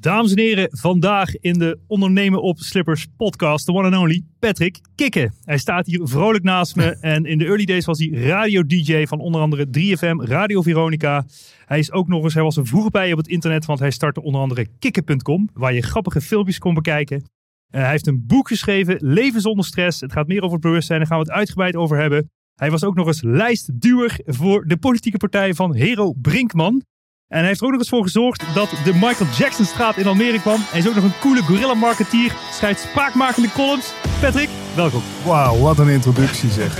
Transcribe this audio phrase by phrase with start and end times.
[0.00, 4.80] Dames en heren, vandaag in de Ondernemen op Slippers podcast, de one and only Patrick
[4.94, 5.34] Kikken.
[5.44, 9.20] Hij staat hier vrolijk naast me en in de early days was hij radio-dj van
[9.20, 11.26] onder andere 3FM, Radio Veronica.
[11.64, 13.90] Hij is ook nog eens, hij was er vroeger bij op het internet, want hij
[13.90, 17.16] startte onder andere kikken.com, waar je grappige filmpjes kon bekijken.
[17.16, 20.00] Uh, hij heeft een boek geschreven, Leven zonder stress.
[20.00, 22.30] Het gaat meer over het bewustzijn, daar gaan we het uitgebreid over hebben.
[22.54, 26.82] Hij was ook nog eens lijstduwer voor de politieke partij van Hero Brinkman.
[27.28, 30.06] En hij heeft er ook nog eens voor gezorgd dat de Michael Jackson straat in
[30.06, 30.60] Almere kwam.
[30.70, 32.34] Hij is ook nog een coole gorilla marketeer.
[32.52, 33.92] Schrijft spraakmakende columns.
[34.20, 35.02] Patrick, welkom.
[35.24, 36.78] Wauw, wat een introductie zeg.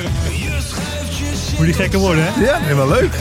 [1.57, 2.41] Moet die gekker worden, hè?
[2.41, 3.15] Ja, wel leuk.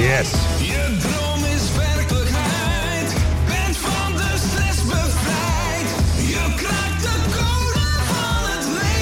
[0.00, 0.55] Yes.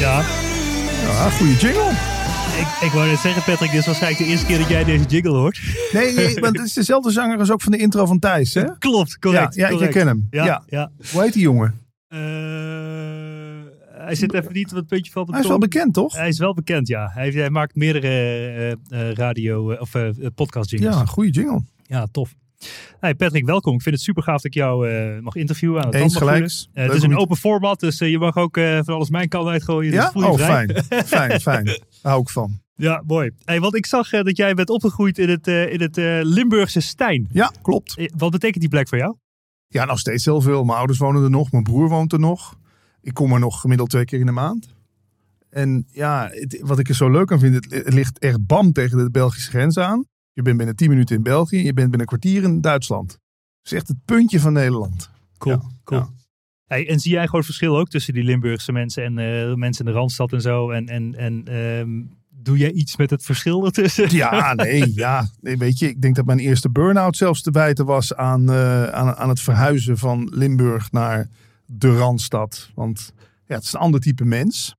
[0.04, 0.20] Ja,
[1.02, 1.90] Ja, goede jingle.
[2.60, 5.04] ik, ik wou net zeggen, Patrick, dit is waarschijnlijk de eerste keer dat jij deze
[5.04, 5.60] jingle hoort.
[5.92, 8.78] Nee, nee, want het is dezelfde zanger als ook van de intro van Thijs, hè?
[8.78, 9.54] Klopt, correct.
[9.54, 10.26] Ja, ja, ik herken hem.
[10.30, 10.62] Ja, Ja.
[10.66, 10.90] ja.
[11.12, 11.80] Hoe heet die jongen?
[12.08, 12.18] Eh,
[14.04, 16.14] hij zit even niet op het puntje van de Hij is wel bekend, toch?
[16.16, 17.10] Hij is wel bekend, ja.
[17.14, 18.70] Hij, hij maakt meerdere eh,
[19.08, 19.90] eh, radio- of
[20.34, 20.94] podcast jingles.
[20.94, 21.62] Ja, goede jingle.
[21.82, 22.34] Ja, tof.
[23.00, 23.74] Hey Patrick, welkom.
[23.74, 26.64] Ik vind het super gaaf dat ik jou eh, mag interviewen aan het Eens gelijks.
[26.64, 26.82] voelen.
[26.84, 29.48] Eh, het is een open format, dus eh, je mag ook van alles mijn kant
[29.48, 29.90] uitgooien.
[29.92, 30.10] Dus Ja?
[30.14, 30.82] je Oh, fijn.
[31.06, 31.64] Fijn, fijn.
[31.64, 32.60] Daar hou ik van.
[32.76, 33.30] Ja, mooi.
[33.44, 37.26] Hey, want ik zag dat jij bent opgegroeid in het, in het Limburgse Stijn.
[37.32, 38.10] Ja, klopt.
[38.16, 39.16] Wat betekent die plek voor jou?
[39.68, 40.64] Ja, nog steeds heel veel.
[40.64, 41.50] Mijn ouders wonen er nog.
[41.52, 42.58] Mijn broer woont er nog.
[43.00, 44.68] Ik kom er nog gemiddeld twee keer in de maand.
[45.50, 48.72] En ja, het- wat ik er zo leuk aan vind, het, het ligt echt bam
[48.72, 50.04] tegen de Belgische grens aan.
[50.34, 51.56] Je bent binnen 10 minuten in België.
[51.56, 53.12] Je bent binnen een kwartier in Duitsland.
[53.12, 53.20] Het
[53.64, 55.10] is echt het puntje van Nederland.
[55.38, 56.00] Cool, Ja, cool.
[56.00, 56.08] ja.
[56.66, 59.84] Hey, en zie jij gewoon het verschil ook tussen die Limburgse mensen en eh, mensen
[59.86, 60.70] in de Randstad en zo?
[60.70, 64.14] En, en, en ehm, doe jij iets met het verschil ertussen?
[64.14, 65.28] Ja, nee, ja.
[65.40, 68.84] Nee, weet je, ik denk dat mijn eerste burn-out zelfs te wijten was aan, eh,
[68.84, 71.28] aan, aan het verhuizen van Limburg naar
[71.66, 72.70] de Randstad.
[72.74, 73.12] Want
[73.46, 74.74] ja, het is een ander type mens.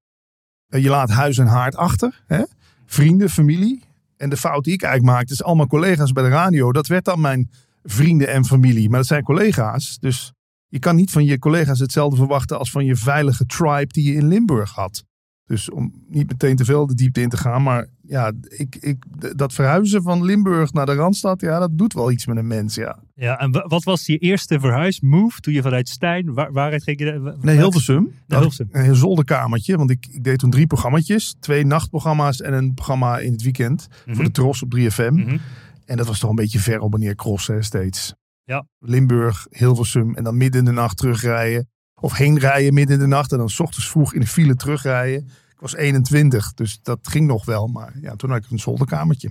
[0.68, 2.24] Eh, Je laat huis en haard achter.
[2.28, 2.44] Hè?
[2.86, 3.84] Vrienden, familie.
[4.18, 6.72] En de fout die ik eigenlijk maakte, is allemaal collega's bij de radio.
[6.72, 7.50] Dat werd dan mijn
[7.84, 8.90] vrienden en familie.
[8.90, 9.98] Maar dat zijn collega's.
[10.00, 10.34] Dus
[10.68, 14.18] je kan niet van je collega's hetzelfde verwachten als van je veilige tribe die je
[14.18, 15.03] in Limburg had.
[15.46, 17.64] Dus om niet meteen te veel de diepte in te gaan.
[17.64, 19.04] Maar ja, ik, ik,
[19.36, 22.76] dat verhuizen van Limburg naar de Randstad, ja, dat doet wel iets met een mens,
[22.76, 23.00] ja.
[23.16, 27.00] Ja, en wa- wat was je eerste verhuismove toen je vanuit Stijn, waar, waaruit ging
[27.00, 27.20] je?
[27.20, 28.12] wa- Nee, Hilversum.
[28.28, 28.68] Naar Hilversum.
[28.72, 31.36] Een zolderkamertje, want ik, ik deed toen drie programma's.
[31.40, 33.88] Twee nachtprogramma's en een programma in het weekend.
[34.06, 34.16] Mhm.
[34.16, 35.14] Voor de Tros op 3FM.
[35.14, 35.38] Mhm.
[35.86, 38.14] En dat was toch een beetje ver op wanneer crossen hè, steeds.
[38.44, 38.66] Ja.
[38.80, 41.70] Limburg, Hilversum en dan midden in de nacht terugrijden.
[42.02, 44.56] Of heen rijden midden in de nacht en dan 's ochtends vroeg in de file
[44.56, 45.30] terugrijden.
[45.56, 47.68] Ik was 21, dus dat ging nog wel.
[47.68, 49.29] Maar ja, toen had ik een zolderkamertje.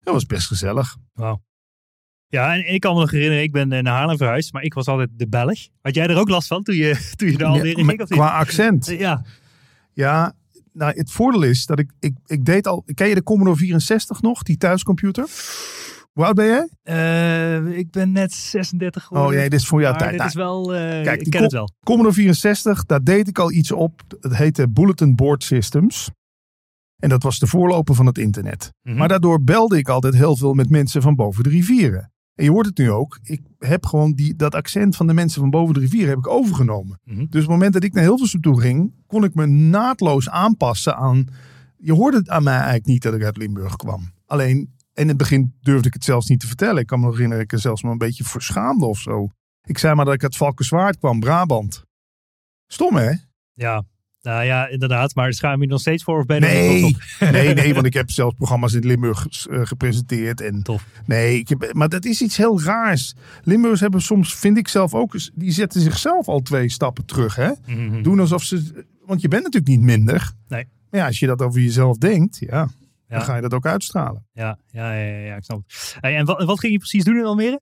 [0.00, 0.96] Dat was best gezellig.
[1.12, 1.42] Wauw.
[2.28, 4.74] Ja, en ik kan me nog herinneren, ik ben eh, naar Haarlem verhuisd, maar ik
[4.74, 5.58] was altijd de Belg.
[5.80, 8.06] Had jij er ook last van toen je, toen je naar Almere Ja, ging?
[8.08, 8.86] qua accent.
[8.86, 9.24] Ja,
[9.92, 10.34] Ja,
[10.72, 12.84] nou, het voordeel is dat ik, ik, ik deed al...
[12.94, 15.24] Ken je de Commodore 64 nog, die thuiscomputer?
[16.16, 16.68] Hoe oud ben jij?
[16.82, 19.30] Eh, ik ben net 36 geworden.
[19.30, 20.10] Oh nee, dit is voor jouw tijd.
[20.10, 21.70] dit Nou, is wel, eh, Kijk, ik ken het wel.
[21.84, 24.02] Commodore 64, daar deed ik al iets op.
[24.20, 26.10] Het heette Bulletin Board Systems.
[26.96, 28.72] En dat was de voorloper van het internet.
[28.82, 28.96] Mhm.
[28.96, 32.12] Maar daardoor belde ik altijd heel veel met mensen van boven de rivieren.
[32.34, 33.18] En je hoort het nu ook.
[33.22, 36.28] Ik heb gewoon die, dat accent van de mensen van boven de rivieren heb ik
[36.28, 37.00] overgenomen.
[37.04, 37.16] Mhm.
[37.16, 40.96] Dus op het moment dat ik naar Hilversum toe ging, kon ik me naadloos aanpassen
[40.96, 41.28] aan
[41.76, 44.10] je hoorde het aan mij eigenlijk niet dat ik uit Limburg kwam.
[44.26, 46.80] Alleen, in het begin durfde ik het zelfs niet te vertellen.
[46.80, 48.98] Ik kan me nog herinneren dat ik er zelfs maar een beetje voor schaamde of
[48.98, 49.28] zo.
[49.64, 51.84] Ik zei maar dat ik uit Valkenswaard kwam, Brabant.
[52.66, 53.12] Stom hè?
[53.52, 53.84] Ja,
[54.22, 55.14] nou ja, inderdaad.
[55.14, 57.00] Maar schaam je nog steeds voor of ben je er nog Nee, op?
[57.32, 60.40] nee, nee, want ik heb zelfs programma's in Limburg eh, gepresenteerd.
[60.40, 60.86] En Tof.
[61.06, 63.14] Nee, ik heb, maar dat is iets heel raars.
[63.42, 67.36] Limburgers hebben soms, vind ik zelf ook, die zetten zichzelf al twee stappen terug.
[67.36, 67.50] Hè?
[67.66, 68.02] Mhm.
[68.02, 70.32] Doen alsof ze, want je bent natuurlijk niet minder.
[70.48, 70.66] Nee.
[70.90, 72.68] Maar ja, als je dat over jezelf denkt, Ja.
[73.08, 74.26] Dan ga je dat ook uitstralen.
[74.32, 75.96] Ja, ja, ja, ja, ik snap het.
[76.00, 77.60] Hey, en wat, wat ging je precies doen in Almere?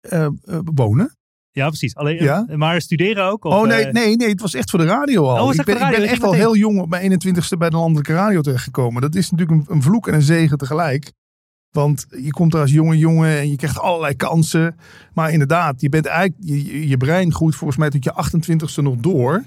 [0.00, 0.28] Eh,
[0.74, 1.16] wonen?
[1.50, 1.94] Ja, precies.
[1.96, 2.44] Alleen, Ja.
[2.48, 3.44] eh, Maar studeren ook?
[3.44, 5.46] Of, oh nee, nee, nee, het was echt voor de radio al.
[5.46, 5.94] Oh, ik ben, radio?
[5.96, 9.02] ik ben echt al heel jong op mijn 21ste bij de landelijke radio terechtgekomen.
[9.02, 11.12] Dat is natuurlijk een, een vloek en een zegen tegelijk.
[11.70, 14.76] Want je komt er als jonge jongen en je krijgt allerlei kansen.
[15.14, 18.82] Maar inderdaad, je, bent eigenlijk, je, je- je brein groeit volgens mij tot je 28ste
[18.82, 19.44] nog door.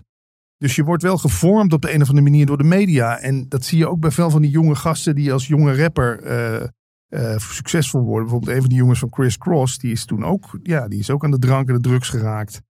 [0.58, 3.20] Dus je wordt wel gevormd op de een of andere manier door de media.
[3.20, 6.22] En dat zie je ook bij veel van die jonge gasten die als jonge rapper
[6.24, 6.64] eh,
[7.08, 8.22] eh, succesvol worden.
[8.24, 11.10] Bijvoorbeeld een van die jongens van Chris Cross, die is toen ook, ja, die is
[11.10, 12.62] ook aan de drank en de drugs geraakt.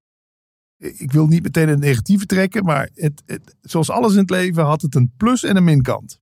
[0.78, 4.64] Ik wil niet meteen het negatieve trekken, maar het, het, zoals alles in het leven
[4.64, 6.20] had het een plus en een minkant.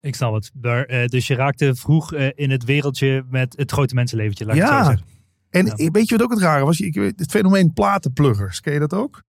[0.00, 0.50] Ik snap het.
[0.60, 4.56] Maar, eh, dus je raakte vroeg eh, in het wereldje met het grote mensenleventje, laat
[4.56, 5.06] ik het zo Ja, zeggen.
[5.50, 5.90] en Ja.
[5.90, 6.80] weet je wat ook het rare was?
[6.80, 9.22] Ik Het fenomeen platenpluggers, ken je dat ook?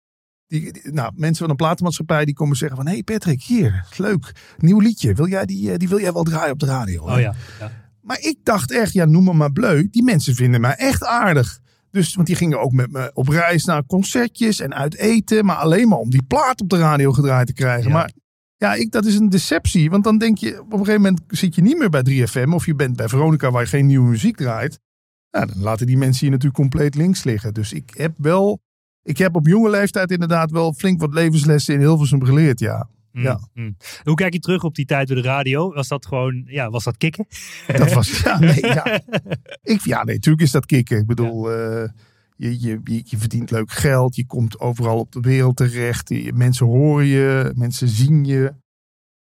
[0.47, 2.85] Die, die- nou, mensen van een platenmaatschappij die komen zeggen van...
[2.85, 5.13] Hé hey Patrick, hier, leuk, nieuw liedje.
[5.13, 7.03] Wil jij die, eh, die wil jij wel draaien op de radio?
[7.03, 7.33] Oh ja.
[7.59, 7.71] ja.
[8.01, 9.87] Maar ik dacht echt, ja, noem me maar bleu.
[9.91, 11.59] Die mensen vinden mij echt aardig.
[11.91, 15.45] Dus, want die gingen ook met me op reis naar concertjes en uit eten.
[15.45, 17.87] Maar alleen maar om die plaat op de radio gedraaid te krijgen.
[17.87, 17.93] Ja.
[17.93, 18.11] Maar
[18.57, 19.89] ja, ik, dat is een deceptie.
[19.89, 22.49] Want dan denk je, op een gegeven moment zit je niet meer bij 3FM.
[22.53, 24.79] Of je bent bij Veronica waar je geen nieuwe muziek draait.
[25.29, 27.53] Ja, dan laten die mensen je natuurlijk compleet links liggen.
[27.53, 28.59] Dus ik heb wel,
[29.05, 32.89] ik heb op jonge leeftijd inderdaad wel flink wat levenslessen in Hilversum geleerd, ja.
[33.11, 33.39] Mm, Ja.
[33.53, 33.77] mm.
[34.03, 35.73] Hoe kijk je terug op die tijd bij de radio?
[35.73, 37.27] Was dat gewoon, ja, was dat kicken?
[37.67, 39.01] Dat was, ja, nee, ja.
[39.63, 40.97] Ik, ja, nee, natuurlijk is dat kicken.
[40.97, 41.89] Ik bedoel, eh,
[42.35, 44.15] je, je, je, je verdient leuk geld.
[44.15, 46.09] Je komt overal op de wereld terecht.
[46.09, 48.53] Je, mensen horen je, mensen zien je.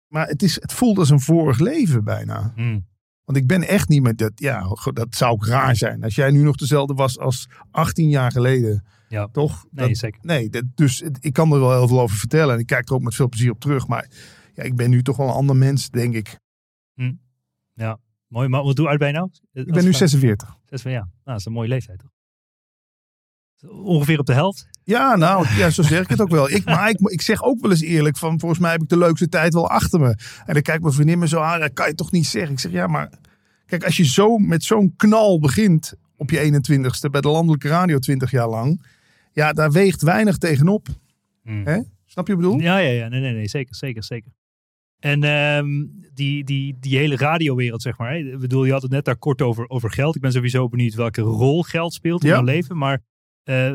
[0.09, 2.53] Maar het, is, het voelt als een vorig leven bijna.
[2.57, 2.87] Mm.
[3.25, 4.33] Want ik ben echt niet meer dat.
[4.35, 6.03] Ja, dat zou ook raar zijn.
[6.03, 8.85] Als jij nu nog dezelfde was als 18 jaar geleden.
[9.09, 9.29] Ja.
[9.33, 9.65] Toch?
[9.71, 10.21] Nee, zeker.
[10.23, 12.55] nee dat, dus ik kan er wel heel veel over vertellen.
[12.55, 13.87] En ik kijk er ook met veel plezier op terug.
[13.87, 14.11] Maar
[14.55, 16.39] ja, ik ben nu toch wel een ander mens, denk ik.
[18.33, 19.31] Mooi, maar wat doe uit bij nou?
[19.53, 20.57] Ik ben nu 46.
[20.65, 22.12] Zes van ja, nou, dat is een mooie leeftijd toch?
[23.69, 24.67] Ongeveer op de helft.
[24.85, 26.51] Ja, nou, ja, zo zeg ik het ook wel.
[26.51, 28.99] Ik, maar ik, ik zeg ook wel eens eerlijk van, volgens mij heb ik de
[28.99, 30.09] leukste tijd wel achter me.
[30.47, 32.53] En dan kijkt mijn vriendin me zo aan, dat kan je toch niet zeggen.
[32.53, 33.11] Ik zeg, ja, maar
[33.67, 37.99] kijk, als je zo met zo'n knal begint op je 21ste bij de landelijke radio
[37.99, 38.83] 20 jaar lang.
[39.33, 40.89] Ja, daar weegt weinig tegenop.
[41.43, 41.67] Mm.
[41.67, 41.81] Hè?
[42.07, 42.61] Snap je wat ik bedoel?
[42.61, 43.09] Ja, ja, ja.
[43.09, 43.49] Nee, nee, nee.
[43.49, 44.33] Zeker, zeker, zeker.
[44.99, 45.67] En ehm,
[46.15, 48.11] die, die, die hele radiowereld, zeg maar.
[48.13, 48.17] Hè?
[48.17, 50.15] Ik bedoel, je had het net daar kort over, over geld.
[50.17, 52.37] Ik ben sowieso benieuwd welke rol geld speelt in Ja.
[52.39, 52.77] je leven.
[52.79, 53.01] Maar
[53.45, 53.73] eh,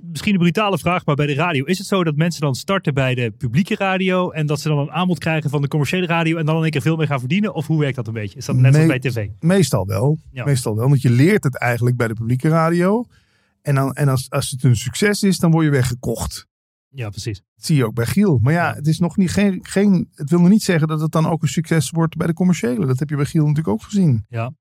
[0.00, 1.64] misschien een brutale vraag, maar bij de radio.
[1.64, 4.78] Is het zo dat mensen dan starten bij de publieke radio en dat ze dan
[4.78, 7.18] een aanbod krijgen van de commerciële radio en dan in één keer veel meer gaan
[7.18, 7.54] verdienen?
[7.54, 8.38] Of hoe werkt dat een beetje?
[8.38, 8.86] Is dat net als Nee.
[8.86, 9.28] bij tv?
[9.40, 10.18] Meestal wel.
[10.32, 10.44] Ja.
[10.44, 13.04] Meestal wel, want je leert het eigenlijk bij de publieke radio.
[13.62, 16.46] En, dan, en als, als het een succes is, dan word je weggekocht.
[16.88, 17.42] Ja, precies.
[17.56, 18.38] Dat zie je ook bij Giel.
[18.42, 18.74] Maar ja, Ja.
[18.74, 20.08] het is nog niet geen, geen.
[20.14, 22.86] Het wil nog niet zeggen dat het dan ook een succes wordt bij de commerciële.
[22.86, 24.24] Dat heb je bij Giel natuurlijk ook gezien.
[24.28, 24.52] Ja.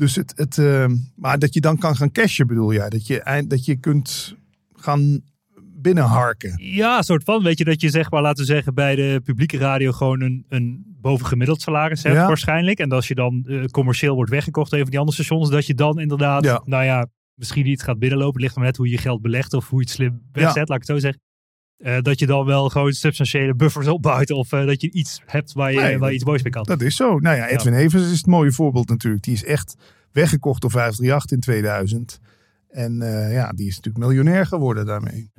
[0.00, 2.88] Dus het, het eh, maar dat je dan kan gaan cashen, bedoel jij?
[2.88, 4.36] Dat je, eind- dat je kunt
[4.72, 5.20] gaan
[5.74, 6.52] binnenharken.
[6.62, 7.42] Ja, soort van.
[7.42, 10.44] Weet je dat je zeg maar, laten we zeggen, bij de publieke radio gewoon een,
[10.48, 12.26] een bovengemiddeld salaris hebt Ja.
[12.26, 12.78] waarschijnlijk.
[12.78, 15.66] En als je dan eh, commercieel wordt weggekocht door een van die andere stations, dat
[15.66, 16.62] je dan inderdaad, Ja.
[16.64, 18.32] nou ja, misschien niet gaat binnenlopen.
[18.34, 20.68] Het ligt maar net hoe je je geld belegt of hoe je het slim wegzet,
[20.68, 21.20] laat ik het zo zeggen.
[21.80, 25.52] Eh, dat je dan wel gewoon substantiële buffers opbouwt of eh, dat je iets hebt
[25.52, 26.62] waar je, Nee, waar je iets moois mee kan.
[26.62, 27.18] Dat is zo.
[27.18, 29.22] Nou ja, Edwin Evers is het mooie voorbeeld natuurlijk.
[29.22, 29.76] Die is echt
[30.12, 32.20] weggekocht door 538 in 2000.
[32.68, 35.30] En eh, ja, die is natuurlijk miljonair geworden daarmee.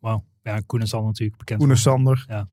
[0.00, 0.24] Wauw.
[0.42, 1.60] Ja, Koen en San natuurlijk bekend.
[1.60, 2.24] Koen en Sander.
[2.28, 2.48] Ja.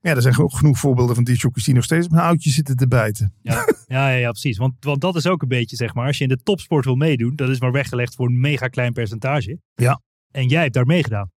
[0.00, 2.50] Ja, er zijn ook genoeg voorbeelden van die jockeys die nog steeds op een oudje
[2.50, 3.34] zitten te bijten.
[3.42, 4.56] Ja, ja, ja, ja, precies.
[4.56, 6.94] Want, want dat is ook een beetje, zeg maar, als je in de topsport wil
[6.94, 9.58] meedoen, dat is maar weggelegd voor een mega klein percentage.
[9.74, 10.00] Ja.
[10.30, 11.30] En jij hebt daar meegedaan.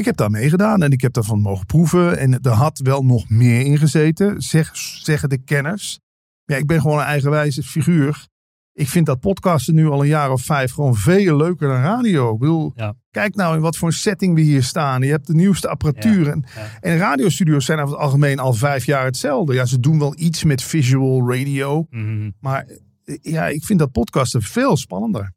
[0.00, 2.18] Ik heb daar meegedaan en ik heb daarvan mogen proeven.
[2.18, 6.00] En er had wel nog meer in gezeten, zeg, zeggen de kenners.
[6.44, 8.26] Ja, ik ben gewoon een eigenwijze figuur.
[8.72, 12.32] Ik vind dat podcasten nu al een jaar of vijf gewoon veel leuker dan radio.
[12.32, 12.94] Ik bedoel, Ja.
[13.10, 15.02] kijk nou in wat voor setting we hier staan.
[15.02, 16.28] Je hebt de nieuwste apparatuur.
[16.28, 16.66] en, ja.
[16.80, 19.54] en radiostudio's zijn over het algemeen al vijf jaar hetzelfde.
[19.54, 21.86] Ja, ze doen wel iets met visual radio.
[21.90, 22.30] Mhm.
[22.40, 22.66] Maar
[23.04, 25.32] eh, ja, ik vind dat podcasten veel spannender.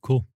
[0.00, 0.26] Cool.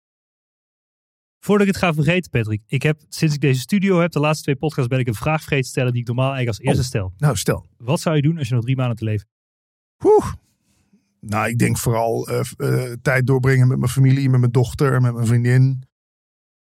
[1.45, 2.63] Voordat ik het ga vergeten, Patrick.
[2.67, 5.39] Ik heb, sinds ik deze studio heb, de laatste twee podcasts, ben ik een vraag
[5.41, 6.89] vergeten te stellen die ik normaal eigenlijk als eerste Oh.
[6.89, 7.13] stel.
[7.19, 7.67] Nou, stel.
[7.77, 9.29] Wat zou je doen als je nog drie maanden te leven?
[10.05, 10.33] Oeh.
[11.21, 15.15] Nou, ik denk vooral eh, eh, tijd doorbrengen met mijn familie, met mijn dochter, met
[15.15, 15.83] mijn vriendin.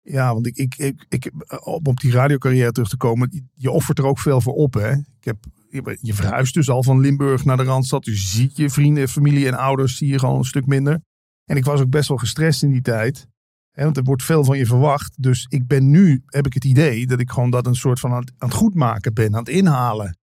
[0.02, 1.30] Ja, want ik, ik, ik, ik,
[1.64, 4.74] om op die radiocarrière terug te komen, je offert er ook veel voor op.
[4.74, 4.90] Hè?
[4.92, 5.36] Ik heb,
[5.68, 8.04] je- je verhuist dus al van Limburg naar de Randstad.
[8.04, 11.00] Dus je ziet je vrienden, familie en ouders zie je gewoon een stuk minder.
[11.44, 13.28] En ik was ook best wel gestrest in die tijd.
[13.74, 15.22] Want er wordt veel van je verwacht.
[15.22, 18.12] Dus ik ben nu, heb ik het idee, dat ik gewoon dat een soort van
[18.12, 20.18] aan het, aan het goedmaken ben, aan het inhalen.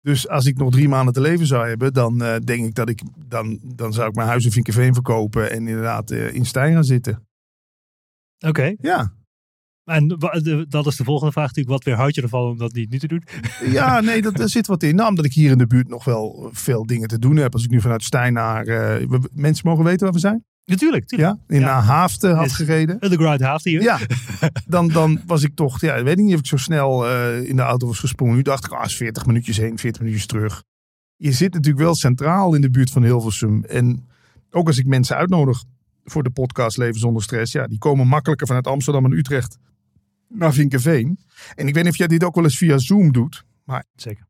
[0.00, 2.88] Dus als ik nog drie maanden te leven zou hebben, dan eh, denk ik dat
[2.88, 6.72] ik, dan, dan zou ik mijn huis in Vinkenveen verkopen en inderdaad eh, in Stijn
[6.72, 7.26] gaan zitten.
[8.46, 8.74] Oké.
[8.80, 9.16] Ja.
[9.84, 10.08] En
[10.68, 11.74] dat is de volgende vraag natuurlijk.
[11.74, 13.22] Wat weerhoudt je ervan om dat niet nu te doen?
[13.64, 14.94] Ja, nee, dat, daar zit wat in.
[14.94, 17.52] Nou, omdat ik hier in de buurt nog wel veel dingen te doen heb.
[17.52, 18.64] Als ik nu vanuit Stijn naar...
[18.64, 20.44] we- mensen mogen weten waar we zijn?
[20.68, 21.02] Natuurlijk.
[21.02, 21.38] natuurlijk.
[21.48, 21.66] Ja, in Ja.
[21.66, 22.96] naar Haaften had gereden.
[23.00, 23.82] Underground haalt hier.
[23.82, 23.98] Ja,
[24.66, 25.80] dan, dan was ik toch...
[25.80, 28.36] Ja, ik weet niet of ik zo snel eh, in de auto was gesprongen.
[28.36, 30.62] Nu dacht ik, ah, is 40 minuutjes heen, 40 minuutjes terug.
[31.16, 33.64] Je zit natuurlijk wel centraal in de buurt van Hilversum.
[33.64, 34.08] En
[34.50, 35.64] ook als ik mensen uitnodig
[36.04, 37.52] voor de podcast Leven zonder stress.
[37.52, 39.58] Ja, die komen makkelijker vanuit Amsterdam en Utrecht
[40.28, 41.18] naar Vinkenveen.
[41.54, 43.44] En ik weet niet of jij dit ook wel eens via Zoom doet.
[43.94, 44.27] Zeker.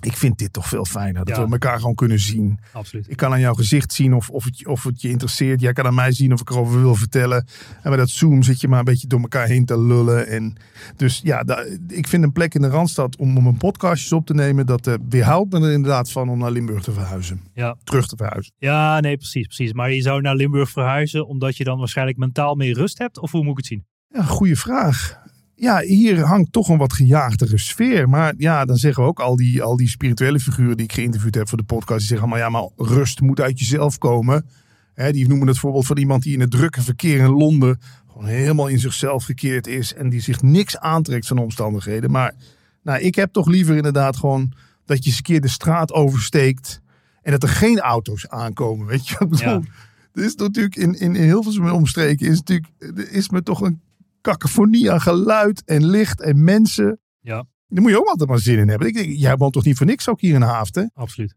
[0.00, 1.24] Ik vind dit toch veel fijner.
[1.24, 1.44] Dat Ja.
[1.46, 2.58] we elkaar gewoon kunnen zien.
[2.72, 3.10] Absoluut.
[3.10, 5.60] Ik kan aan jouw gezicht zien of, of, het, je- of het je interesseert.
[5.60, 7.46] Jij kan aan mij zien of ik erover wil vertellen.
[7.82, 10.26] En bij dat Zoom zit je maar een beetje door elkaar heen te lullen.
[10.28, 10.56] En
[10.96, 14.26] dus ja, da- ik vind een plek in de Randstad om, om een podcastjes op
[14.26, 14.66] te nemen.
[14.66, 17.40] Dat eh, weerhoudt me er inderdaad van om naar Limburg te verhuizen.
[17.54, 17.76] Ja.
[17.84, 18.52] Terug te verhuizen.
[18.58, 19.72] ja, nee, precies, precies.
[19.72, 23.18] Maar je zou naar Limburg verhuizen omdat je dan waarschijnlijk mentaal meer rust hebt?
[23.18, 23.84] Of hoe moet ik het zien?
[24.08, 25.22] Ja, goede vraag.
[25.56, 28.08] Ja, hier hangt toch een wat gejaagdere sfeer.
[28.08, 31.34] Maar ja, dan zeggen we ook al die, al die spirituele figuren die ik geïnterviewd
[31.34, 31.98] heb voor de podcast.
[31.98, 34.46] Die zeggen allemaal, ja, maar rust moet uit jezelf komen.
[34.94, 37.80] Hè, die noemen het voorbeeld van iemand die in het drukke verkeer in Londen
[38.14, 39.94] gewoon helemaal in zichzelf gekeerd is.
[39.94, 42.10] En die zich niks aantrekt van omstandigheden.
[42.10, 42.34] Maar
[42.82, 44.52] nou, ik heb toch liever inderdaad gewoon
[44.84, 46.80] dat je eens een keer de straat oversteekt.
[47.22, 48.86] En dat er geen auto's aankomen.
[48.86, 49.62] Weet je wat ik bedoel?
[49.62, 49.70] Ja.
[50.12, 52.66] Er is natuurlijk in, in, in Hilversum en omstreken is, natuurlijk,
[53.10, 53.80] is me toch een
[54.24, 57.00] cacophonie aan geluid en licht en mensen.
[57.20, 57.46] Ja.
[57.68, 58.88] Daar moet je ook altijd maar zin in hebben.
[58.88, 60.90] Ik denk, jij woont toch niet voor niks ook hier in Haaften?
[60.94, 61.34] Absoluut.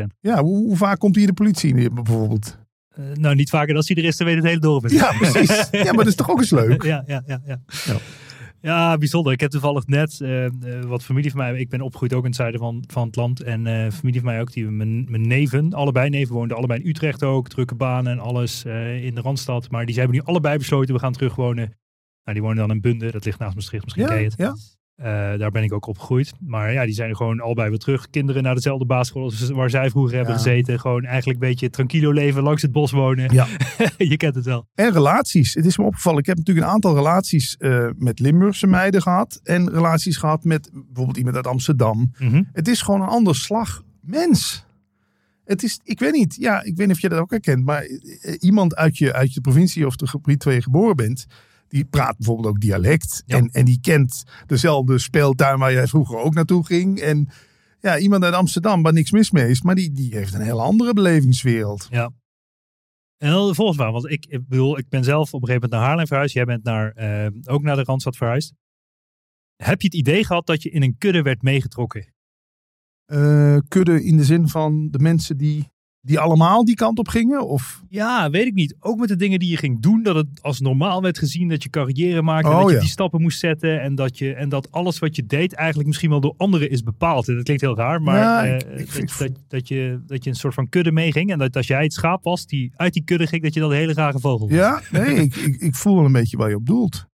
[0.00, 0.04] 100%.
[0.20, 2.58] Ja, hoe, hoe vaak komt hier de politie in bijvoorbeeld?
[2.88, 4.82] Eh, nou, niet vaker dan als hij er is, dan weet het hele dorp.
[4.82, 4.92] het.
[4.92, 5.68] Ja, precies.
[5.70, 6.82] Ja, maar dat is toch ook eens leuk?
[6.82, 7.60] Ja, ja, ja, ja.
[7.84, 7.96] Ja.
[8.60, 9.32] Ja, bijzonder.
[9.32, 10.52] Ik heb toevallig net eh, eh,
[10.86, 11.58] wat familie van mij.
[11.58, 13.42] Ik ben opgegroeid ook in het zuiden van, van het land.
[13.42, 14.52] En familie van mij ook.
[14.52, 17.48] Die, mijn, mijn neven, allebei neven woonden allebei in Utrecht ook.
[17.48, 18.64] Drukke banen en alles
[19.02, 19.70] in de Randstad.
[19.70, 21.76] Maar die zijn nu allebei besloten, we gaan terug wonen.
[22.28, 23.10] Nou, die wonen dan in Bunde.
[23.10, 23.84] Dat ligt naast Maastricht.
[23.84, 24.38] Misschien ken je Ja, het.
[24.38, 24.54] ja.
[25.32, 26.32] Eh, daar ben ik ook opgegroeid.
[26.40, 28.10] Maar ja, die zijn gewoon allebei weer terug.
[28.10, 30.38] Kinderen naar dezelfde basisschool als waar zij vroeger hebben Ja.
[30.40, 30.80] gezeten.
[30.80, 33.32] Gewoon eigenlijk een beetje tranquilo leven, langs het bos wonen.
[33.32, 33.46] Ja.
[33.98, 34.66] je kent het wel.
[34.74, 35.54] En relaties.
[35.54, 36.18] Het is me opgevallen.
[36.18, 39.40] Ik heb natuurlijk een aantal relaties eh, met Limburgse meiden gehad.
[39.42, 42.12] En relaties gehad met bijvoorbeeld iemand uit Amsterdam.
[42.18, 42.42] Mhm.
[42.52, 44.66] Het is gewoon een ander slag mens.
[45.44, 47.82] Het is, ik weet niet, ja, ik weet niet of je dat ook herkent, maar
[47.82, 51.26] eh, iemand uit je, uit je provincie of de gebied waar je geboren bent,
[51.68, 53.22] die praat bijvoorbeeld ook dialect.
[53.26, 53.36] Ja.
[53.36, 56.98] En, en die kent dezelfde speeltuin waar jij vroeger ook naartoe ging.
[56.98, 57.28] En
[57.80, 60.62] ja, iemand uit Amsterdam waar niks mis mee is, maar die, die heeft een hele
[60.62, 61.86] andere belevingswereld.
[61.90, 62.10] Ja.
[63.16, 65.70] En dan volgens mij, want ik, ik bedoel, ik ben zelf op een gegeven moment
[65.70, 66.34] naar Haarlem verhuisd.
[66.34, 68.52] Jij bent naar, eh, ook naar de Randstad verhuisd.
[69.56, 72.12] Heb je het idee gehad dat je in een kudde werd meegetrokken?
[73.04, 75.68] Eh, kudde in de zin van de mensen die,
[76.08, 77.46] die allemaal die kant op gingen?
[77.48, 78.74] Of, Ja, weet ik niet.
[78.80, 81.62] Ook met de dingen die je ging doen, dat het als normaal werd gezien dat
[81.62, 82.80] je carrière maakte, Oh, dat je ja.
[82.80, 86.10] die stappen moest zetten en dat, je, en dat alles wat je deed eigenlijk misschien
[86.10, 87.28] wel door anderen is bepaald.
[87.28, 90.00] En dat klinkt heel raar, maar Ja, eh, ik- ik dat, vind- dat, dat, je,
[90.06, 92.72] dat je een soort van kudde meeging en dat als jij het schaap was die
[92.76, 94.56] uit die kudde ging, dat je dan een hele rare vogel was.
[94.58, 97.06] Ja, nee, ik, ik, ik voel wel een beetje waar je op doelt.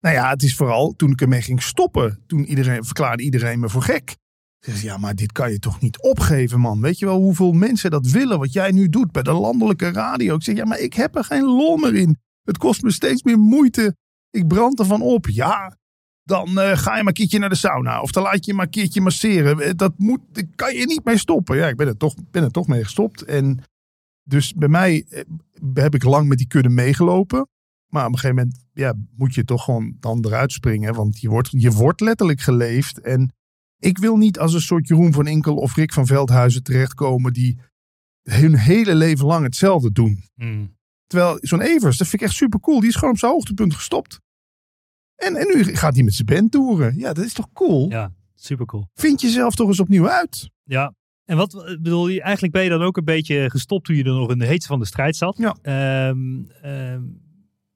[0.00, 2.18] Nou ja, het is vooral toen ik ermee ging stoppen.
[2.26, 4.16] Toen iedereen, verklaarde iedereen me voor gek.
[4.60, 6.80] Zeg ze, ja, maar dit kan je toch niet opgeven, man.
[6.80, 10.34] Weet je wel hoeveel mensen dat willen, wat jij nu doet bij de landelijke radio.
[10.34, 12.18] Ik zeg, ja, maar ik heb er geen lol meer in.
[12.42, 13.96] Het kost me steeds meer moeite.
[14.30, 15.26] Ik brand ervan op.
[15.28, 15.76] Ja,
[16.22, 18.00] dan eh, ga je maar een keertje naar de sauna.
[18.00, 19.60] Of dan laat je maar een keertje masseren.
[19.60, 20.20] Eh, Dat moet,
[20.54, 21.56] kan je niet mee stoppen.
[21.56, 23.24] Ja, ik ben er toch, ben er toch mee gestopt.
[23.24, 23.62] En
[24.22, 25.22] dus bij mij eh,
[25.74, 27.48] heb ik lang met die kudde meegelopen.
[27.86, 30.94] Maar op een gegeven moment ja, moet je toch gewoon dan eruit springen.
[30.94, 33.00] Want je wordt, je wordt letterlijk geleefd.
[33.00, 33.32] En
[33.80, 37.32] ik wil niet als een soort Jeroen van Inkel of Rick van Veldhuizen terechtkomen.
[37.32, 37.58] die
[38.22, 40.22] hun hele leven lang hetzelfde doen.
[40.34, 40.76] Hmm.
[41.06, 42.80] Terwijl zo'n Evers, dat vind ik echt super cool.
[42.80, 44.20] Die is gewoon op zijn hoogtepunt gestopt.
[45.16, 46.98] En, en nu gaat hij met zijn band toeren.
[46.98, 47.90] Ja, dat is toch cool?
[47.90, 48.88] Ja, super cool.
[48.94, 50.50] Vind jezelf toch eens opnieuw uit.
[50.62, 50.94] Ja.
[51.24, 54.04] En wat ik bedoel je, eigenlijk ben je dan ook een beetje gestopt toen je
[54.04, 55.36] er nog in de heetste van de strijd zat.
[55.36, 55.56] Ja.
[55.62, 57.02] Ehm, ehm,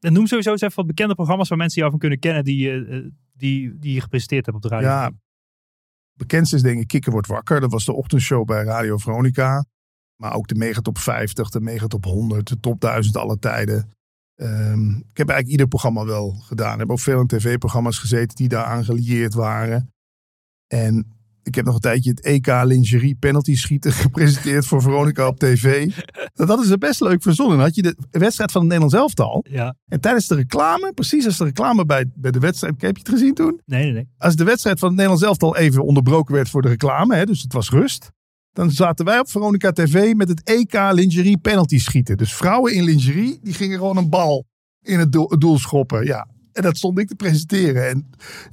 [0.01, 2.71] En noem sowieso eens even wat bekende programma's waar mensen jou van kunnen kennen die,
[2.71, 4.89] eh, eh, die, die je gepresenteerd hebt op de radio.
[4.89, 5.11] Ja,
[6.15, 7.61] bekendste is denk ik Kikker wordt wakker.
[7.61, 9.65] Dat was de ochtendshow bij Radio Veronica.
[10.17, 13.91] Maar ook de Megatop 50, de Megatop 100, de Top 1000 alle tijden.
[14.35, 16.73] Ehm, ik heb eigenlijk ieder programma wel gedaan.
[16.73, 19.93] Ik heb ook veel in tv-programma's gezeten die daaraan gelieerd waren.
[20.67, 21.14] En
[21.45, 25.93] ik heb nog een tijdje het EK lingerie penalty schieten gepresenteerd voor Veronica op tv.
[26.35, 27.57] Dat is best leuk verzonnen.
[27.57, 29.45] Dan had je de wedstrijd van het Nederlands elftal.
[29.51, 29.75] Ja.
[29.87, 33.13] En tijdens de reclame, precies als de reclame bij, bij de wedstrijd, heb je het
[33.13, 33.61] gezien toen?
[33.65, 34.09] Nee, nee, nee.
[34.19, 37.43] als de wedstrijd van het Nederlands elftal even onderbroken werd voor de reclame, hè, dus
[37.43, 38.13] het was rust.
[38.53, 42.17] Dan zaten wij op Veronica TV met het EK lingerie penalty schieten.
[42.17, 44.45] Dus vrouwen in lingerie, die gingen gewoon een bal
[44.83, 46.05] in het doel, het doel schoppen.
[46.05, 46.29] Ja.
[46.55, 47.89] En dat stond ik te presenteren.
[47.89, 48.11] En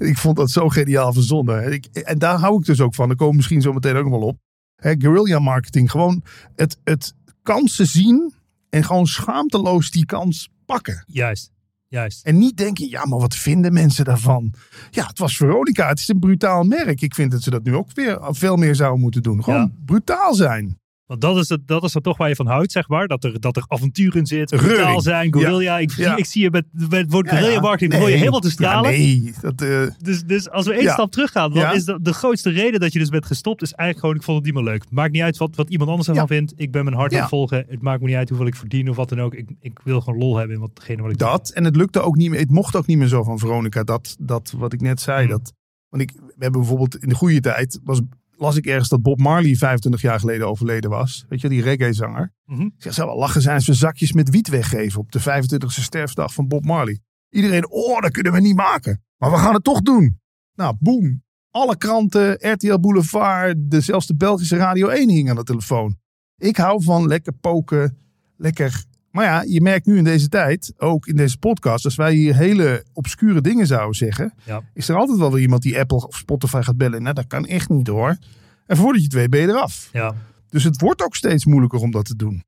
[0.08, 1.74] ik vond dat zo geniaal verzonnen.
[1.74, 3.08] Ik, en daar hou ik dus ook van.
[3.08, 4.38] Daar komen we misschien zo meteen ook nog wel op.
[4.76, 5.92] Guerrilla marketing.
[5.92, 6.24] Gewoon
[6.56, 8.34] het, het kansen zien
[8.70, 11.04] en gewoon schaamteloos die kans pakken.
[11.08, 11.52] Juist.
[11.88, 12.26] Juist.
[12.26, 14.54] En niet denken, ja, maar wat vinden mensen daarvan?
[14.90, 15.88] Ja, het was Veronica.
[15.88, 17.02] Het is een brutaal merk.
[17.02, 19.44] Ik vind dat ze dat nu ook weer veel meer zouden moeten doen.
[19.44, 19.72] Gewoon Ja.
[19.86, 20.80] brutaal zijn.
[21.12, 23.08] Want dat is, het, dat is er toch waar je van houdt, zeg maar.
[23.08, 24.50] Dat er, dat er avontuur in zit.
[24.50, 25.80] Brutaal zijn, gorilla.
[25.80, 26.16] Ik, Ja.
[26.16, 27.60] ik zie je met, met het woord Ja, gorilla ja.
[27.60, 27.90] marketing.
[27.92, 28.00] Nee.
[28.00, 28.92] begon je helemaal te stralen.
[28.92, 32.80] Nee, dat, eh, Dus, dus als we één stap teruggaan, dan is de grootste reden
[32.80, 34.84] dat je dus bent gestopt, is eigenlijk gewoon, ik vond het niet meer leuk.
[34.92, 36.54] Maakt niet uit wat, wat iemand anders ervan vindt.
[36.56, 37.66] Ik ben mijn hart aan het volgen.
[37.68, 39.34] Het maakt me niet uit hoeveel ik verdien of wat dan ook.
[39.34, 41.28] Ik, ik wil gewoon lol hebben in watgene wat ik doe.
[41.28, 41.50] dat.
[41.50, 42.40] En het lukte ook niet meer.
[42.40, 43.84] Het mocht ook niet meer zo van Veronica.
[43.84, 45.20] Dat, dat wat ik net zei.
[45.22, 45.30] Hmm.
[45.30, 45.54] Dat,
[45.90, 47.80] want ik, we hebben bijvoorbeeld in de goede tijd.
[47.84, 48.02] Was,
[48.42, 51.26] las ik ergens dat Bob Marley 25 jaar geleden overleden was.
[51.30, 52.34] Weet je, die reggae-zanger.
[52.48, 55.66] Ik zeg, zou wel lachen zijn als we zakjes met wiet weggeven op de 25e
[55.66, 57.00] sterfdag van Bob Marley.
[57.30, 59.04] Iedereen, oh, dat kunnen we niet maken.
[59.18, 60.20] Maar we gaan het toch doen.
[60.54, 61.24] Nou, boom.
[61.52, 65.98] Alle kranten, RTL Boulevard, de, zelfs de Belgische Radio 1 hing aan de telefoon.
[66.38, 67.98] Ik hou van lekker poken,
[68.38, 68.84] lekker...
[69.12, 72.36] Maar ja, je merkt nu in deze tijd, ook in deze podcast, als wij hier
[72.36, 74.62] hele obscure dingen zouden zeggen, Ja.
[74.74, 77.02] is er altijd wel weer iemand die Apple of Spotify gaat bellen.
[77.02, 78.18] Nou, dat kan echt niet hoor.
[78.66, 79.90] En voordat je het weet, ben je eraf.
[79.94, 80.14] Ja.
[80.50, 82.44] Dus het wordt ook steeds moeilijker om dat te doen.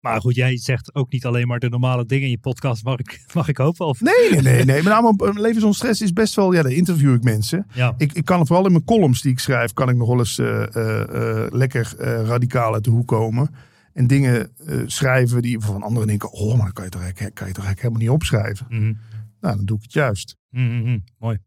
[0.00, 2.98] Maar goed, jij zegt ook niet alleen maar de normale dingen in je podcast, mag
[2.98, 3.86] ik, mag ik hopen?
[3.86, 4.64] Of, Nee, nee, nee.
[4.64, 4.82] nee.
[4.82, 6.52] Met name op Leven zonder stress is best wel...
[6.52, 7.66] Ja, daar interview ik mensen.
[7.74, 7.94] Ja.
[7.96, 9.72] Ik, ik kan vooral in mijn columns die ik schrijf...
[9.72, 11.00] kan ik nog wel eens eh, eh,
[11.44, 13.50] eh, lekker eh, radicaal uit de hoek komen.
[13.92, 16.32] En dingen eh, schrijven die van anderen denken...
[16.32, 18.66] oh, maar kan je toch, eigenlijk- kan je toch eigenlijk helemaal niet opschrijven.
[18.68, 18.92] Mhm.
[19.40, 20.36] Nou, dan doe ik het juist.
[20.50, 20.98] Mhm, mhm.
[21.18, 21.38] Mooi.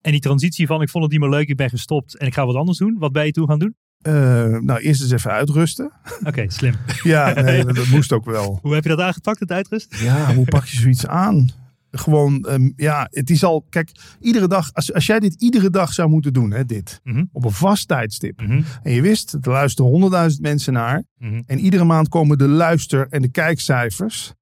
[0.00, 2.34] En die transitie van ik vond het niet meer leuk, ik ben gestopt en ik
[2.34, 2.96] ga wat anders doen.
[2.98, 3.76] Wat ben je toen gaan doen?
[4.00, 4.12] Eh,
[4.58, 5.92] nou, eerst eens even uitrusten.
[6.24, 6.74] Oké, slim.
[7.02, 8.58] Ja, nee, dat, dat moest ook wel.
[8.62, 9.96] Hoe heb je dat aangepakt, het uitrust?
[10.00, 11.48] Ja, hoe pak je zoiets aan?
[11.98, 13.66] Gewoon, ehm, ja, het is al...
[13.68, 14.72] Kijk, iedere dag...
[14.72, 17.00] Als, als jij dit iedere dag zou moeten doen, hè, dit...
[17.04, 17.24] Mhm.
[17.32, 18.40] op een vast tijdstip...
[18.40, 18.62] Mhm.
[18.82, 21.04] En je wist, er luisteren honderdduizend mensen naar.
[21.18, 21.42] Mhm.
[21.46, 24.34] En iedere maand komen de luister- en de kijkcijfers.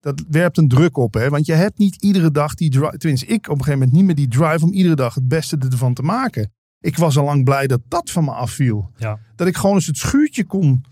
[0.00, 1.28] Dat werpt een druk op, hè?
[1.28, 2.98] Want je hebt niet iedere dag die drive.
[2.98, 5.58] Tenminste, ik op een gegeven moment niet meer die drive om iedere dag het beste
[5.58, 6.52] ervan te maken.
[6.80, 8.90] Ik was al lang blij dat dat van me afviel.
[8.96, 9.18] Ja.
[9.36, 10.84] Dat ik gewoon eens het schuurtje kon,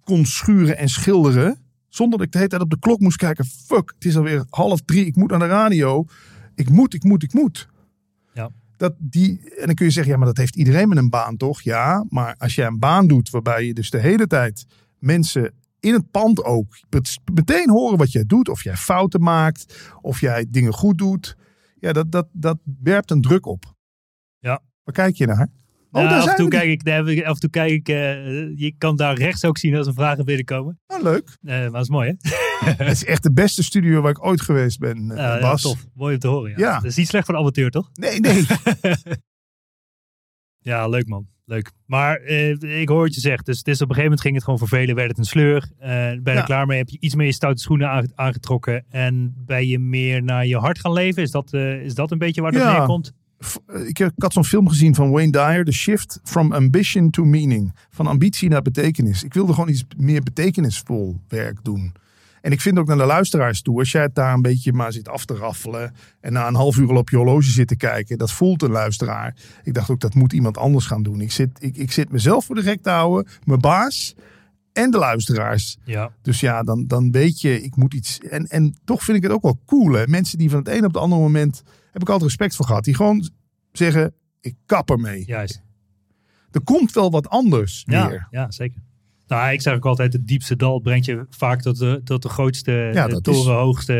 [0.00, 1.63] kon schuren en schilderen.
[1.94, 3.44] Zonder dat ik de hele tijd op de klok moest kijken.
[3.44, 5.06] Fuck, het is alweer half drie.
[5.06, 6.04] Ik moet naar de radio.
[6.54, 7.68] Ik moet, ik moet, ik moet.
[8.32, 8.50] Ja.
[8.76, 11.36] Dat die, en dan kun je zeggen, ja, maar dat heeft iedereen met een baan,
[11.36, 11.60] toch?
[11.62, 14.66] Ja, maar als jij een baan doet waarbij je dus de hele tijd
[14.98, 18.48] mensen in het pand ook met- meteen horen wat jij doet.
[18.48, 21.36] Of jij fouten maakt, of jij dingen goed doet.
[21.80, 23.74] Ja, dat, dat, dat werpt een druk op.
[24.38, 24.62] Ja.
[24.84, 25.48] Waar kijk je naar?
[25.94, 27.86] Oh, Ja, daar af, en toe kijk ik, nee, af en toe kijk ik,
[28.58, 30.80] je kan daar rechts ook zien als er vragen binnenkomen.
[30.86, 31.36] Oh, leuk.
[31.42, 32.30] Eh, maar dat is mooi, hè?
[32.84, 35.62] Het is echt de beste studio waar ik ooit geweest ben, eh, Ja, Bas.
[35.62, 35.86] tof.
[35.94, 36.50] Mooi om te horen.
[36.50, 36.56] Ja.
[36.58, 36.74] Ja.
[36.74, 37.90] Dat is niet slecht voor de amateur, toch?
[37.94, 38.44] Nee, nee.
[40.58, 41.26] Ja, leuk man.
[41.44, 41.70] Leuk.
[41.86, 43.46] Maar eh, ik hoor wat je zegt.
[43.46, 44.94] Dus, dus op een gegeven moment ging het gewoon vervelen.
[44.94, 45.68] Werd het een sleur.
[45.78, 46.34] Ben je Ja.
[46.36, 46.78] er klaar mee?
[46.78, 48.84] Heb je iets meer je stoute schoenen aange- aangetrokken.
[48.90, 51.22] En ben je meer naar je hart gaan leven?
[51.22, 52.76] Is dat, is dat een beetje waar het Ja.
[52.78, 53.12] neerkomt?
[53.66, 57.24] Eh, Ik, ik had zo'n film gezien van Wayne Dyer, The Shift from Ambition to
[57.24, 57.74] Meaning.
[57.90, 59.24] Van ambitie naar betekenis.
[59.24, 61.92] Ik wilde gewoon iets meer betekenisvol werk doen.
[62.40, 64.92] En ik vind ook naar de luisteraars toe, als jij het daar een beetje maar
[64.92, 65.94] zit af te raffelen.
[66.20, 68.70] en na een half uur al op je horloge zit te kijken, dat voelt een
[68.70, 69.36] luisteraar.
[69.62, 71.20] Ik dacht ook, dat moet iemand anders gaan doen.
[71.20, 74.14] Ik zit, ik, ik zit mezelf voor de gek te houden, mijn baas
[74.72, 75.76] en de luisteraars.
[75.84, 76.12] Ja.
[76.22, 78.18] Dus ja, dan, dan weet je, ik moet iets.
[78.20, 79.92] En, en toch vind ik het ook wel cool.
[79.92, 80.06] Hè?
[80.06, 81.62] Mensen die van het een op het andere moment.
[81.94, 82.84] Heb ik altijd respect voor gehad.
[82.84, 83.30] Die gewoon
[83.72, 85.24] zeggen: ik kap ermee.
[85.26, 85.62] Juist.
[86.50, 88.26] Er komt wel wat anders Ja, weer.
[88.30, 88.80] ja, zeker.
[89.26, 92.28] Nou, ik zeg ook altijd, het diepste dal brengt je vaak tot de, tot de
[92.28, 93.92] grootste, Ja, de dat is- torenhoogste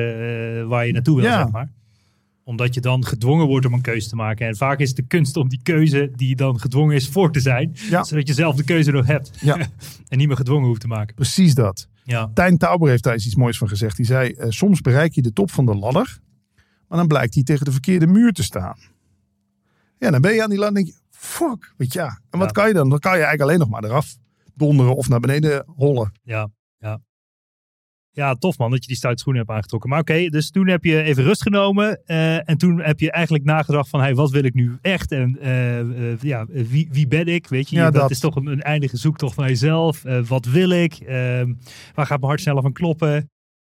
[0.63, 1.43] eh, waar je naartoe wil, Ja.
[1.43, 1.73] zeg maar.
[2.45, 4.47] Omdat je dan gedwongen wordt om een keuze te maken.
[4.47, 7.33] En vaak is het de kunst om die keuze die je dan gedwongen is voor
[7.33, 7.73] te zijn.
[7.91, 8.05] Ja.
[8.05, 9.31] Zodat je zelf de keuze nog hebt.
[9.41, 9.57] Ja.
[10.09, 11.15] en niet meer gedwongen hoeft te maken.
[11.15, 11.89] Precies dat.
[12.03, 12.31] Ja.
[12.35, 13.97] Tijn Tauber heeft daar eens iets moois van gezegd.
[13.97, 16.19] Die zei, eh, soms bereik je de top van de ladder,
[16.89, 18.79] maar dan blijkt hij tegen de verkeerde muur te staan.
[19.99, 22.21] Ja, dan ben je aan die denk je, fuck, weet je, ja.
[22.31, 22.53] En wat Ja.
[22.53, 22.89] kan je dan?
[22.91, 24.17] Dan kan je eigenlijk alleen nog maar eraf
[24.55, 26.13] donderen of naar beneden hollen.
[26.23, 27.01] Ja, ja.
[28.11, 29.91] Ja, tof man dat je die stoute schoenen hebt aangetrokken.
[29.91, 32.05] Maar oké, dus toen heb je even rust genomen.
[32.07, 35.13] eh, en toen heb je eigenlijk nagedacht van, hey, wat wil ik nu echt?
[35.13, 35.81] En eh,
[36.13, 37.47] eh, ja, wie, wie ben ik?
[37.49, 38.11] Weet je, Ja, dat, dat.
[38.11, 40.03] is toch een, een eindige zoektocht naar jezelf.
[40.29, 40.95] Wat wil ik?
[40.95, 41.55] Ehm,
[41.95, 43.31] waar gaat mijn hart sneller van kloppen?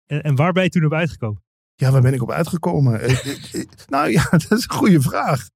[0.07, 1.43] En, en waar ben je toen op uitgekomen?
[1.77, 3.01] Ja, waar ben ik op uitgekomen?
[3.01, 5.49] Eh, eh, eh, nou ja, dat is een goede vraag.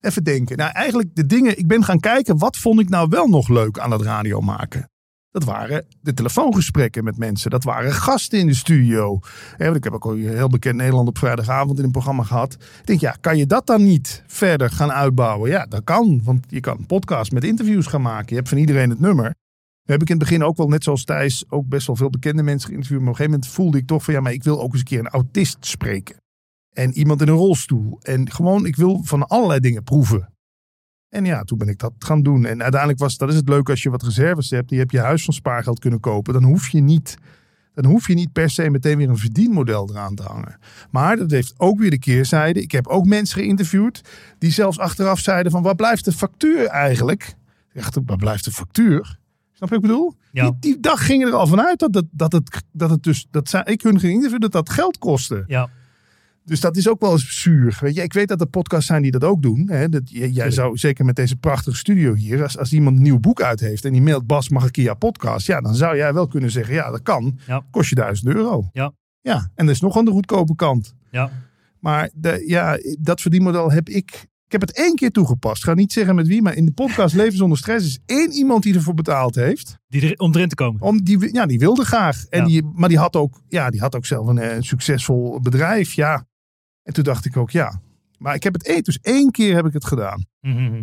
[0.00, 0.56] Even denken.
[0.56, 3.78] Nou, eigenlijk de dingen, ik ben gaan kijken, wat vond ik nou wel nog leuk
[3.78, 4.90] aan het radio maken?
[5.30, 7.50] Dat waren de telefoongesprekken met mensen.
[7.50, 9.18] Dat waren gasten in de studio.
[9.56, 12.52] Ik heb ook al heel bekend Nederland op vrijdagavond in een programma gehad.
[12.52, 15.50] Ik denk, ja, kan je dat dan niet verder gaan uitbouwen?
[15.50, 16.20] Ja, dat kan.
[16.24, 18.26] Want je kan een podcast met interviews gaan maken.
[18.28, 19.34] Je hebt van iedereen het nummer.
[19.90, 22.42] Heb ik in het begin ook wel, net zoals Thijs, ook best wel veel bekende
[22.42, 23.00] mensen geïnterviewd.
[23.00, 24.80] Maar op een gegeven moment voelde ik toch van, ja, maar ik wil ook eens
[24.80, 26.16] een keer een autist spreken.
[26.72, 27.98] En iemand in een rolstoel.
[28.02, 30.32] En gewoon, ik wil van allerlei dingen proeven.
[31.08, 32.44] En ja, toen ben ik dat gaan doen.
[32.44, 34.68] En uiteindelijk was, dat is het leuke als je wat reserves hebt.
[34.68, 36.32] Die heb je huis van spaargeld kunnen kopen.
[36.32, 37.16] Dan hoef je niet,
[37.74, 40.58] dan hoef je niet per se meteen weer een verdienmodel eraan te hangen.
[40.90, 42.62] Maar dat heeft ook weer de keerzijde.
[42.62, 44.00] Ik heb ook mensen geïnterviewd
[44.38, 47.34] die zelfs achteraf zeiden van, waar blijft de factuur eigenlijk?
[47.72, 49.18] Echt, waar blijft de factuur?
[49.60, 50.14] Snap je wat ik bedoel?
[50.32, 50.42] Ja.
[50.50, 53.48] Die, die dag gingen er al vanuit dat het, dat het, dat het dus, dat
[53.48, 55.44] zij, ik hun ging interviewen, dat dat geld kostte.
[55.46, 55.68] Ja,
[56.44, 57.78] Dus dat is ook wel eens zuur.
[57.80, 59.68] Weet je, ik weet dat er podcasts zijn die dat ook doen.
[59.70, 59.88] Hè?
[59.88, 63.42] Dat, jij zou zeker met deze prachtige studio hier, als, als iemand een nieuw boek
[63.42, 65.46] uit heeft en die mailt Bas, mag ik hier jouw podcast?
[65.46, 67.38] Ja, dan zou jij wel kunnen zeggen, ja, dat kan.
[67.46, 67.64] Ja.
[67.70, 68.68] Kost je duizend euro.
[68.72, 68.92] Ja.
[69.20, 70.94] Ja, en dat is nog aan de goedkope kant.
[71.10, 71.30] ja,
[71.78, 74.28] Maar de, ja, dat verdienmodel heb ik.
[74.50, 75.56] Ik heb het één keer toegepast.
[75.62, 78.30] Ik ga niet zeggen met wie, maar in de podcast Leven zonder stress is één
[78.32, 79.78] iemand die ervoor betaald heeft.
[79.88, 80.80] die er, om erin te komen.
[80.82, 82.24] Om die, ja, die wilde graag.
[82.26, 82.46] En Ja.
[82.46, 85.92] die, maar die had, ook, ja, die had ook zelf een, eh, een succesvol bedrijf.
[85.92, 86.26] Ja.
[86.82, 87.80] En toen dacht ik ook, ja.
[88.18, 90.24] Maar ik heb het één, dus één keer heb ik het gedaan.
[90.40, 90.82] Mhm.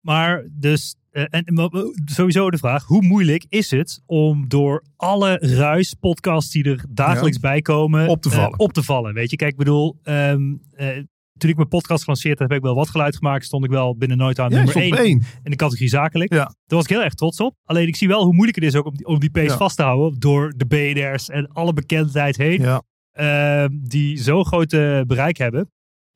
[0.00, 1.66] Maar dus, eh, en eh,
[2.04, 7.38] sowieso de vraag, hoe moeilijk is het om door alle ruis podcasts die er dagelijks
[7.38, 8.58] bij komen, Op te vallen.
[8.58, 9.14] op te vallen?
[9.14, 10.88] Weet je, kijk, ik bedoel, ehm, eh,
[11.38, 13.44] toen ik mijn podcast gelanceerd heb, heb ik wel wat geluid gemaakt.
[13.44, 15.22] Stond ik wel binnen nooit aan Ja, nummer stond op 1 één.
[15.42, 16.32] in de categorie zakelijk.
[16.32, 16.44] Ja.
[16.44, 17.54] Daar was ik heel erg trots op.
[17.64, 19.56] Alleen ik zie wel hoe moeilijk het is ook om die, om die pace Ja.
[19.56, 22.82] vast te houden door de BNR's en alle bekendheid heen Ja.
[23.12, 25.70] ehm, die zo'n groot eh, bereik hebben.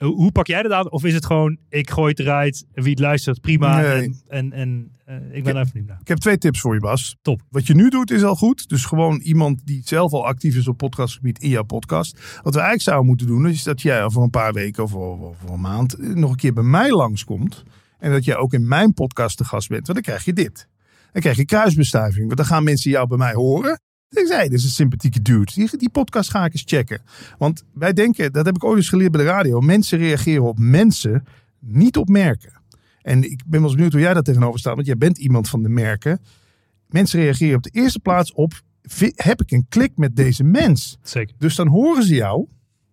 [0.06, 0.90] Hoe pak jij dat aan?
[0.90, 3.80] Of is het gewoon, ik gooi het eruit, wie het luistert, prima.
[3.80, 4.22] Nee.
[4.28, 5.98] En, en, en eh, ik ben even naar.
[6.00, 7.16] Ik heb twee tips voor je, Bas.
[7.22, 7.42] Top.
[7.48, 8.68] Wat je nu doet is al goed.
[8.68, 12.12] Dus gewoon iemand die zelf al actief is op podcastgebied in jouw podcast.
[12.18, 15.50] Wat we eigenlijk zouden moeten doen, is dat jij over een paar weken of over
[15.50, 17.62] een maand nog een keer bij mij langskomt.
[17.98, 19.86] En dat jij ook in mijn podcast te gast bent.
[19.86, 20.68] Want dan krijg je dit.
[21.12, 22.24] Dan krijg je kruisbestuiving.
[22.24, 23.80] Want dan gaan mensen jou bij mij horen.
[24.10, 25.52] Dan zeg je, dit is een sympathieke dude.
[25.54, 27.00] Die, die podcast ga ik eens checken.
[27.38, 29.60] Want wij denken, dat heb ik ooit eens geleerd bij de radio.
[29.60, 31.24] Mensen reageren op mensen,
[31.58, 32.52] niet op merken.
[33.02, 34.74] En ik ben wel eens benieuwd hoe jij daar tegenover staat.
[34.74, 36.20] Want jij bent iemand van de merken.
[36.88, 38.52] Mensen reageren op de eerste plaats op...
[39.14, 40.98] Heb ik een klik met deze mens?
[41.02, 41.34] Zeker.
[41.38, 42.46] Dus dan horen ze jou.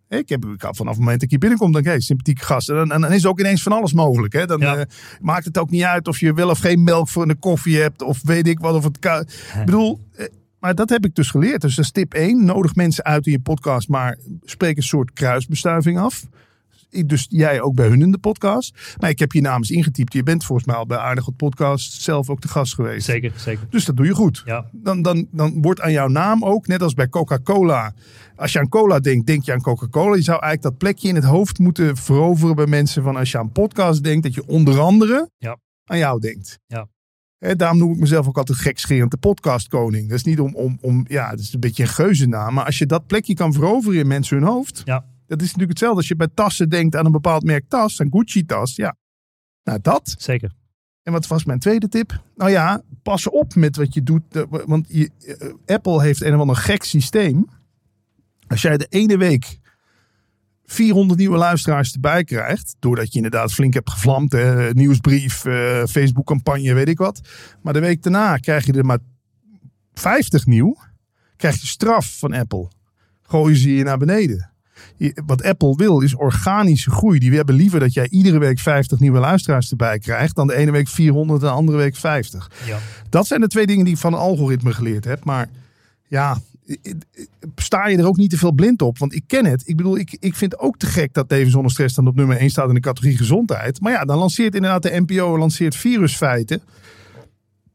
[0.10, 2.70] Ik, heb, ik vanaf het moment dat ik hier binnenkom, denk ik, hey, sympathieke gast.
[2.70, 4.34] En dan, dan is ook ineens van alles mogelijk.
[4.34, 4.46] Hè?
[4.46, 4.76] Dan Ja.
[4.78, 4.86] eh,
[5.22, 7.78] maakt het ook niet uit of je wel of geen melk voor in de koffie
[7.78, 8.02] hebt.
[8.02, 8.76] Of weet ik wat.
[8.76, 10.26] Of het ik bedoel, eh,
[10.68, 11.62] maar dat heb ik dus geleerd.
[11.62, 12.46] Dus dat is tip 1.
[12.46, 16.26] Nodig mensen uit in je podcast, maar spreek een soort kruisbestuiving af.
[17.06, 18.96] Dus jij ook bij hun in de podcast.
[19.00, 20.14] Maar ik heb je namens ingetypt.
[20.14, 23.06] Je bent volgens mij al bij Aardig Goed Podcast zelf ook de gast geweest.
[23.06, 23.68] Zeker, zeker.
[23.70, 24.42] Dus dat doe je goed.
[24.46, 27.94] Ja, Dan, dan, dan wordt aan jouw naam ook, net als bij Coca-Cola.
[28.36, 30.16] Als je aan cola denkt, denk je aan Coca-Cola.
[30.16, 33.38] Je zou eigenlijk dat plekje in het hoofd moeten veroveren bij mensen van als je
[33.38, 35.58] aan podcast denkt, dat je onder andere Ja.
[35.86, 36.60] aan jou denkt.
[36.68, 36.88] Ja.
[37.40, 40.10] Daarom noem ik mezelf ook altijd gekscherend de podcastkoning.
[40.10, 42.54] Dat is niet om, om, om, ja, dat is een beetje een geuzennaam.
[42.54, 44.82] Maar als je dat plekje kan veroveren in mensen hun hoofd.
[44.86, 45.06] Ja.
[45.28, 48.12] Dat is natuurlijk hetzelfde als je bij tassen denkt aan een bepaald merk tas, een
[48.12, 48.76] Gucci-tas.
[48.76, 48.96] Ja,
[49.64, 50.16] nou dat.
[50.18, 50.52] zeker.
[51.04, 52.22] En wat was mijn tweede tip?
[52.36, 54.24] Nou ja, pas op met wat je doet.
[54.50, 57.48] Want je, eh, Apple heeft een of ander gek systeem.
[58.48, 59.60] Als jij de ene week
[60.72, 62.76] 400 nieuwe luisteraars erbij krijgt.
[62.80, 64.32] Doordat je inderdaad flink hebt gevlamd.
[64.32, 67.22] Hè, nieuwsbrief, eh, Facebook-campagne, weet ik wat.
[67.62, 69.00] Maar de week daarna krijg je er maar
[69.94, 70.78] 50 nieuw.
[71.36, 72.68] Krijg je straf van Apple.
[73.22, 74.50] Gooien ze je naar beneden.
[74.98, 77.20] Je- Wat Apple wil is organische groei.
[77.20, 80.36] Die hebben liever dat jij iedere week 50 nieuwe luisteraars erbij krijgt.
[80.36, 82.52] Dan de ene week 400 en de andere week 50.
[82.66, 82.78] Ja.
[83.10, 85.24] Dat zijn de twee dingen die ik van het algoritme geleerd heb.
[85.24, 85.50] Maar
[86.08, 86.38] ja,
[87.56, 88.98] sta je er ook niet te veel blind op?
[88.98, 89.68] Want ik ken het.
[89.68, 92.38] Ik bedoel, ik, ik vind ook te gek dat Leven Zonder Stress dan op nummer
[92.38, 93.82] 1 staat in de categorie gezondheid.
[93.82, 96.62] Maar ja, dan lanceert inderdaad de NPO lanceert virusfeiten.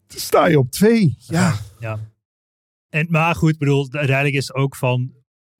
[0.06, 1.16] Dan sta je op twee.
[1.18, 1.98] Ja, ja.
[2.88, 5.12] En, maar goed, bedoel, uiteindelijk is ook van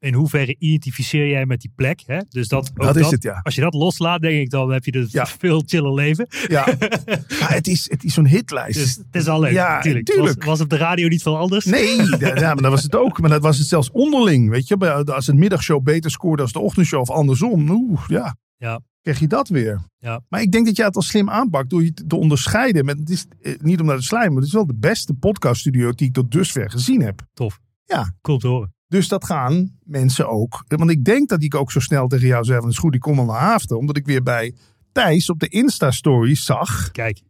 [0.03, 2.03] in hoeverre identificeer jij met die plek.
[2.07, 2.19] Hè?
[2.29, 3.41] Dus dat, ook Dat is het, ja.
[3.43, 5.27] Als je dat loslaat, denk ik, dan heb je Ja.
[5.27, 6.27] veel chiller leven.
[6.47, 6.67] Ja,
[7.41, 8.79] maar het is, het is zo'n hitlijst.
[8.79, 10.07] Dus het is al leuk, Ja, natuurlijk.
[10.07, 10.39] tuurlijk.
[10.39, 11.65] Was, was op de radio niet veel anders?
[11.65, 13.21] Nee, ja, maar dat was het ook.
[13.21, 14.51] Maar dat was het zelfs onderling.
[14.51, 17.71] Weet je, als een middagshow beter scoorde als de ochtendshow of andersom.
[17.71, 18.37] Oeh, ja.
[18.57, 18.81] Ja.
[19.03, 19.81] Krijg je dat weer.
[19.99, 20.21] Ja.
[20.29, 22.85] Maar ik denk dat jij het al slim aanpakt door je te onderscheiden.
[22.85, 25.15] Met, het is eh, niet om naar de slijm, maar het is wel de beste
[25.15, 27.21] podcaststudio die ik tot dusver gezien heb.
[27.35, 27.61] Tof.
[27.85, 28.15] Ja.
[28.21, 28.75] Cool te horen.
[28.93, 30.65] Dus dat gaan mensen ook.
[30.69, 33.01] Want ik denk dat ik ook zo snel tegen jou zei: van is goed, ik
[33.01, 33.79] kom wel naar Haafden.
[33.79, 34.55] Omdat ik weer bij
[34.93, 37.23] Thijs op de Insta-stories zag Kijk,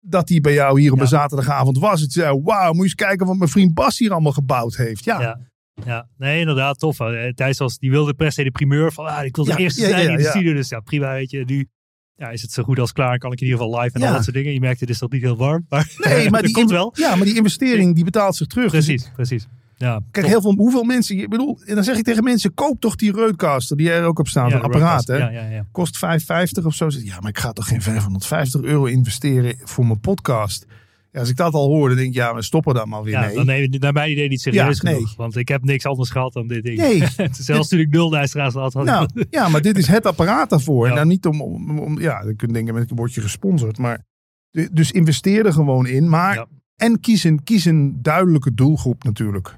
[0.00, 2.00] dat hij bij jou hier op een zaterdagavond was.
[2.00, 5.04] Het zei: Wauw, moet je eens kijken wat mijn vriend Bas hier allemaal gebouwd heeft.
[5.04, 5.38] Ja, ja.
[5.84, 7.00] Ja, nee, inderdaad, tof.
[7.00, 9.56] Eh, Thijs was, die wilde per se de primeur van, ah, ik wil de Ja,
[9.56, 10.54] eerste zijn in de studio.
[10.54, 11.44] Dus ja, prima, weet je.
[11.44, 11.68] Nu
[12.14, 13.18] ja, is het zo goed als klaar.
[13.18, 14.06] Kan ik in ieder geval live en Ja.
[14.06, 14.52] al dat soort dingen.
[14.52, 15.66] Je merkt, het is nog niet heel warm.
[15.68, 16.92] Maar Nee, maar dat die, komt wel.
[16.96, 18.72] Ja, maar die investering die betaalt zich terug.
[18.72, 19.46] Dus Precies, precies.
[19.82, 22.80] Ja, Kijk, heel veel, hoeveel mensen, ik bedoel, en dan zeg ik tegen mensen, koop
[22.80, 25.16] toch die Roadcaster die er ook op Ja, zo'n de apparaat, hè?
[25.16, 25.66] Ja.
[25.72, 25.96] Kost
[26.60, 26.86] 5,50 of zo.
[26.90, 30.66] Ja, maar ik ga toch geen 550 euro investeren voor mijn podcast.
[31.10, 33.12] Ja, als ik dat al hoor, dan denk ik, ja, we stoppen dan maar weer
[33.12, 33.34] Ja, mee.
[33.34, 34.94] dan neem je naar mijn idee niet serieus Ja, nee.
[34.94, 35.16] genoeg.
[35.16, 36.78] Want ik heb niks anders gehad dan dit ding.
[36.78, 37.02] Nee.
[37.32, 38.72] Zelfs toen ik nul luisteraars had.
[38.72, 40.84] had Nou, ja, maar dit is het apparaat daarvoor.
[40.84, 40.96] En Ja.
[40.96, 43.78] dan niet om, om, om- ja, dan kun je denken, met een word je gesponsord.
[43.78, 44.04] Maar,
[44.72, 46.08] dus investeer er gewoon in.
[46.08, 49.56] Maar, en kies een, kies een duidelijke doelgroep natuurlijk.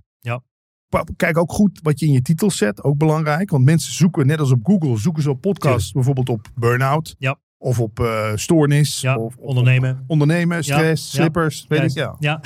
[1.16, 3.50] Kijk ook goed wat je in je titel zet, ook belangrijk.
[3.50, 7.14] Want mensen zoeken, net als op Google, zoeken ze op podcasts bijvoorbeeld op burn-out.
[7.18, 7.38] Ja.
[7.58, 9.00] Of op eh, stoornis.
[9.00, 10.04] Ja, of, ondernemen.
[10.06, 11.18] ondernemen, stress, ja.
[11.18, 12.16] slippers, weet ik, ja.
[12.18, 12.40] Ja,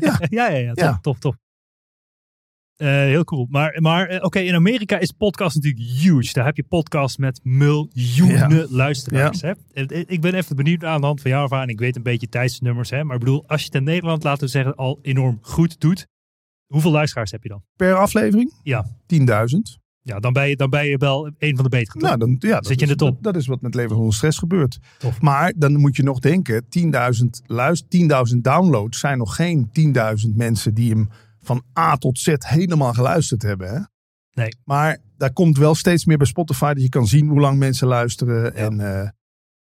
[0.00, 0.18] Ja.
[0.28, 0.98] ja, ja, ja, tof, Ja.
[1.00, 1.36] tof, tof.
[2.76, 3.46] Eh, heel cool.
[3.50, 6.32] Maar, maar eh, oké, in Amerika is podcast natuurlijk huge.
[6.32, 9.40] Daar heb je podcast met miljoenen luisteraars.
[9.40, 9.52] Hè?
[10.06, 11.70] Ik ben even benieuwd aan de hand van jouw ervaring.
[11.70, 12.90] Ik weet een beetje tijdsnummers.
[12.90, 13.04] Hè?
[13.04, 16.06] Maar ik bedoel, als je het in Nederland, laten we zeggen, al enorm goed doet.
[16.72, 17.62] Hoeveel luisteraars heb je dan?
[17.76, 18.52] Per aflevering?
[18.62, 18.86] Ja.
[19.06, 19.78] 10.000.
[20.02, 21.98] Ja, dan ben je, dan ben je wel een van de betere.
[21.98, 22.08] toch?
[22.08, 23.14] Nou, dan, ja, dat Zit je in is- de top.
[23.14, 24.78] Dat, dat is wat met Leven zonder Stress gebeurt.
[24.98, 25.20] Tof.
[25.20, 27.88] Maar dan moet je nog denken, 10.000 luister,
[28.34, 29.70] 10.000 downloads zijn nog geen
[30.28, 31.08] 10.000 mensen die hem
[31.42, 33.68] van A tot Z helemaal geluisterd hebben.
[33.70, 33.78] Hè?
[34.42, 34.48] Nee.
[34.64, 37.86] Maar daar komt wel steeds meer bij Spotify dat je kan zien hoe lang mensen
[37.86, 38.54] luisteren.
[38.54, 39.08] En, eh,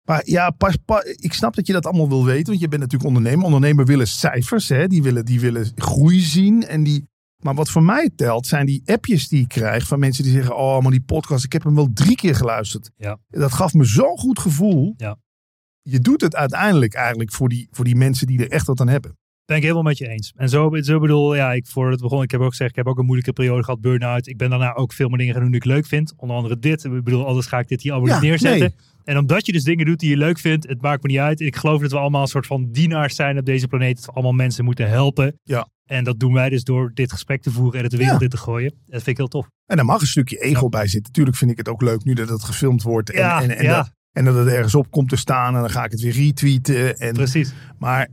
[0.05, 2.81] maar ja, pas, pa- ik snap dat je dat allemaal wil weten, want je bent
[2.81, 3.45] natuurlijk ondernemer.
[3.45, 4.87] Ondernemer willen cijfers, hè?
[4.87, 6.63] Die, willen, die willen groei zien.
[6.67, 7.07] En die,
[7.43, 10.57] maar wat voor mij telt, zijn die appjes die ik krijg van mensen die zeggen:
[10.57, 12.91] Oh, maar die podcast, ik heb hem wel drie keer geluisterd.
[12.97, 13.17] Ja.
[13.29, 14.93] Dat gaf me zo'n goed gevoel.
[14.97, 15.17] Ja.
[15.81, 18.87] Je doet het uiteindelijk eigenlijk voor die, voor die mensen die er echt wat aan
[18.87, 19.17] hebben.
[19.45, 20.33] Ben ik helemaal met je eens.
[20.35, 22.87] En zo, zo bedoel, ja, ik voor het begon, ik heb ook gezegd, ik heb
[22.87, 24.27] ook een moeilijke periode gehad, burn-out.
[24.27, 26.13] Ik ben daarna ook veel meer dingen gaan doen die ik leuk vind.
[26.17, 26.83] Onder andere dit.
[26.83, 28.59] Ik bedoel, anders ga ik dit hier allemaal Ja, niet neerzetten.
[28.59, 28.75] nee.
[29.03, 31.39] En omdat je dus dingen doet die je leuk vindt, het maakt me niet uit.
[31.39, 33.95] Ik geloof dat we allemaal een soort van dienaars zijn op deze planeet.
[33.95, 35.39] Dat we allemaal mensen moeten helpen.
[35.43, 35.67] Ja.
[35.85, 38.23] En dat doen wij dus door dit gesprek te voeren en het de wereld Ja.
[38.23, 38.71] in te gooien.
[38.85, 39.47] Dat vind ik heel tof.
[39.65, 41.13] En daar mag een stukje ego bij zitten.
[41.13, 43.09] Tuurlijk vind ik het ook leuk nu dat het gefilmd wordt.
[43.11, 45.53] En, Ja, en, en, dat, en dat het ergens op komt te staan.
[45.55, 46.97] En dan ga ik het weer retweeten.
[46.97, 47.53] En, Precies.
[47.79, 48.07] Maar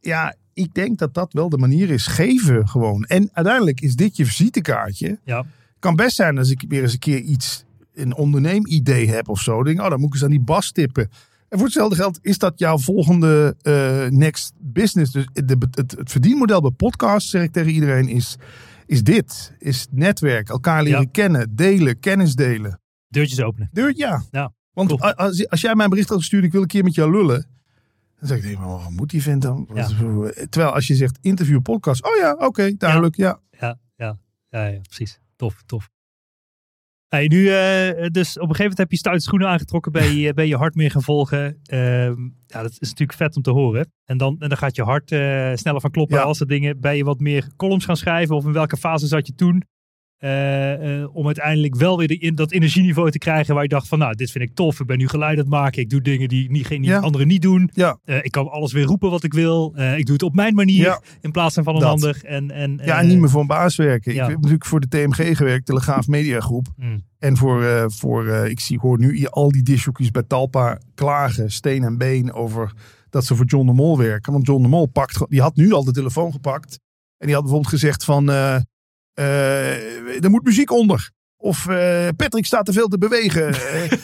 [0.00, 2.06] ja, ik denk dat dat wel de manier is.
[2.06, 3.04] Geven gewoon.
[3.04, 5.18] En uiteindelijk is dit je visitekaartje.
[5.24, 5.44] Ja.
[5.78, 9.54] kan best zijn als ik weer eens een keer iets, een onderneemidee heb of zo.
[9.54, 11.08] Dan denk oh, dan moet ik eens aan die bas tippen.
[11.48, 15.12] En voor hetzelfde geld is dat jouw volgende eh, next business.
[15.12, 18.36] Dus de, het, het verdienmodel bij podcasts, zeg ik tegen iedereen, is,
[18.86, 19.52] is dit.
[19.58, 21.08] Is netwerk, elkaar leren Ja.
[21.12, 22.80] kennen, delen, kennis delen.
[23.08, 23.68] Deurtjes openen.
[23.72, 24.22] Deur, ja.
[24.30, 25.00] Ja, Want cool.
[25.14, 27.46] als, als jij mij een bericht had gestuurd, ik wil een keer met jou lullen.
[28.18, 29.68] Dan zeg ik, maar wat moet die vent dan?
[29.74, 29.86] Ja.
[30.48, 32.04] Terwijl als je zegt interview podcast.
[32.04, 33.40] Oh ja, oké, duidelijk, ja.
[33.50, 35.20] Ja, ja, ja, ja, precies.
[35.36, 35.90] Tof, tof.
[37.08, 40.34] Hey, nu, eh, dus op een gegeven moment heb je stoute schoenen aangetrokken, ben je,
[40.40, 41.58] ben je hart meer gaan volgen.
[41.64, 43.92] Ehm, ja, dat is natuurlijk vet om te horen.
[44.04, 46.22] En dan, en dan gaat je hart eh, sneller van kloppen Ja.
[46.22, 46.80] als soort dingen.
[46.80, 49.62] Ben je wat meer columns gaan schrijven of in welke fase zat je toen?
[50.18, 53.98] Eh, om uiteindelijk wel weer de, in, dat energieniveau te krijgen waar je dacht van
[53.98, 54.80] nou, dit vind ik tof.
[54.80, 55.82] Ik ben nu geluid aan het maken.
[55.82, 56.98] Ik doe dingen die, niet, geen, Ja.
[56.98, 57.70] anderen niet doen.
[57.72, 57.98] Ja.
[58.04, 59.74] Eh, ik kan alles weer roepen wat ik wil.
[59.96, 61.00] Ik doe het op mijn manier Ja.
[61.20, 62.20] in plaats van van een ander.
[62.24, 64.12] En, en, Ja, en niet meer voor een baas werken.
[64.12, 66.66] Ik heb natuurlijk voor de TMG gewerkt, Telegraaf Mediagroep.
[66.76, 71.82] mm, En voor, voor ik zie, hoor nu al die dishoekjes bij Talpa klagen, steen
[71.84, 72.72] en been, over
[73.10, 74.32] dat ze voor John de Mol werken.
[74.32, 76.78] Want John de Mol pakt, die had nu al de telefoon gepakt.
[77.18, 78.28] En die had bijvoorbeeld gezegd van,
[80.22, 81.10] er moet muziek onder.
[81.36, 83.54] Of eh, Patrick staat te veel te bewegen.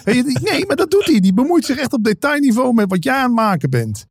[0.04, 1.20] Eh, nee, maar dat doet hij.
[1.20, 4.06] Die bemoeit zich echt op detailniveau met wat jij aan het maken bent.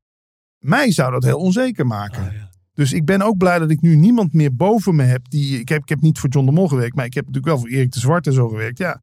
[0.60, 2.24] Mij zou dat heel onzeker maken.
[2.24, 2.50] ah, ja.
[2.74, 5.30] Dus ik ben ook blij dat ik nu niemand meer boven me heb.
[5.30, 7.54] Die, ik, heb ik heb niet voor John de Mol gewerkt, maar ik heb natuurlijk
[7.54, 8.78] wel voor Erik de Zwart en zo gewerkt.
[8.78, 9.02] Ja.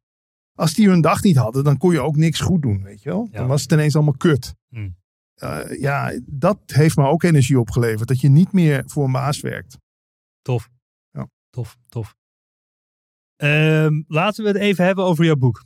[0.53, 3.09] Als die hun dag niet hadden, dan kon je ook niks goed doen, weet je
[3.09, 3.27] wel.
[3.31, 3.37] Ja.
[3.37, 4.53] Dan was het ineens allemaal kut.
[5.33, 8.07] Eh, ja, dat heeft me ook energie opgeleverd.
[8.07, 9.77] Dat je niet meer voor een baas werkt.
[10.41, 10.69] Tof.
[11.51, 12.15] Tof, tof.
[13.35, 15.63] Ehm, laten we het even hebben over jouw boek.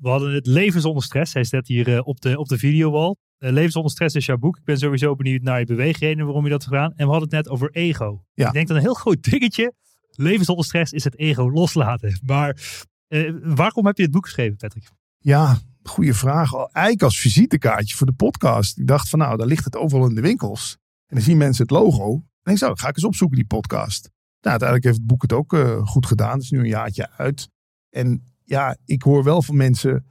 [0.00, 1.32] We hadden het Leven zonder stress.
[1.32, 3.16] Hij staat hier eh, op de, op de videowall.
[3.38, 4.56] Eh, Leven zonder stress is jouw boek.
[4.56, 6.90] Ik ben sowieso benieuwd naar je beweegredenen waarom je dat hebt gedaan.
[6.90, 8.24] En we hadden het net over ego.
[8.34, 8.46] Ja.
[8.46, 9.72] Ik denk dat een heel groot dingetje.
[10.10, 12.20] Leven zonder stress is het ego loslaten.
[12.24, 14.90] Maar eh, waarom heb je het boek geschreven, Patrick?
[15.18, 16.52] Ja, goede vraag.
[16.54, 18.78] Eigenlijk als visitekaartje voor de podcast.
[18.78, 20.76] Ik dacht van nou, daar ligt het overal in de winkels.
[21.06, 22.24] En dan zien mensen het logo.
[22.42, 24.10] En ik zou, ga ik eens opzoeken die podcast.
[24.40, 26.32] Nou, uiteindelijk heeft het boek het ook eh, goed gedaan.
[26.32, 27.48] Het is nu een jaartje uit.
[27.90, 30.06] En ja, ik hoor wel van mensen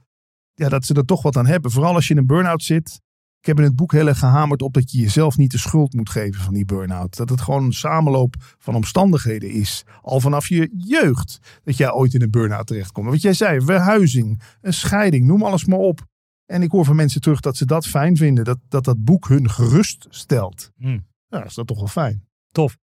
[0.54, 1.70] ja, dat ze er toch wat aan hebben.
[1.70, 3.00] Vooral als je in een burn-out zit.
[3.40, 5.94] Ik heb in het boek heel erg gehamerd op dat je jezelf niet de schuld
[5.94, 7.16] moet geven van die burn-out.
[7.16, 9.84] Dat het gewoon een samenloop van omstandigheden is.
[10.02, 13.10] Al vanaf je jeugd dat jij ooit in een burn-out terechtkomt.
[13.10, 16.06] Wat jij zei, verhuizing, een scheiding, noem alles maar op.
[16.46, 18.44] En ik hoor van mensen terug dat ze dat fijn vinden.
[18.44, 20.70] Dat dat, dat boek hun gerust stelt.
[20.76, 21.06] Hmm.
[21.28, 22.28] Ja, is dat toch wel fijn.
[22.52, 22.76] Tof.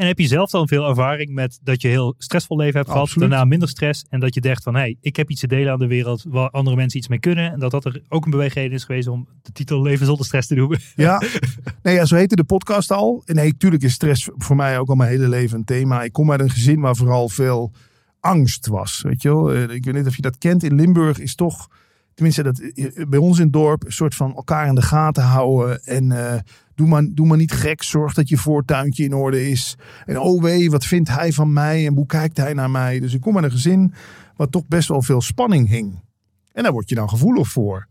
[0.00, 3.02] En heb je zelf dan veel ervaring met dat je heel stressvol leven hebt gehad,
[3.02, 3.28] Absoluut.
[3.28, 5.72] daarna minder stress en dat je dacht van hé, hey, ik heb iets te delen
[5.72, 8.30] aan de wereld waar andere mensen iets mee kunnen en dat dat er ook een
[8.30, 10.78] beweegreden is geweest om de titel Leven zonder stress te noemen.
[10.94, 11.22] Ja,
[11.82, 13.22] nee, ja, zo heette de podcast al.
[13.24, 16.02] En nee, tuurlijk is stress voor mij ook al mijn hele leven een thema.
[16.02, 17.72] Ik kom uit een gezin waar vooral veel
[18.20, 19.00] angst was.
[19.02, 19.52] Weet je wel?
[19.52, 20.62] Eh, Ik weet niet of je dat kent.
[20.62, 21.68] In Limburg is toch,
[22.14, 25.22] tenminste dat, eh, bij ons in het dorp, een soort van elkaar in de gaten
[25.22, 25.84] houden.
[25.84, 26.40] En eh,
[26.74, 27.82] doe, maar, doe maar niet gek.
[27.82, 29.76] Zorg dat je voortuintje in orde is.
[30.04, 31.86] En oh wee, wat vindt hij van mij?
[31.86, 33.00] En hoe kijkt hij naar mij?
[33.00, 33.94] Dus ik kom uit een gezin
[34.36, 36.04] waar toch best wel veel spanning hing.
[36.52, 37.86] En daar word je dan gevoelig voor.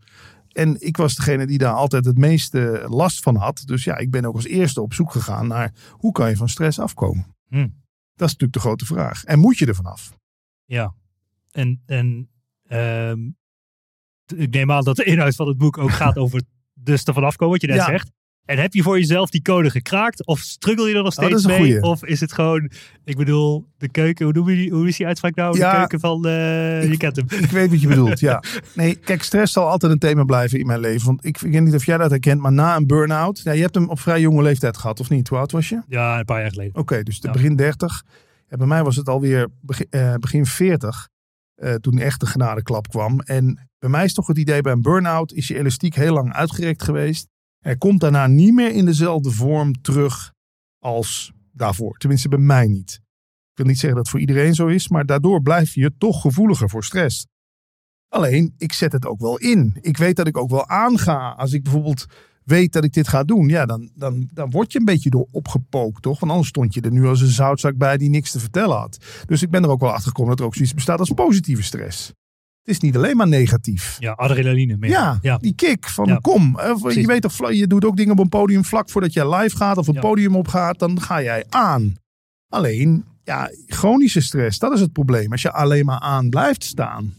[0.52, 3.62] En ik was degene die daar altijd het meeste last van had.
[3.66, 6.48] Dus ja, ik ben ook als eerste op zoek gegaan naar hoe kan je van
[6.48, 7.26] stress afkomen.
[7.48, 7.78] Hmm.
[8.14, 9.24] Dat is natuurlijk de grote vraag.
[9.24, 10.12] En moet je er vanaf?
[10.64, 10.94] Ja.
[11.50, 12.28] En, en
[12.66, 13.18] ehm,
[14.36, 16.42] ik neem aan dat de inhoud van het boek ook gaat over
[16.74, 17.84] dus ervan afkomen, wat je net Ja.
[17.84, 18.10] zegt.
[18.44, 20.26] En heb je voor jezelf die code gekraakt?
[20.26, 21.56] Of struggle je er nog Oh, steeds mee?
[21.56, 21.82] goeie.
[21.82, 22.70] Of is het gewoon,
[23.04, 25.58] ik bedoel, de keuken, hoe, noem je die, hoe is die uitspraak nou?
[25.58, 25.70] Ja.
[25.72, 27.26] de keuken van, eh, je kent hem.
[27.30, 28.42] Ik weet wat je bedoelt, ja.
[28.74, 31.06] Nee, kijk, stress zal altijd een thema blijven in mijn leven.
[31.06, 33.40] Want ik, weet niet of jij dat herkent, maar na een burn-out...
[33.44, 35.28] Ja, je hebt hem op vrij jonge leeftijd gehad, of niet?
[35.28, 35.82] Hoe oud was je?
[35.88, 36.76] Ja, een paar jaar geleden.
[36.80, 37.32] Oké, dus de Ja.
[37.32, 38.02] begin 30.
[38.48, 41.08] Ja, bij mij was het alweer begin, eh, begin 40.
[41.60, 43.20] Eh, toen echt de genadeklap kwam.
[43.20, 46.32] En bij mij is toch het idee bij een burn-out is je elastiek heel lang
[46.32, 47.28] uitgerekt geweest.
[47.58, 50.32] Er komt daarna niet meer in dezelfde vorm terug
[50.78, 51.96] als daarvoor.
[51.96, 53.00] Tenminste bij mij niet.
[53.50, 56.68] Ik wil niet zeggen dat voor iedereen zo is, maar daardoor blijf je toch gevoeliger
[56.68, 57.26] voor stress.
[58.08, 59.78] Alleen, ik zet het ook wel in.
[59.80, 61.30] Ik weet dat ik ook wel aanga.
[61.30, 62.06] Als ik bijvoorbeeld
[62.50, 65.26] weet dat ik dit ga doen, ja, dan, dan, dan word je een beetje door
[65.30, 66.20] opgepookt, toch?
[66.20, 68.98] Want anders stond je er nu als een zoutzak bij die niks te vertellen had.
[69.26, 71.62] Dus ik ben er ook wel achter gekomen dat er ook zoiets bestaat als positieve
[71.62, 72.06] stress.
[72.62, 73.96] Het is niet alleen maar negatief.
[73.98, 74.90] Ja, adrenaline meer.
[74.90, 75.38] Ja, ja.
[75.38, 76.16] die kick van Ja.
[76.16, 76.60] kom.
[76.88, 79.76] Je weet toch, je doet ook dingen op een podium vlak voordat jij live gaat
[79.76, 80.00] of het Ja.
[80.00, 81.94] podium opgaat, dan ga jij aan.
[82.48, 85.32] Alleen, ja, chronische stress, dat is het probleem.
[85.32, 87.14] Als je alleen maar aan blijft staan.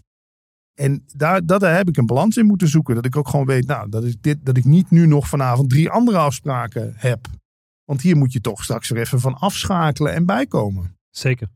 [0.82, 2.96] En daar, dat, daar heb ik een balans in moeten zoeken.
[2.96, 5.70] Dat ik ook gewoon weet, nou, dat, ik dit, dat ik niet nu nog vanavond
[5.70, 7.28] drie andere afspraken heb.
[7.86, 10.98] Want hier moet je toch straks er even van afschakelen en bijkomen.
[11.10, 11.48] Zeker.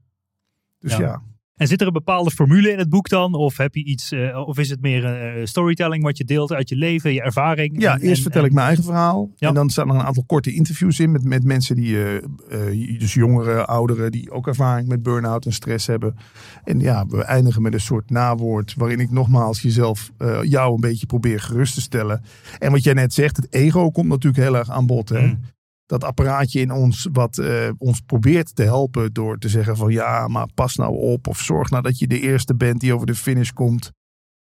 [0.80, 1.00] Dus Ja.
[1.00, 1.22] ja,
[1.56, 3.34] En zit er een bepaalde formule in het boek dan?
[3.34, 6.70] Of heb je iets, eh, of is het meer eh, storytelling wat je deelt uit
[6.70, 7.82] je leven, je ervaring?
[7.82, 9.32] Ja, En- eerst en- vertel en- ik mijn eigen verhaal.
[9.36, 9.48] Ja.
[9.48, 13.00] En dan staan er een aantal korte interviews in met, met mensen die, eh, eh,
[13.00, 16.16] dus jongeren, ouderen, die ook ervaring met burn-out en stress hebben.
[16.64, 21.06] En ja, we eindigen met een soort nawoord waarin ik nogmaals jezelf, jou een beetje
[21.06, 22.24] probeer gerust te stellen.
[22.60, 25.10] En wat jij net zegt, het ego komt natuurlijk heel erg aan bod.
[25.10, 25.22] Hè?
[25.28, 25.40] Mm.
[25.86, 30.28] Dat apparaatje in ons wat eh, ons probeert te helpen door te zeggen van ja,
[30.28, 33.16] maar pas nou op of zorg nou dat je de eerste bent die over de
[33.16, 33.92] finish komt.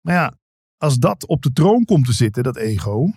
[0.01, 0.33] Maar ja,
[0.77, 3.11] als dat op de troon komt te zitten, dat ego,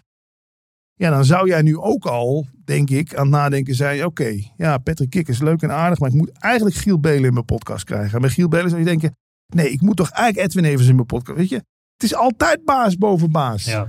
[0.95, 4.79] ja, dan zou jij nu ook al, denk ik, aan het nadenken zijn: oké, ja,
[4.79, 7.85] Patrick Kik is leuk en aardig, maar ik moet eigenlijk Giel Belen in mijn podcast
[7.85, 8.15] krijgen.
[8.15, 9.17] En bij Giel Belen zou je denken:
[9.55, 11.39] nee, ik moet toch eigenlijk Edwin Evers in mijn podcast.
[11.39, 13.65] Weet je, het is altijd baas boven baas.
[13.65, 13.89] Ja.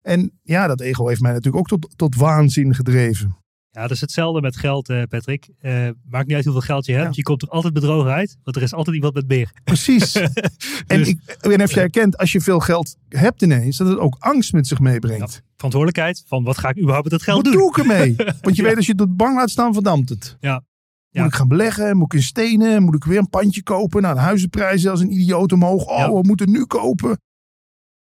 [0.00, 3.36] En ja, dat ego heeft mij natuurlijk ook tot, tot waanzin gedreven.
[3.74, 5.48] Ja, dat is hetzelfde met geld, eh, Patrick.
[5.60, 7.04] Eh, maakt niet uit hoeveel geld je hebt.
[7.04, 7.10] Ja.
[7.14, 9.52] Je komt er altijd bedrogen uit, want er is altijd iemand met meer.
[9.64, 10.14] Precies.
[10.86, 13.98] En Dus- ik niet of jij herkent, als je veel geld hebt ineens, dat het
[13.98, 15.42] ook angst met zich meebrengt.
[15.56, 17.54] Verantwoordelijkheid van wat ga ik überhaupt met dat geld Wat doen?
[17.62, 18.16] doe ik ermee?
[18.42, 20.36] Want je weet, als je het bank laat staan, verdampt het.
[20.40, 20.52] Ja.
[20.54, 20.62] Moet
[21.10, 21.24] Ja.
[21.24, 21.96] ik gaan beleggen?
[21.96, 22.82] Moet ik in stenen?
[22.82, 24.02] Moet ik weer een pandje kopen?
[24.02, 25.84] Nou, de huizenprijzen als een idioot omhoog.
[25.86, 26.12] Oh, Ja.
[26.12, 27.20] we moeten nu kopen.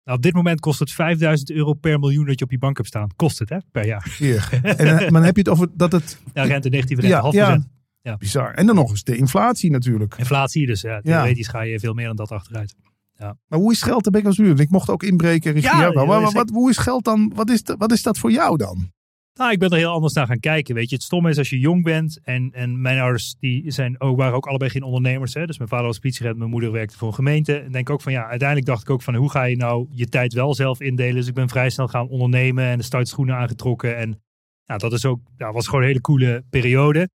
[0.05, 2.77] Nou, op dit moment kost het 5000 euro per miljoen dat je op je bank
[2.77, 3.09] hebt staan.
[3.15, 4.15] Kost het, hè, per jaar.
[4.17, 4.49] Hier.
[4.61, 6.19] en, eh, maar dan heb je het over dat het...
[6.33, 7.43] Ja, rente, negatieve rente, Ja, half ja.
[7.45, 7.67] procent.
[8.01, 8.17] Ja.
[8.17, 8.53] Bizar.
[8.53, 10.15] En dan nog eens de inflatie natuurlijk.
[10.17, 12.75] Inflatie, dus ja, theoretisch ga je veel meer dan dat achteruit.
[13.17, 14.03] Maar hoe is geld?
[14.03, 14.59] Daar ben ik als.
[14.59, 16.07] Ik mocht ook inbreken richting Ja, jou.
[16.07, 17.31] Maar ja, wat, hoe is geld dan?
[17.35, 18.91] Wat is, dat- wat is dat voor jou dan?
[19.39, 20.75] Nou, ik ben er heel anders naar gaan kijken.
[20.75, 22.19] Weet je, het stomme is als je jong bent.
[22.23, 25.33] En, en mijn ouders die zijn ook, waren ook allebei geen ondernemers.
[25.33, 25.45] Hè?
[25.45, 27.57] Dus mijn vader was politieagent, mijn moeder werkte voor een gemeente.
[27.57, 30.05] En denk ook van ja, uiteindelijk dacht ik ook van hoe ga je nou je
[30.07, 31.15] tijd wel zelf indelen.
[31.15, 33.97] Dus ik ben vrij snel gaan ondernemen en de startschoenen aangetrokken.
[33.97, 34.21] En
[34.65, 37.09] ja, dat is ook, ja, was gewoon een hele coole periode.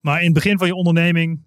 [0.00, 1.44] Maar in het begin van je onderneming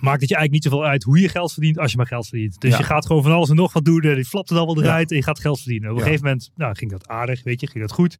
[0.00, 2.28] maakt het je eigenlijk niet zoveel uit hoe je geld verdient als je maar geld
[2.28, 2.60] verdient.
[2.60, 2.78] Dus Ja.
[2.78, 4.00] je gaat gewoon van alles en nog wat doen.
[4.02, 4.88] en Die flapt het allemaal Ja.
[4.88, 5.88] eruit en je gaat geld verdienen.
[5.90, 6.06] Op een Ja.
[6.06, 8.18] gegeven moment nou, ging dat aardig, weet je, ging dat goed.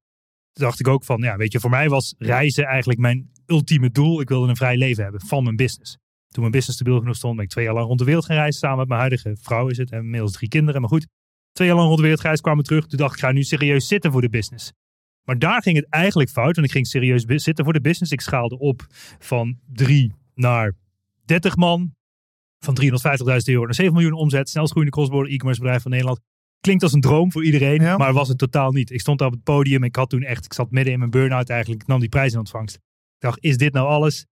[0.58, 4.20] Dacht ik ook van, ja, weet je, voor mij was reizen eigenlijk mijn ultieme doel.
[4.20, 5.98] Ik wilde een vrij leven hebben van mijn business.
[6.28, 8.36] Toen mijn business stabiel genoeg stond, ben ik twee jaar lang rond de wereld gaan
[8.36, 8.60] reizen.
[8.60, 9.90] Samen met mijn huidige vrouw is het.
[9.90, 10.80] En inmiddels drie kinderen.
[10.80, 11.06] Maar goed,
[11.52, 12.86] twee jaar lang rond de wereld gereisd, kwamen terug.
[12.86, 14.72] Toen dacht ik, ga nu serieus zitten voor de business.
[15.24, 16.54] Maar daar ging het eigenlijk fout.
[16.54, 18.12] Want ik ging serieus zitten voor de business.
[18.12, 18.86] Ik schaalde op
[19.18, 20.74] van drie naar
[21.24, 21.96] 30 man.
[22.58, 22.86] Van 350.000
[23.44, 24.48] euro naar 7 miljoen omzet.
[24.48, 26.20] Snelst groeiende crossborder e-commerce bedrijf van Nederland.
[26.60, 27.96] Klinkt als een droom voor iedereen, Ja.
[27.96, 28.90] maar was het totaal niet.
[28.90, 29.84] Ik stond daar op het podium.
[29.84, 31.82] Ik had toen echt, ik zat midden in mijn burn-out eigenlijk.
[31.82, 32.74] Ik nam die prijs in ontvangst.
[32.74, 32.80] Ik
[33.18, 34.26] dacht, is dit nou alles?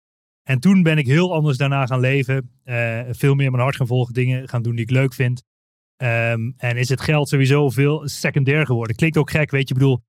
[0.44, 2.52] En toen ben ik heel anders daarna gaan leven.
[2.64, 4.14] Eh, veel meer mijn hart gaan volgen.
[4.14, 5.44] Dingen gaan doen die ik leuk vind.
[5.96, 8.96] Ehm, en is het geld sowieso veel secundair geworden.
[8.96, 9.74] Klinkt ook gek, weet je.
[9.74, 10.04] Ik bedoel,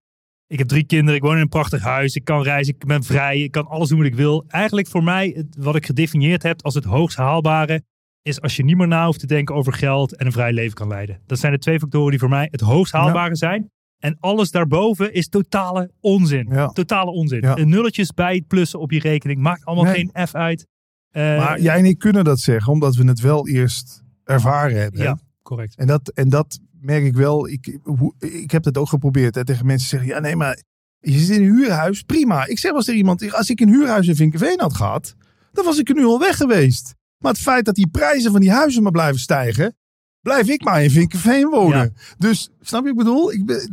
[0.46, 1.14] ik heb drie kinderen.
[1.14, 2.14] Ik woon in een prachtig huis.
[2.14, 2.74] Ik kan reizen.
[2.74, 3.40] Ik ben vrij.
[3.40, 4.44] Ik kan alles doen wat ik wil.
[4.48, 7.82] Eigenlijk voor mij, wat ik gedefinieerd heb als het hoogst haalbare,
[8.24, 10.74] is als je niet meer na hoeft te denken over geld en een vrij leven
[10.74, 11.20] kan leiden.
[11.26, 13.70] Dat zijn de twee factoren die voor mij het hoogst haalbare zijn.
[13.98, 16.48] En alles daarboven is totale onzin.
[16.50, 16.66] Ja.
[16.68, 17.40] Totale onzin.
[17.40, 17.54] Ja.
[17.54, 19.94] Nulletjes bij het plussen op je rekening maakt allemaal Nee.
[20.12, 20.66] geen F uit.
[21.10, 25.02] Eh, Maar jij en ik kunnen dat zeggen, omdat we het wel eerst ervaren hebben.
[25.02, 25.76] Ja, correct.
[25.76, 27.48] En dat, en dat merk ik wel.
[27.48, 29.34] Ik, hoe, ik heb het ook geprobeerd.
[29.34, 30.62] Hè, tegen mensen zeggen, ja nee, maar
[31.00, 32.02] je zit in een huurhuis.
[32.02, 32.46] Prima.
[32.46, 35.14] Ik zeg eens tegen iemand, als ik een huurhuis in Vinkenveen had gehad,
[35.52, 36.94] dan was ik er nu al weg geweest.
[37.24, 39.76] Maar het feit dat die prijzen van die huizen maar blijven stijgen,
[40.20, 41.94] blijf ik maar in Vinkenveen wonen.
[42.18, 43.32] Dus, snap je wat ik bedoel?
[43.32, 43.70] Ik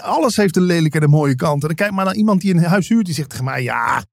[0.00, 1.62] alles heeft een lelijke en een mooie kant.
[1.62, 4.04] En dan kijk maar naar iemand die een huis huurt, die zegt tegen mij, ja,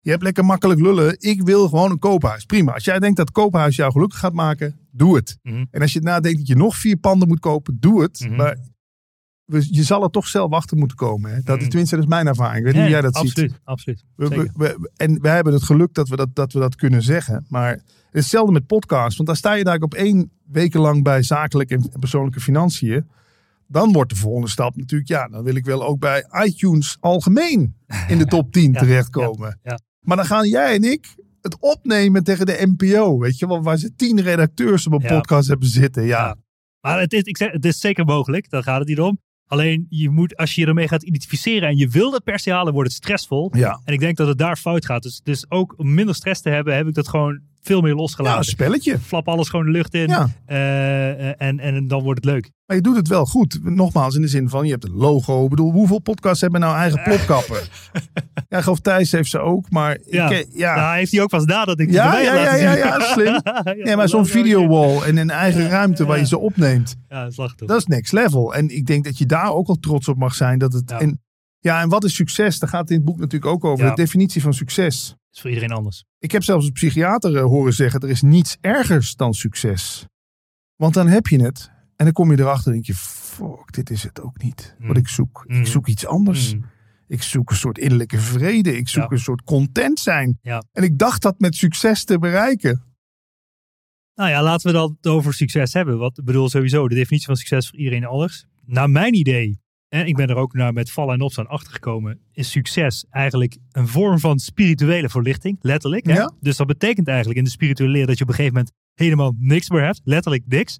[0.00, 1.16] je hebt lekker makkelijk lullen.
[1.18, 2.44] Ik wil gewoon een koophuis.
[2.44, 2.72] Prima.
[2.72, 5.38] Als jij denkt dat koophuis jou gelukkig gaat maken, doe het.
[5.42, 5.64] Mhm.
[5.70, 8.20] En als je nadenkt dat je nog vier panden moet kopen, doe het.
[8.20, 8.36] Mhm.
[8.36, 8.56] Maar
[9.50, 11.30] we- je zal er toch zelf achter moeten komen.
[11.30, 11.36] Hè?
[11.36, 11.68] Dat is Mhm.
[11.68, 12.56] tenminste dat is mijn ervaring.
[12.58, 13.60] Ik weet niet hoe jij dat absoluut, ziet.
[13.64, 14.04] Absoluut.
[14.16, 17.02] We, we, we- en wij hebben het geluk dat we dat, dat we dat kunnen
[17.02, 17.44] zeggen.
[17.48, 17.82] Maar het
[18.12, 19.16] is hetzelfde met podcasts.
[19.16, 23.08] Want daar sta je daar op één weken lang bij zakelijke en persoonlijke financiën.
[23.66, 27.74] Dan wordt de volgende stap natuurlijk, ja, dan wil ik wel ook bij iTunes algemeen
[28.08, 29.58] in de top 10 Ja, terechtkomen.
[29.62, 29.78] ja, ja.
[30.00, 33.18] Maar dan gaan jij en ik het opnemen tegen de NPO.
[33.18, 36.02] Weet je wel, waar ze tien redacteurs op een podcast hebben zitten.
[36.04, 36.36] Ja, Ja.
[36.80, 39.18] Maar het is, ik zeg, het is zeker mogelijk, daar gaat het niet om.
[39.50, 42.52] Alleen je moet, als je je ermee gaat identificeren en je wil dat per se
[42.52, 43.50] halen, wordt het stressvol.
[43.56, 43.80] ja.
[43.84, 45.02] En ik denk dat het daar fout gaat.
[45.02, 47.94] Dus, dus ook om minder stress te hebben, heb ik dat gewoon veel meer ja
[47.94, 48.44] een losgelaten.
[48.44, 48.98] spelletje.
[48.98, 50.08] Flap alles gewoon de lucht in.
[50.08, 50.28] Ja.
[50.46, 52.50] eh, eh, en, en dan wordt het leuk.
[52.66, 53.58] Maar je doet het wel goed.
[53.62, 55.44] Nogmaals, in de zin van je hebt een logo.
[55.44, 57.60] Ik bedoel, hoeveel podcasts hebben nou eigen plopkappen?
[58.48, 59.70] ja, ik geloof Thijs heeft ze ook.
[59.70, 60.30] Maar Ja.
[60.30, 60.74] ik, ja.
[60.76, 63.40] Nou, heeft hij ook pas nadat ik Ja, ja, ja, ja, ja, slim.
[63.44, 66.22] Ja, Ja, maar zo'n videowall en een eigen Ja, ruimte waar ja.
[66.22, 66.96] je ze opneemt.
[67.08, 67.66] Ja, slachtoffer.
[67.66, 68.54] Dat is next level.
[68.54, 70.58] En ik denk dat je daar ook al trots op mag zijn.
[70.58, 71.00] Dat het, Ja.
[71.00, 71.20] en,
[71.58, 72.58] ja, en wat is succes?
[72.58, 73.84] Daar gaat het in het boek natuurlijk ook over.
[73.84, 73.90] Ja.
[73.94, 75.14] De definitie van succes.
[75.32, 76.04] Is voor iedereen anders.
[76.18, 80.06] Ik heb zelfs een psychiater eh, horen zeggen: er is niets ergers dan succes.
[80.76, 81.70] Want dan heb je het.
[81.96, 84.74] En dan kom je erachter en denk je: fuck, dit is het ook niet.
[84.78, 84.96] Wat Mm.
[84.96, 85.44] ik zoek.
[85.46, 85.60] Mm.
[85.60, 86.54] Ik zoek iets anders.
[86.54, 86.64] Mm.
[87.06, 88.76] Ik zoek een soort innerlijke vrede.
[88.76, 89.10] Ik zoek Ja.
[89.10, 90.38] een soort content zijn.
[90.42, 90.62] Ja.
[90.72, 92.84] En ik dacht dat met succes te bereiken.
[94.14, 95.98] Nou ja, laten we dat over succes hebben.
[95.98, 98.46] Wat ik bedoel sowieso, de definitie van succes voor iedereen anders.
[98.64, 99.59] Naar mijn idee,
[99.90, 103.88] en ik ben er ook naar met vallen en opstaan achtergekomen, is succes eigenlijk een
[103.88, 106.06] vorm van spirituele verlichting, letterlijk.
[106.06, 106.12] Hè?
[106.12, 106.32] Ja.
[106.40, 109.34] Dus dat betekent eigenlijk in de spirituele leer dat je op een gegeven moment helemaal
[109.38, 110.78] niks meer hebt, letterlijk niks.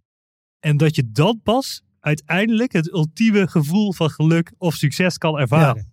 [0.61, 5.82] En dat je dan pas uiteindelijk het ultieme gevoel van geluk of succes kan ervaren.
[5.82, 5.89] Ja.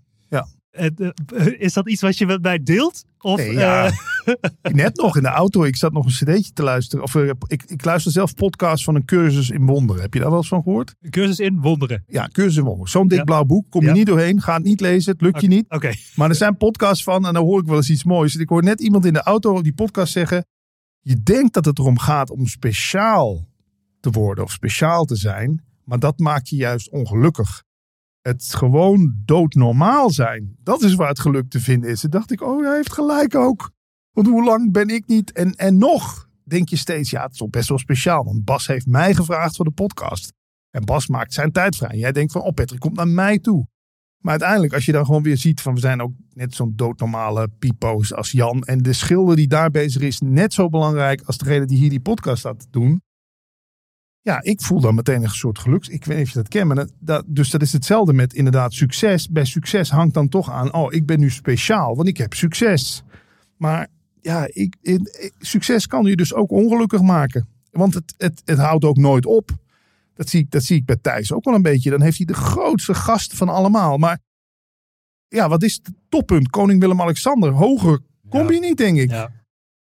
[0.77, 3.05] En, eh, is dat iets wat je met mij deelt?
[3.19, 3.85] Of, Nee, ja.
[3.85, 7.03] eh, Net nog in de auto, ik zat nog een cd'tje te luisteren.
[7.03, 10.01] Of eh, ik, ik luister zelf podcasts van een cursus in wonderen.
[10.01, 10.95] Heb je daar wel eens van gehoord?
[11.09, 12.03] cursus in wonderen.
[12.07, 12.89] Ja, cursus in wonderen.
[12.91, 13.23] Zo'n dik Ja.
[13.23, 13.93] blauw boek, kom je Ja.
[13.93, 14.41] niet doorheen.
[14.41, 15.65] Ga het niet lezen, het lukt je niet.
[15.69, 15.91] Oké.
[16.15, 18.35] Maar er zijn podcasts van en dan hoor ik wel eens iets moois.
[18.35, 20.45] Ik hoor net iemand in de auto die podcast zeggen.
[20.99, 23.47] Je denkt dat het erom gaat om speciaal
[23.99, 25.63] te worden of speciaal te zijn.
[25.83, 27.63] Maar dat maakt je juist ongelukkig.
[28.27, 30.55] Het gewoon doodnormaal zijn.
[30.63, 31.99] Dat is waar het geluk te vinden is.
[31.99, 33.71] Toen dacht ik, oh hij heeft gelijk ook.
[34.11, 35.31] Want hoe lang ben ik niet?
[35.31, 38.23] En, en nog denk je steeds, ja het is best wel speciaal.
[38.23, 40.33] Want Bas heeft mij gevraagd voor de podcast.
[40.69, 41.89] En Bas maakt zijn tijd vrij.
[41.89, 43.67] En jij denkt van, oh Patrick, komt naar mij toe.
[44.17, 47.47] Maar uiteindelijk, als je dan gewoon weer ziet van we zijn ook net zo'n doodnormale
[47.59, 48.61] pipo's als Jan.
[48.63, 51.99] En de schilder die daar bezig is, net zo belangrijk als degene die hier die
[51.99, 53.01] podcast staat doen.
[54.27, 55.87] Ja, ik voel dan meteen een soort geluks.
[55.87, 58.33] Ik weet niet of je dat kent, maar dat, dat- dus dat is hetzelfde met
[58.33, 59.29] inderdaad succes.
[59.29, 63.03] Bij succes hangt dan toch aan, oh, ik ben nu speciaal, want ik heb succes.
[63.57, 63.87] Maar
[64.21, 64.75] ja, ik,
[65.39, 67.47] succes kan je dus ook ongelukkig maken.
[67.71, 69.49] Want het, het, het houdt ook nooit op.
[70.13, 71.89] Dat zie, ik, dat zie ik bij Thijs ook wel een beetje.
[71.89, 73.97] Dan heeft hij de grootste gast van allemaal.
[73.97, 74.19] Maar
[75.27, 76.49] ja, wat is het toppunt?
[76.49, 77.51] Koning Willem-Alexander.
[77.51, 77.99] Hoger
[78.29, 78.51] kom Ja.
[78.51, 79.09] je niet, denk ik.
[79.09, 79.31] Ja.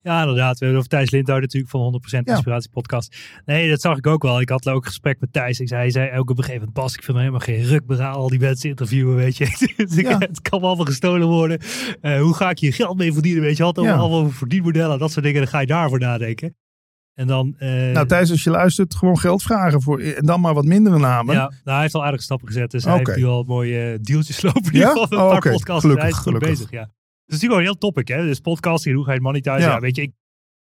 [0.02, 0.52] Ja, inderdaad.
[0.58, 2.32] We hebben over Thijs Lindhout natuurlijk van 100% Ja.
[2.34, 3.16] Inspiratie Podcast.
[3.44, 4.40] Nee, dat zag ik ook wel.
[4.40, 5.60] Ik had ook een gesprek met Thijs.
[5.60, 7.62] Ik zei, hij zei ook op een gegeven moment, Bas, ik vind er helemaal geen
[7.62, 9.44] ruk meer aan al die mensen interviewen, weet je.
[9.76, 10.18] Dus ik- Ja.
[10.18, 11.58] Het kan allemaal gestolen worden.
[12.00, 13.62] Eh, hoe ga ik hier geld mee verdienen, weet je.
[13.62, 13.94] Had Ja.
[13.96, 15.40] allemaal over verdienmodellen, dat soort dingen.
[15.40, 16.56] Dan ga je daarvoor nadenken.
[17.14, 17.54] En dan...
[17.58, 20.00] eh, Nou, Thijs, als je luistert, gewoon geld vragen voor.
[20.00, 21.34] En dan maar wat mindere namen.
[21.34, 22.70] ja, nou, hij heeft al aardige stappen gezet.
[22.70, 24.72] Dus hij heeft nu al mooie dealtjes lopen.
[24.72, 24.88] In Ja?
[24.88, 25.80] ieder geval een Oh, podcasts.
[25.80, 26.48] Gelukkig, hij is goed gelukkig.
[26.50, 26.90] bezig, ja.
[27.32, 28.26] Dus het is natuurlijk wel een heel topic, hè.
[28.26, 29.60] Dus podcasting, hoe ga je het monetizen?
[29.60, 29.74] Ja.
[29.74, 30.12] Ja, weet je, ik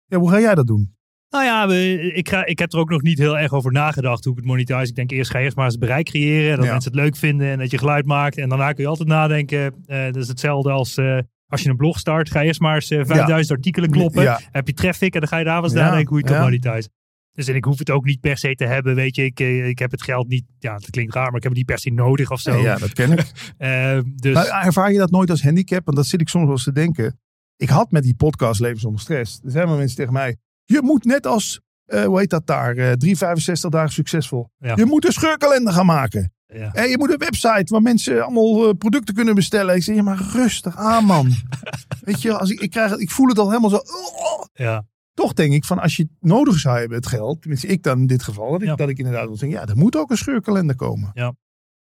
[0.06, 0.94] Ja, hoe ga jij dat doen?
[1.30, 4.24] Nou ja, we- ik, ga, ik heb er ook nog niet heel erg over nagedacht
[4.24, 4.88] hoe ik het monetize.
[4.88, 6.56] Ik denk eerst ga eerst maar eens bereik creëren.
[6.56, 6.72] Dat Ja.
[6.72, 8.36] mensen het leuk vinden en dat je geluid maakt.
[8.38, 9.74] En daarna kun je altijd nadenken.
[9.86, 12.30] eh dat is hetzelfde als eh, als je een blog start.
[12.30, 14.22] Ga eerst maar eens eh, 5000 artikelen kloppen.
[14.22, 14.40] Ja.
[14.50, 16.42] Heb je traffic en dan ga je daar wel eens nadenken hoe je het kan
[16.44, 16.88] monetize.
[17.32, 18.94] Dus en ik hoef het ook niet per se te hebben.
[18.94, 20.44] Weet je, ik, eh, ik heb het geld niet.
[20.58, 22.56] Ja, dat klinkt raar, maar ik heb het niet per se nodig of zo.
[22.56, 23.20] Ja, dat ken ik.
[23.58, 25.84] Eh, dus Maar ervaar je dat nooit als handicap?
[25.84, 27.20] Want dat zit ik soms wel eens te denken.
[27.56, 29.40] Ik had met die podcast Leven zonder stress.
[29.44, 30.36] Er zijn wel mensen tegen mij.
[30.64, 32.76] Je moet net als, eh, hoe heet dat daar?
[32.76, 34.48] eh 365 dagen succesvol.
[34.58, 34.72] Ja.
[34.76, 36.32] Je moet een scheurkalender gaan maken.
[36.46, 36.72] ja.
[36.72, 39.74] En je moet een website waar mensen allemaal producten kunnen bestellen.
[39.74, 41.32] Ik zeg, ja, maar rustig aan, man.
[42.04, 43.76] Weet je, als ik, ik, krijg, ik voel het al helemaal zo.
[43.76, 44.44] oh.
[44.52, 44.84] ja.
[45.14, 47.40] Toch denk ik van als je het nodig zou hebben, het geld.
[47.40, 48.50] Tenminste, ik dan in dit geval.
[48.50, 48.74] Dat ik, Ja.
[48.74, 51.10] dat ik inderdaad wil zeggen, ja, er moet ook een scheurkalender komen.
[51.14, 51.34] Ja.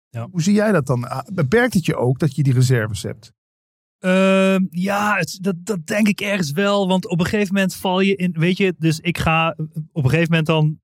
[0.08, 0.28] Ja.
[0.30, 1.08] Hoe zie jij dat dan?
[1.08, 3.32] Ah, Beperkt het je ook dat je die reserves hebt?
[3.98, 6.88] Ehm, ja, het, dat, dat denk ik ergens wel.
[6.88, 8.32] Want op een gegeven moment val je in.
[8.32, 9.56] Weet je, dus ik ga.
[9.92, 10.78] Op een gegeven moment dan.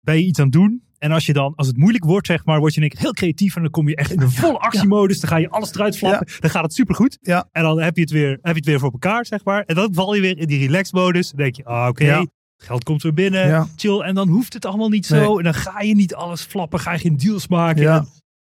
[0.00, 0.82] Ben je iets aan het doen.
[1.02, 3.12] En als je dan, als het moeilijk wordt, zeg maar, word je één keer heel
[3.12, 3.56] creatief.
[3.56, 5.20] En dan kom je echt in een volle actiemodus.
[5.20, 6.26] Dan ga je alles eruit flappen.
[6.40, 7.18] Dan gaat het supergoed.
[7.20, 7.48] Ja.
[7.52, 9.62] En dan heb je, het weer, heb je het weer voor elkaar, zeg maar.
[9.66, 11.28] En dan val je weer in die relax-modus.
[11.28, 12.04] Dan denk je, ah, oké.
[12.04, 12.26] Ja.
[12.56, 13.46] Geld komt weer binnen.
[13.48, 13.66] Ja.
[13.76, 14.00] Chill.
[14.00, 15.38] En dan hoeft het allemaal niet zo.
[15.38, 16.80] En dan ga je niet alles flappen.
[16.80, 17.82] Ga je geen deals maken.
[17.82, 17.96] Ja.
[17.98, 18.06] En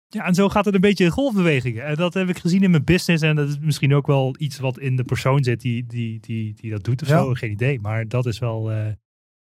[0.09, 1.85] ja, en zo gaat het een beetje in golfbewegingen.
[1.85, 3.23] En dat heb ik gezien in mijn business.
[3.23, 6.55] En dat is misschien ook wel iets wat in de persoon zit die, die, die,
[6.61, 7.19] die dat doet of Ja.
[7.19, 7.33] zo.
[7.35, 7.81] Geen idee.
[7.81, 8.87] Maar dat is wel eh,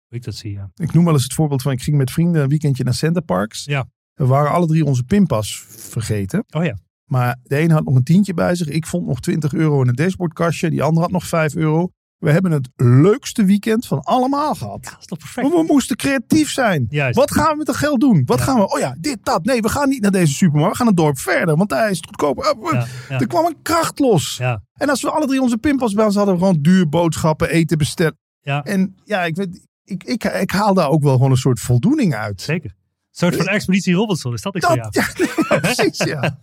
[0.10, 0.70] ik dat zie, ja.
[0.76, 3.66] Ik noem wel eens het voorbeeld van ik ging met vrienden een weekendje naar Centerparks.
[3.66, 3.86] Ja.
[4.14, 6.44] We waren alle drie onze pinpas vergeten.
[6.50, 6.78] Oh ja.
[7.06, 8.68] Maar de ene had nog een tientje bij zich.
[8.68, 10.70] Ik vond nog 20 euro in het dashboardkastje.
[10.70, 11.90] Die andere had nog 5 euro.
[12.18, 14.84] We hebben het leukste weekend van allemaal gehad.
[14.84, 15.48] Dat is toch perfect?
[15.48, 16.86] Maar we moesten creatief zijn.
[16.90, 17.18] Juist.
[17.18, 18.22] Wat gaan we met dat geld doen?
[18.26, 18.44] Wat Ja.
[18.44, 18.74] gaan we?
[18.74, 19.46] Oh ja, dit, dat.
[19.46, 20.72] Nee, we gaan niet naar deze supermarkt.
[20.72, 22.56] We gaan het dorp verder, want daar is het goedkoper.
[22.74, 23.20] Ja, ja.
[23.20, 24.38] Er kwam een kracht los.
[24.38, 27.50] Ja, En als we alle drie onze pinpas bij ons hadden, we gewoon duur boodschappen,
[27.50, 28.18] eten bestellen.
[28.40, 31.60] ja, En ja, ik, weet, ik, ik, ik haal daar ook wel gewoon een soort
[31.60, 32.42] voldoening uit.
[32.42, 32.78] zeker.
[33.10, 34.80] Een soort van Expeditie Robinson, is dat ik jou?
[34.82, 35.08] Dat, ja,
[35.50, 36.40] nee, precies, ja.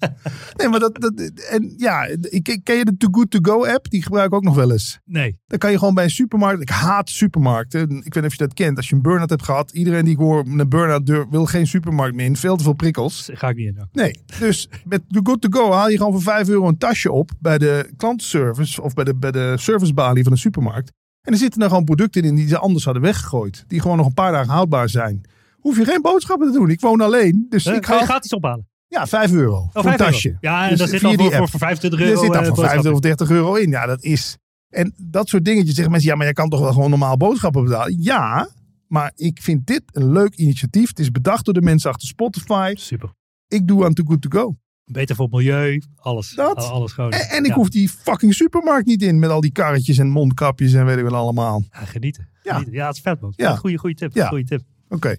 [0.57, 1.13] Nee, maar dat, dat
[1.51, 3.91] en ja, ik, ken je de Too Good To Go app?
[3.91, 4.99] Die gebruik ik ook nog wel eens.
[5.05, 5.39] Nee.
[5.47, 6.63] Dan kan je gewoon bij een supermarkt.
[6.63, 7.81] Ik haat supermarkten.
[7.83, 8.77] Ik weet niet of je dat kent.
[8.77, 9.71] Als je een burn-out hebt gehad.
[9.71, 12.37] Iedereen die ik hoor met een burn-out deur, wil geen supermarkt meer in.
[12.37, 13.29] Veel te veel prikkels.
[13.33, 13.81] Ga ik niet in.
[13.81, 13.89] ook.
[13.93, 14.21] Nee.
[14.39, 17.31] Dus met Too Good To Go haal je gewoon voor 5 euro een tasje op.
[17.41, 18.83] Bij de klantenservice.
[18.83, 20.93] Of bij de, bij de servicebalie van de supermarkt.
[21.27, 23.65] En er zitten dan gewoon producten in die ze anders hadden weggegooid.
[23.67, 25.21] Die gewoon nog een paar dagen houdbaar zijn.
[25.61, 26.71] Hoef je geen boodschappen te doen.
[26.71, 27.47] Ik woon alleen.
[27.49, 28.69] Dus Eh, ik je haal gratis ophalen.
[28.89, 30.11] ja, 5 euro Oh, voor een 5 euro.
[30.11, 30.37] tasje.
[30.41, 31.51] Ja, en Dus daar zit dan voor, voor, app.
[31.51, 32.21] voor 25 Er euro.
[32.23, 33.11] zit dan eh, voor 50 boodschappen.
[33.13, 33.71] of 30 euro in.
[33.71, 34.37] Ja, dat is.
[34.69, 36.11] En dat soort dingetjes zeggen mensen.
[36.11, 37.97] Ja, maar jij kan toch wel gewoon normaal boodschappen betalen?
[38.03, 38.49] Ja,
[38.89, 40.89] maar ik vind dit een leuk initiatief.
[40.89, 42.73] Het is bedacht door de mensen achter Spotify.
[42.77, 43.11] Super.
[43.49, 44.57] Ik doe aan Too Good To Go.
[44.91, 45.83] Beter voor het milieu.
[45.97, 46.31] Alles.
[46.35, 46.57] Dat.
[46.57, 47.11] Al- Alles gewoon.
[47.11, 47.55] En, en ik Ja.
[47.55, 49.19] hoef die fucking supermarkt niet in.
[49.19, 51.65] Met al die karretjes en mondkapjes en weet ik wel allemaal.
[51.73, 52.29] Ja, genieten.
[52.43, 52.51] Ja.
[52.53, 52.75] Genieten.
[52.75, 53.33] Ja, het is vet, man.
[53.37, 53.57] Ja.
[53.57, 54.15] Goeie, goeie tip.
[54.15, 54.29] Ja.
[54.29, 54.63] Goeie tip.
[54.89, 55.17] Oké.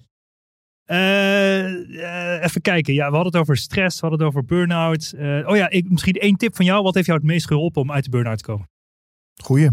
[0.85, 1.65] Eh,
[2.35, 2.93] eh, even kijken.
[2.93, 3.99] Ja, we hadden het over stress.
[3.99, 5.13] We hadden het over burn-out.
[5.17, 6.83] Eh, oh ja, ik, misschien één tip van jou.
[6.83, 8.69] Wat heeft jou het meest geholpen om uit de burn-out te komen?
[9.43, 9.69] Goeie.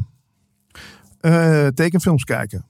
[1.74, 2.66] Tekenfilms kijken.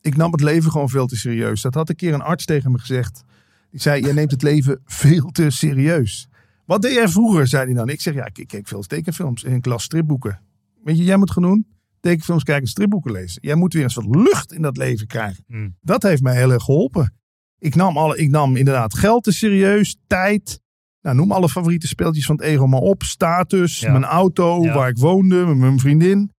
[0.00, 1.62] Ik nam het leven gewoon veel te serieus.
[1.62, 3.22] Dat had een keer een arts tegen me gezegd.
[3.70, 6.28] Die zei, jij neemt het leven veel te serieus.
[6.66, 7.88] Wat deed jij vroeger, zei hij dan.
[7.88, 10.40] Ik zeg, ja, ik, ik keek veel tekenfilms en ik las stripboeken.
[10.84, 11.66] Weet je, jij moet gaan doen?
[12.00, 13.38] Tekenfilms kijken, stripboeken lezen.
[13.42, 15.44] Jij moet weer eens wat lucht in dat leven krijgen.
[15.46, 15.76] Hmm.
[15.80, 17.14] Dat heeft mij heel erg geholpen.
[17.58, 20.60] Ik nam, alle, ik nam inderdaad geld te serieus, tijd.
[21.00, 23.02] Nou, noem alle favoriete speeltjes van het ego maar op.
[23.02, 23.90] Status, Ja.
[23.92, 24.74] mijn auto, Ja.
[24.74, 26.32] waar ik woonde, met mijn vriendin.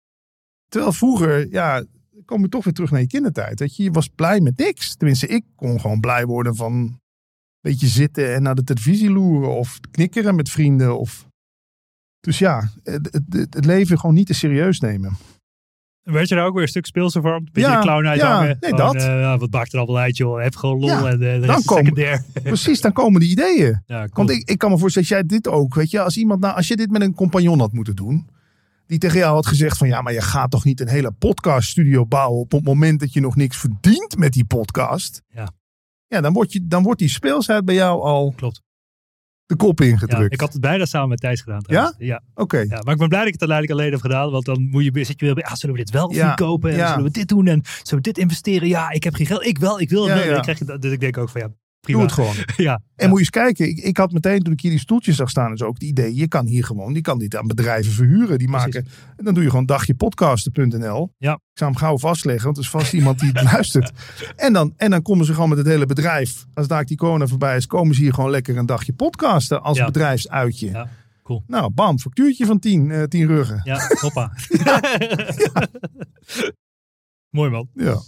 [0.67, 1.83] Terwijl vroeger, ja,
[2.25, 3.59] kom je toch weer terug naar je kindertijd.
[3.59, 4.95] Weet je, je was blij met niks.
[4.95, 6.99] Tenminste, ik kon gewoon blij worden van
[7.71, 9.55] beetje zitten en naar de televisie loeren.
[9.55, 10.99] Of knikkeren met vrienden.
[10.99, 11.27] Of...
[12.19, 15.17] Dus ja, het, het, het leven gewoon niet te serieus nemen.
[16.03, 17.35] Werd je daar ook weer een stuk speelse voor?
[17.35, 18.95] Een beetje Ja, de clown ja, nee, Gewoon, dat.
[18.95, 20.41] eh, ja, wat maakt er allemaal uit, joh?
[20.41, 22.23] Heb gewoon lol Ja, en de rest dan is komen- secundair.
[22.43, 23.81] Precies, dan komen die ideeën.
[23.85, 24.09] Ja, cool.
[24.13, 26.67] Want ik, ik kan me voorstellen jij dit ook, weet je, als iemand, nou, als
[26.67, 28.27] je dit met een compagnon had moeten doen,
[28.87, 32.05] die tegen jou had gezegd van, ja, maar je gaat toch niet een hele podcaststudio
[32.05, 35.21] bouwen op het moment dat je nog niks verdient met die podcast.
[35.27, 35.49] Ja.
[36.07, 38.61] Ja, dan wordt, je, dan wordt die speelsheid bij jou al Klopt.
[39.45, 40.33] de kop Ja, ingedrukt.
[40.33, 41.61] ik had het bijna samen met Thijs gedaan.
[41.61, 41.95] trouwens.
[41.97, 42.21] Ja?
[42.35, 42.57] Oké.
[42.57, 44.31] Ja, maar ik ben blij dat ik het uiteindelijk alleen heb gedaan.
[44.31, 46.27] Want dan moet je, zit je weer bij, ah, zullen we dit wel of Ja,
[46.27, 46.71] niet kopen?
[46.71, 46.87] En ja.
[46.89, 47.47] zullen we dit doen?
[47.47, 48.67] En zullen we dit investeren?
[48.67, 49.45] Ja, ik heb geen geld.
[49.45, 50.07] Ik wel, ik wil.
[50.07, 50.23] Ja, het wel.
[50.23, 50.33] En ja.
[50.35, 50.79] dan krijg je.
[50.79, 51.47] Dus ik denk ook van ja,
[51.85, 52.01] Doe prima.
[52.01, 52.35] het gewoon.
[52.67, 53.07] Ja, En ja.
[53.07, 55.53] moet je eens kijken, ik, ik had meteen toen ik hier die stoeltjes zag staan,
[55.53, 58.37] is ook het idee, je kan hier gewoon, je kan dit aan bedrijven verhuren.
[58.37, 58.73] Die Precies.
[58.73, 61.11] maken, en dan doe je gewoon dagjepodcasten.nl.
[61.17, 61.33] Ja.
[61.33, 63.91] Ik zou hem gauw vastleggen, want er is vast iemand die het luistert.
[64.35, 66.45] En dan, en dan komen ze gewoon met het hele bedrijf.
[66.53, 69.77] Als daar die corona voorbij is, komen ze hier gewoon lekker een dagje podcasten als
[69.77, 69.85] Ja.
[69.85, 70.69] bedrijfsuitje.
[70.69, 70.89] Ja,
[71.23, 71.43] cool.
[71.47, 73.61] Nou, bam, factuurtje van 10, eh 10 ruggen.
[73.63, 74.31] Ja, hoppa.
[77.29, 77.69] Mooi man.
[77.73, 78.01] Ja.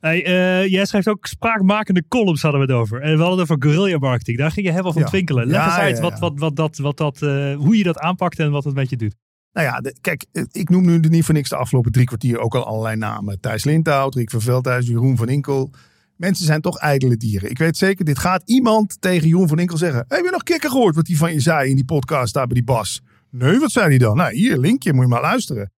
[0.00, 3.00] Hey, eh, jij schrijft ook spraakmakende columns hadden we het over.
[3.00, 4.38] En we hadden het over guerrilla marketing.
[4.38, 5.08] Daar ging je helemaal van Ja.
[5.08, 5.46] twinkelen.
[5.46, 7.98] Leg Ja, eens uit ja, Wat, wat, wat dat, wat dat, eh, hoe je dat
[7.98, 9.14] aanpakt en wat het met je doet.
[9.52, 12.38] Nou ja, de- kijk, eh, ik noem nu niet voor niks de afgelopen drie kwartier
[12.38, 13.40] ook al allerlei namen.
[13.40, 15.70] Thijs Lindhout, Rick van Veldhuis, Jeroen van Inkel.
[16.16, 17.50] Mensen zijn toch ijdele dieren.
[17.50, 20.04] Ik weet zeker, dit gaat iemand tegen Jeroen van Inkel zeggen.
[20.08, 22.54] Heb je nog kikker gehoord wat hij van je zei in die podcast daar bij
[22.54, 23.00] die Bas?
[23.30, 24.16] Nee, wat zei hij dan?
[24.16, 25.72] Nou, hier, linkje, moet je maar luisteren.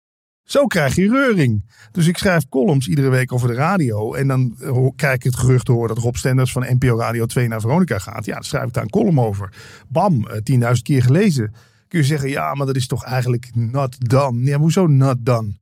[0.51, 1.65] Zo krijg je reuring.
[1.91, 4.13] Dus ik schrijf columns iedere week over de radio.
[4.13, 7.25] En dan eh, krijg ik het gerucht te horen dat Rob Stenders van NPO Radio
[7.25, 8.25] 2 naar Veronica gaat.
[8.25, 9.53] Ja, dan schrijf ik daar een column over.
[9.87, 11.53] Bam, eh, 10.000 keer gelezen.
[11.87, 14.43] Kun je zeggen, ja, maar dat is toch eigenlijk not done.
[14.43, 15.59] Ja, hoezo not done?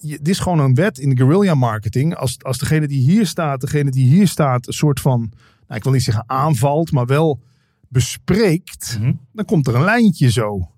[0.00, 2.14] Dit is gewoon een wet in de guerrilla marketing.
[2.14, 5.18] Als, als degene die hier staat, degene die hier staat, een soort van,
[5.66, 7.40] nou, ik wil niet zeggen aanvalt, maar wel
[7.88, 9.12] bespreekt, Mhm.
[9.32, 10.70] dan komt er een lijntje zo.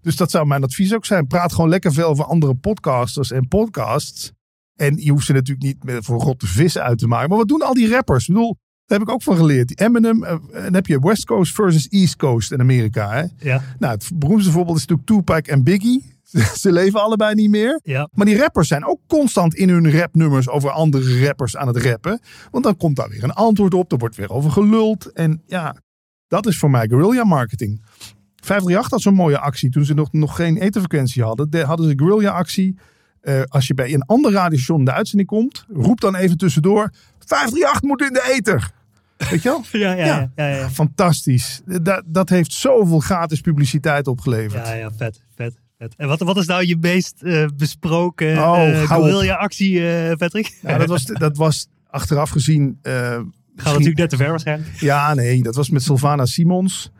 [0.00, 1.26] Dus dat zou mijn advies ook zijn.
[1.26, 4.32] Praat gewoon lekker veel over andere podcasters en podcasts.
[4.74, 7.28] En je hoeft ze natuurlijk niet met voor rotte vis uit te maken.
[7.28, 8.28] Maar wat doen al die rappers?
[8.28, 9.68] Ik bedoel, daar heb ik ook van geleerd.
[9.68, 13.10] Die Eminem, eh, en dan heb je West Coast versus East Coast in Amerika.
[13.12, 13.24] Hè?
[13.50, 16.16] Ja, Nou, het beroemdste voorbeeld is natuurlijk Tupac en Biggie.
[16.60, 17.80] Ze leven allebei niet meer.
[17.82, 18.08] ja.
[18.12, 22.20] Maar die rappers zijn ook constant in hun rapnummers over andere rappers aan het rappen.
[22.50, 23.92] Want dan komt daar weer een antwoord op.
[23.92, 25.12] Er wordt weer over geluld.
[25.12, 25.76] En ja,
[26.28, 27.82] dat is voor mij guerrilla marketing.
[28.48, 29.70] 538 had zo'n mooie actie.
[29.70, 32.76] Toen ze nog, nog geen etenfrequentie hadden, de- hadden ze guerrilla actie.
[33.20, 36.90] Eh, als je bij een ander radiostation de uitzending komt, roep dan even tussendoor.
[37.18, 38.70] 538 moet in de eter.
[39.30, 39.62] Weet je wel?
[39.80, 40.30] Ja, ja, ja.
[40.36, 40.70] ja, ja.
[40.70, 41.60] Fantastisch.
[41.64, 44.66] Dat, dat heeft zoveel gratis publiciteit opgeleverd.
[44.66, 45.94] Ja, ja, vet, vet, vet.
[45.96, 49.80] En wat, wat is nou je meest eh, besproken Oh, guerrilla actie,
[50.16, 50.58] Patrick?
[50.62, 52.78] Ja, dat, was, dat was achteraf gezien.
[52.82, 53.24] eh, Gaat
[53.54, 54.70] misschien- natuurlijk net te ver waarschijnlijk.
[54.80, 56.90] Ja, nee, dat was met Sylvana Simons.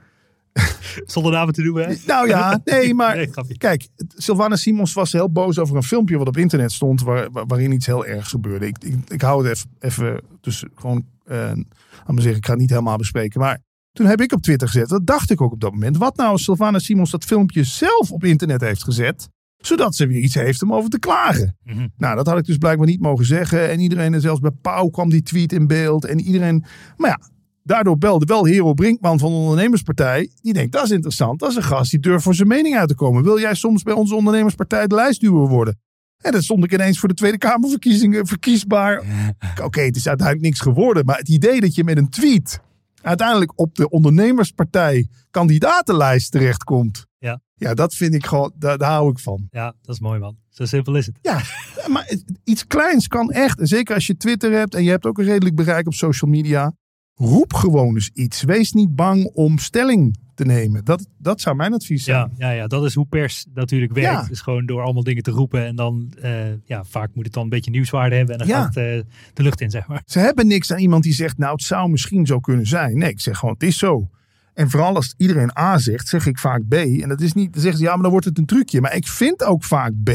[1.07, 1.95] Zonder namen te noemen, hè?
[2.07, 6.29] Nou ja, nee, maar Nee, kijk, Sylvana Simons was heel boos over een filmpje wat
[6.29, 8.67] op internet stond, waar, waar- waarin iets heel ergs gebeurde.
[8.67, 12.51] Ik, ik, ik hou het even, even dus gewoon, eh laat maar zeggen, ik ga
[12.53, 13.59] het niet helemaal bespreken, maar
[13.93, 16.31] toen heb ik op Twitter gezet, dat dacht ik ook op dat moment, wat nou
[16.31, 20.63] als Sylvana Simons dat filmpje zelf op internet heeft gezet, zodat ze weer iets heeft
[20.63, 21.57] om over te klagen.
[21.65, 21.87] Mhm.
[21.97, 23.71] Nou, dat had ik dus blijkbaar niet mogen zeggen.
[23.71, 26.05] En iedereen, en zelfs bij Pauw kwam die tweet in beeld.
[26.05, 26.65] En iedereen,
[26.97, 27.21] maar ja,
[27.69, 30.31] daardoor belde wel Hero Brinkman van de ondernemerspartij.
[30.43, 31.41] Die denkt, dat is interessant.
[31.41, 33.23] Dat is een gast die durft voor zijn mening uit te komen.
[33.23, 35.79] Wil jij soms bij onze ondernemerspartij de lijstduwer worden?
[36.19, 39.03] En dan stond ik ineens voor de Tweede Kamerverkiezingen verkiesbaar.
[39.65, 41.05] Oké, het is uiteindelijk niks geworden.
[41.05, 42.61] Maar het idee dat je met een tweet
[43.03, 47.07] uiteindelijk op de ondernemerspartij kandidatenlijst terechtkomt.
[47.19, 47.41] Ja.
[47.55, 49.47] Ja, dat vind ik gewoon, daar, daar hou ik van.
[49.51, 50.37] Ja, dat is mooi, man.
[50.49, 51.19] Zo simpel is het.
[51.23, 51.43] Ja,
[51.87, 52.15] maar
[52.45, 53.61] iets kleins kan echt.
[53.61, 56.31] En zeker als je Twitter hebt en je hebt ook een redelijk bereik op social
[56.31, 56.73] media.
[57.21, 58.43] Roep gewoon eens iets.
[58.43, 60.85] Wees niet bang om stelling te nemen.
[60.85, 62.31] Dat, dat zou mijn advies zijn.
[62.37, 64.11] Ja, ja, ja, dat is hoe pers natuurlijk werkt.
[64.23, 64.29] Ja.
[64.29, 65.65] Dus gewoon door allemaal dingen te roepen.
[65.67, 68.33] En dan, eh, ja, vaak moet het dan een beetje nieuwswaarde hebben.
[68.35, 68.63] En dan Ja.
[68.63, 70.03] gaat het eh, de lucht in, zeg maar.
[70.07, 72.99] Ze hebben niks aan iemand die zegt, nou het zou misschien zo kunnen zijn.
[72.99, 74.09] Nee, ik zeg gewoon, het is zo.
[74.55, 76.73] En vooral als iedereen A zegt, zeg ik vaak B.
[76.75, 78.81] En dat is niet, dan zeggen ze, ja, maar dan wordt het een trucje.
[78.81, 80.11] Maar ik vind ook vaak B,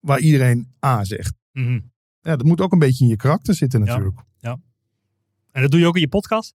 [0.00, 1.34] waar iedereen A zegt.
[1.52, 1.72] Mhm.
[2.20, 4.00] Ja, dat moet ook een beetje in je karakter zitten Ja.
[5.54, 6.54] En dat doe je ook in je podcast?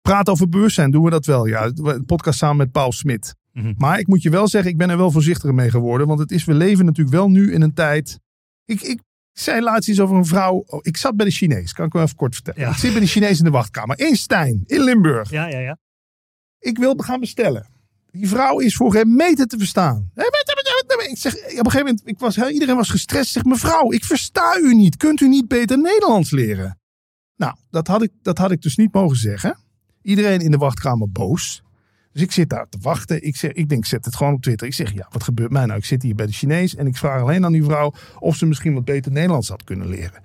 [0.00, 1.46] Praat over bewustzijn, doen we dat wel.
[1.46, 3.34] Ja, de podcast samen met Paul Smit.
[3.52, 3.74] Mhm.
[3.76, 6.06] Maar ik moet je wel zeggen, ik ben er wel voorzichtiger mee geworden.
[6.06, 8.20] Want het is, we leven natuurlijk wel nu in een tijd.
[8.64, 9.00] Ik, ik
[9.32, 10.64] zei laatst iets over een vrouw.
[10.66, 12.60] Oh, ik zat bij de Chinees, kan ik wel even kort vertellen.
[12.60, 12.70] Ja.
[12.70, 13.98] Ik zit bij de Chinees in de wachtkamer.
[13.98, 15.30] In Stijn, in Limburg.
[15.30, 15.78] Ja, ja, ja.
[16.58, 17.66] Ik wil gaan bestellen.
[18.10, 20.10] Die vrouw is voor geen meter te verstaan.
[20.14, 23.32] Ik zeg, op een gegeven moment, ik was, iedereen was gestrest.
[23.32, 24.96] Zeg, mevrouw, ik versta u niet.
[24.96, 26.78] Kunt u niet beter Nederlands leren?
[27.36, 29.58] Nou, dat had ik, dat had ik dus niet mogen zeggen.
[30.02, 31.62] Iedereen in de wachtkamer boos.
[32.12, 33.22] Dus ik zit daar te wachten.
[33.26, 34.66] Ik, zeg, ik denk, zet het gewoon op Twitter.
[34.66, 35.78] Ik zeg, ja, wat gebeurt mij nou?
[35.78, 38.46] Ik zit hier bij de Chinees en ik vraag alleen aan die vrouw of ze
[38.46, 40.20] misschien wat beter Nederlands had kunnen leren.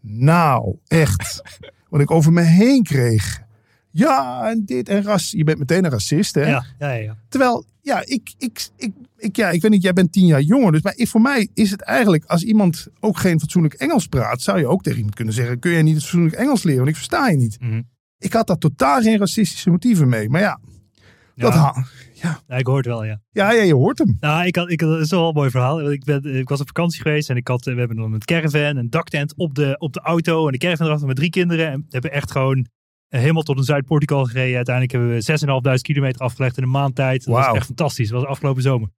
[0.00, 1.42] Nou, echt.
[1.88, 3.42] Wat ik over me heen kreeg.
[3.90, 5.30] Ja, en dit en ras.
[5.30, 6.48] Je bent meteen een racist, hè?
[6.48, 7.16] Ja, ja, ja.
[7.28, 10.72] Terwijl, ja, ik, ik, ik, ik, ja, ik weet niet, jij bent tien jaar jonger.
[10.72, 14.42] Dus maar ik- voor mij is het eigenlijk, als iemand ook geen fatsoenlijk Engels praat,
[14.42, 16.78] zou je ook tegen iemand kunnen zeggen: Kun jij niet het fatsoenlijk Engels leren?
[16.78, 17.60] Want ik versta je niet.
[17.60, 17.82] Mhm.
[18.18, 20.28] Ik had daar totaal geen racistische motieven mee.
[20.28, 20.60] Maar ja,
[21.34, 21.84] dat Ja.
[22.12, 22.40] ja.
[22.48, 23.20] Ja, ik hoor het wel, ja.
[23.30, 24.16] Ja, ja, je hoort hem.
[24.20, 25.90] Nou, ik had, ik het is wel een mooi verhaal.
[25.92, 28.76] Ik, ben, ik was op vakantie geweest en ik had, we hebben dan een caravan,
[28.76, 30.46] een daktent op de, op de auto.
[30.46, 31.70] En de caravan erachter met drie kinderen.
[31.70, 32.66] En we hebben echt gewoon
[33.20, 34.56] helemaal tot in Zuid-Portugal gereden.
[34.56, 35.10] Uiteindelijk hebben
[35.64, 37.24] we 6.500 kilometer afgelegd in een maand tijd.
[37.24, 37.46] Dat Wauw.
[37.46, 38.08] was echt fantastisch.
[38.08, 38.88] Dat was afgelopen zomer.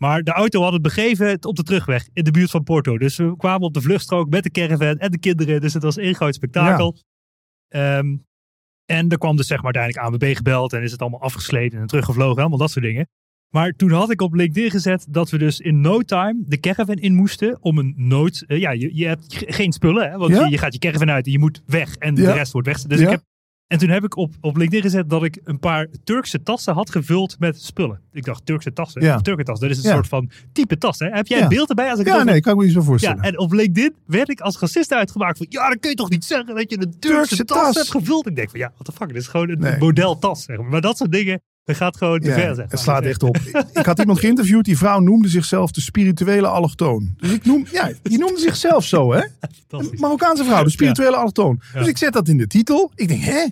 [0.00, 2.98] Maar de auto had het begeven op de terugweg in de buurt van Porto.
[2.98, 5.60] Dus we kwamen op de vluchtstrook met de caravan en de kinderen.
[5.60, 6.96] Dus het was één groot spektakel.
[7.68, 8.16] Ehm,
[8.86, 11.86] en er kwam dus zeg maar uiteindelijk ANWB gebeld en is het allemaal afgesleten en
[11.86, 12.40] teruggevlogen.
[12.40, 13.08] Allemaal dat soort dingen.
[13.54, 16.96] Maar toen had ik op LinkedIn gezet dat we dus in no time de caravan
[16.96, 18.44] in moesten om een nood...
[18.46, 20.16] eh, ja, je, je hebt ge- geen spullen, hè?
[20.18, 20.44] Want Ja?
[20.44, 22.82] je, je gaat je caravan uit en je moet weg en de rest wordt weg.
[22.82, 23.22] Dus ik heb,
[23.66, 26.90] en toen heb ik op, op LinkedIn gezet dat ik een paar Turkse tassen had
[26.90, 28.00] gevuld met spullen.
[28.12, 29.02] Ik dacht, Turkse tassen?
[29.02, 29.14] Ja.
[29.14, 29.60] Of Turkse tas.
[29.60, 29.92] Dat is een Ja.
[29.94, 31.06] soort van type tas, hè?
[31.08, 31.42] Heb jij Ja.
[31.44, 31.90] een beeld erbij?
[31.90, 33.22] Als ik Ja, over- nee, kan ik me niet zo ja, voorstellen.
[33.22, 35.46] en op LinkedIn werd ik als racist uitgemaakt van...
[35.48, 37.74] Ja, dan kun je toch niet zeggen dat je een Turkse, Turkse tas, tas.
[37.76, 38.26] hebt gevuld?
[38.28, 39.78] Ik denk van, ja, what the fuck, dit is gewoon een Nee.
[39.78, 40.44] modeltas.
[40.44, 40.66] Zeg maar.
[40.66, 42.46] maar dat soort dingen, dat gaat gewoon te Ja, ver.
[42.46, 42.66] Zeg maar.
[42.68, 43.36] het slaat echt op.
[43.72, 47.14] Ik had iemand geïnterviewd, die vrouw noemde zichzelf de spirituele allochtoon.
[47.16, 49.22] Dus ik noem, ja, die noemde zichzelf zo, hè?
[50.00, 51.60] Marokkaanse vrouw, de spirituele allochtoon.
[51.74, 52.90] Dus ik zet dat in de titel.
[52.94, 53.46] Ik denk, hè?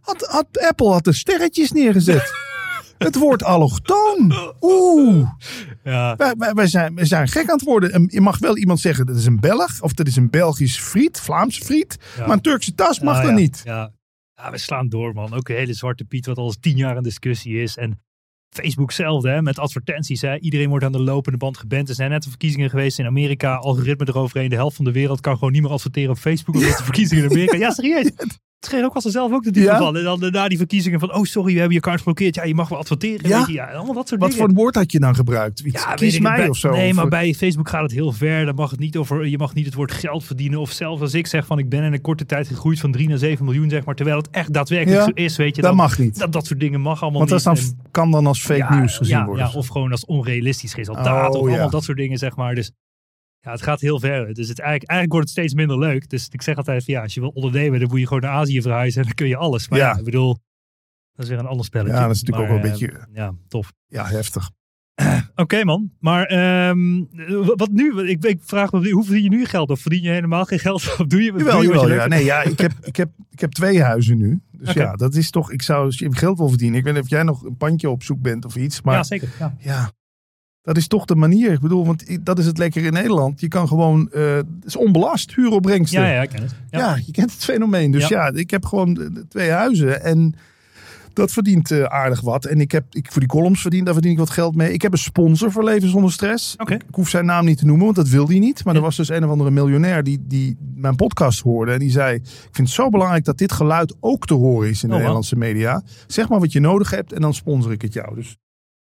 [0.00, 2.32] Had, had, Apple had de sterretjes neergezet.
[2.98, 4.34] het woord allochtoon.
[4.60, 5.28] Oeh.
[5.84, 7.92] Ja, Wij, wij, wij zijn, wij zijn gek aan het worden.
[7.92, 9.80] En je mag wel iemand zeggen, dat is een Belg.
[9.80, 11.96] Of dat is een Belgisch friet, Vlaamse friet.
[12.16, 12.26] Ja.
[12.26, 13.60] Maar een Turkse tas mag dat niet.
[13.64, 13.92] Ja.
[14.42, 15.34] Ja, we slaan door, man.
[15.34, 17.76] Ook een hele zwarte piet, wat al eens tien jaar een discussie is.
[17.76, 18.00] En
[18.48, 20.20] Facebook zelf, hè, met advertenties.
[20.20, 20.38] Hè.
[20.38, 21.88] Iedereen wordt aan de lopende band geband.
[21.88, 23.54] Er zijn net de verkiezingen geweest in Amerika.
[23.54, 24.50] Algoritme eroverheen.
[24.50, 26.54] De helft van de wereld kan gewoon niet meer adverteren op Facebook.
[26.54, 27.56] Omdat de verkiezingen in Amerika.
[27.56, 28.10] Ja, serieus.
[28.62, 29.78] Het schreef ook als ze zelf ook de titel Ja?
[29.78, 29.96] van.
[29.96, 32.34] En dan eh, na die verkiezingen van, oh sorry, we hebben je account geblokkeerd.
[32.34, 33.28] Ja, je mag wel adverteren.
[33.28, 33.44] Ja?
[33.46, 34.44] Je, ja allemaal dat soort Wat dingen.
[34.46, 35.60] voor woord had je dan gebruikt?
[35.60, 36.70] Iets, Ja, kies mij Bij- of zo?
[36.70, 38.44] Nee, Of, maar bij Facebook gaat het heel ver.
[38.44, 40.60] Dan mag het niet over, je mag niet het woord geld verdienen.
[40.60, 43.08] Of zelfs als ik zeg van ik ben in een korte tijd gegroeid van 3
[43.08, 43.94] naar 7 miljoen, zeg maar.
[43.94, 45.62] Terwijl het echt daadwerkelijk Ja, zo is, weet je.
[45.62, 46.18] dat dan- mag niet.
[46.18, 47.66] Dat, dat soort dingen mag allemaal Want dat niet.
[47.66, 49.46] dan, En- kan dan als fake nieuws gezien worden.
[49.46, 51.34] Ja, of gewoon als onrealistisch resultaat.
[51.34, 52.54] Oh, of allemaal dat soort dingen, zeg maar.
[52.54, 52.70] Dus
[53.44, 54.34] ja, het gaat heel ver.
[54.34, 56.08] Dus het, eigenlijk, eigenlijk wordt het steeds minder leuk.
[56.10, 58.30] Dus ik zeg altijd van ja, als je wil ondernemen, dan moet je gewoon naar
[58.32, 59.00] Azië verhuizen.
[59.00, 59.68] En dan kun je alles.
[59.68, 59.98] Maar ja, Ja.
[59.98, 60.36] ik bedoel,
[61.12, 61.94] dat is weer een ander spelletje.
[61.94, 63.72] Ja, dat is natuurlijk Maar, ook wel een beetje- Ja, tof.
[63.86, 64.50] Ja, heftig.
[65.34, 67.02] Oké man, maar ehm,
[67.56, 68.02] wat nu?
[68.08, 69.70] Ik, ik vraag me, hoe verdien je nu geld?
[69.70, 70.76] Of verdien je helemaal geen geld?
[70.98, 71.88] Of doe je, Jawel, doe je wat jawel.
[71.88, 72.06] je Ja.
[72.06, 74.40] Nee, ja, ik, heb, ik, heb, ik heb twee huizen nu.
[74.50, 75.50] Dus ja, dat is toch...
[75.52, 76.78] Ik zou als je geld wil verdienen.
[76.78, 78.82] Ik weet niet of jij nog een pandje op zoek bent of iets.
[78.82, 79.28] Maar Ja, zeker.
[79.38, 79.56] Ja.
[79.58, 79.92] ja,
[80.62, 81.52] dat is toch de manier.
[81.52, 83.40] Ik bedoel, want dat is het lekker in Nederland.
[83.40, 84.10] Je kan gewoon...
[84.10, 86.00] eh, het is onbelast, huuropbrengsten.
[86.00, 86.54] Ja, ja, ik ken het.
[86.70, 86.78] Ja.
[86.78, 87.90] Ja, je kent het fenomeen.
[87.90, 90.02] Dus ja, ik heb gewoon de- de twee huizen.
[90.04, 90.34] En
[91.12, 92.44] dat verdient eh, aardig wat.
[92.44, 94.72] En ik heb ik, voor die columns verdien, daar verdien ik wat geld mee.
[94.72, 96.54] Ik heb een sponsor voor Leven zonder Stress.
[96.58, 96.74] Oké.
[96.74, 98.64] Ik, ik hoef zijn naam niet te noemen, want dat wil hij niet.
[98.64, 98.78] Maar Ja.
[98.80, 101.72] er was dus een of andere miljonair die, die mijn podcast hoorde.
[101.72, 104.82] En die zei, ik vind het zo belangrijk dat dit geluid ook te horen is
[104.82, 105.00] in de Oh, wauw.
[105.00, 105.82] Nederlandse media.
[106.06, 108.14] Zeg maar wat je nodig hebt en dan sponsor ik het jou.
[108.14, 108.36] Dus,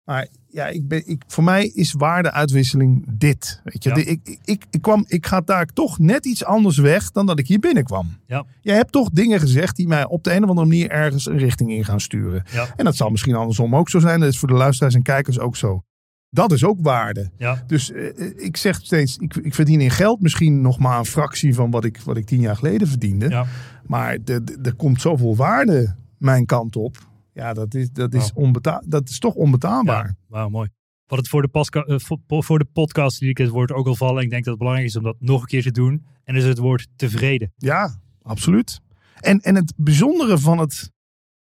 [0.09, 3.61] maar ja, ik ben, ik, voor mij is waardeuitwisseling dit.
[3.64, 3.94] Weet je, Ja.
[3.94, 7.38] De- ik, ik, ik, kwam, ik ga daar toch net iets anders weg dan dat
[7.38, 8.16] ik hier binnenkwam.
[8.26, 8.44] Ja.
[8.61, 11.38] Jij hebt toch dingen gezegd die mij op de een of andere manier ergens een
[11.38, 12.42] richting in gaan sturen.
[12.52, 12.66] Ja.
[12.76, 14.20] En dat zal misschien andersom ook zo zijn.
[14.20, 15.82] Dat is voor de luisteraars en kijkers ook zo.
[16.30, 17.30] Dat is ook waarde.
[17.38, 17.64] Ja.
[17.66, 21.04] Dus eh, eh, ik zeg steeds, ik, ik verdien in geld misschien nog maar een
[21.04, 23.28] fractie van wat ik, wat ik tien jaar geleden verdiende.
[23.28, 23.46] Ja.
[23.86, 24.18] Maar
[24.62, 27.06] er komt zoveel waarde mijn kant op.
[27.39, 30.07] Ja, dat is, dat is, onbeta dat is toch onbetaalbaar.
[30.07, 30.68] Ja, wauw, mooi.
[31.07, 33.86] Wat het voor de, pasca- eh, voor- voor de podcast die ik het woord ook
[33.86, 34.22] al vallen.
[34.22, 36.05] Ik denk dat het belangrijk is om dat nog een keer te doen.
[36.24, 37.53] En dus het woord tevreden.
[37.57, 38.80] Ja, absoluut.
[39.20, 40.91] En, en het bijzondere van het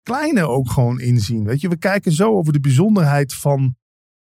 [0.03, 1.45] kleine ook gewoon inzien.
[1.45, 3.77] Weet je, we kijken zo over de bijzonderheid van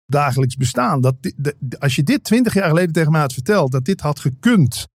[0.06, 1.02] dagelijks bestaan.
[1.02, 3.86] Dat di- de- de- als je dit twintig jaar geleden tegen mij had verteld, dat
[3.86, 4.88] dit had gekund.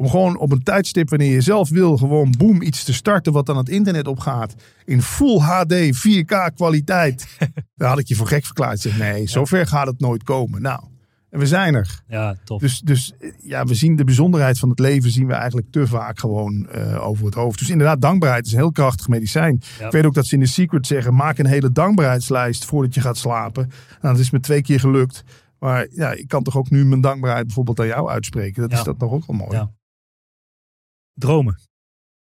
[0.00, 3.46] Om gewoon op een tijdstip, wanneer je zelf wil, gewoon boem, iets te starten wat
[3.46, 4.54] dan het internet opgaat.
[4.84, 5.74] In full HD,
[6.08, 7.26] 4K kwaliteit.
[7.76, 8.80] Daar had ik je voor gek verklaard.
[8.80, 10.62] Zeg, nee, zover gaat het nooit komen.
[10.62, 10.80] Nou,
[11.30, 12.02] en we zijn er.
[12.08, 12.60] Ja, tof.
[12.60, 16.18] Dus, dus ja, we zien de bijzonderheid van het leven zien we eigenlijk te vaak
[16.18, 17.58] gewoon eh, over het hoofd.
[17.58, 19.60] Dus inderdaad, dankbaarheid is een heel krachtig medicijn.
[19.78, 19.86] Ja.
[19.86, 23.00] Ik weet ook dat ze in de Secret zeggen, maak een hele dankbaarheidslijst voordat je
[23.00, 23.70] gaat slapen.
[24.00, 25.24] Nou, dat is me twee keer gelukt.
[25.58, 28.62] Maar ja, ik kan toch ook nu mijn dankbaarheid bijvoorbeeld aan jou uitspreken.
[28.62, 28.78] Dat Ja.
[28.78, 29.56] is dat toch ook wel mooi.
[29.56, 29.70] Ja.
[31.20, 31.60] Dromen.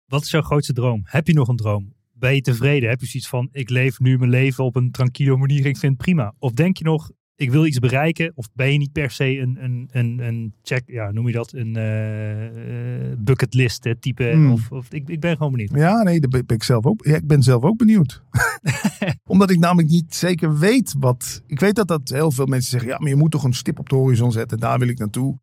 [0.06, 1.00] Wat is jouw grootste droom?
[1.04, 1.94] Heb je nog een droom?
[2.14, 2.88] ben je tevreden?
[2.88, 5.92] Heb je zoiets van, ik leef nu mijn leven op een tranquilo manier, ik vind
[5.92, 6.34] het prima?
[6.38, 8.32] Of denk je nog, ik wil iets bereiken?
[8.34, 11.52] Of ben je niet per se een, een, een, een check, ja, noem je dat,
[11.52, 14.30] een eh, bucketlist hè, type?
[14.30, 14.52] Hmm.
[14.52, 15.70] Of, of ik, ik ben gewoon benieuwd.
[15.74, 17.04] Ja, nee, daar ben ben ik zelf ook.
[17.04, 18.22] Ja, ik ben zelf ook benieuwd.
[19.24, 21.42] Omdat ik namelijk niet zeker weet wat.
[21.46, 22.88] Ik weet dat dat heel veel mensen zeggen.
[22.88, 24.58] Ja, maar je moet toch een stip op de horizon zetten.
[24.58, 25.38] Daar wil ik naartoe.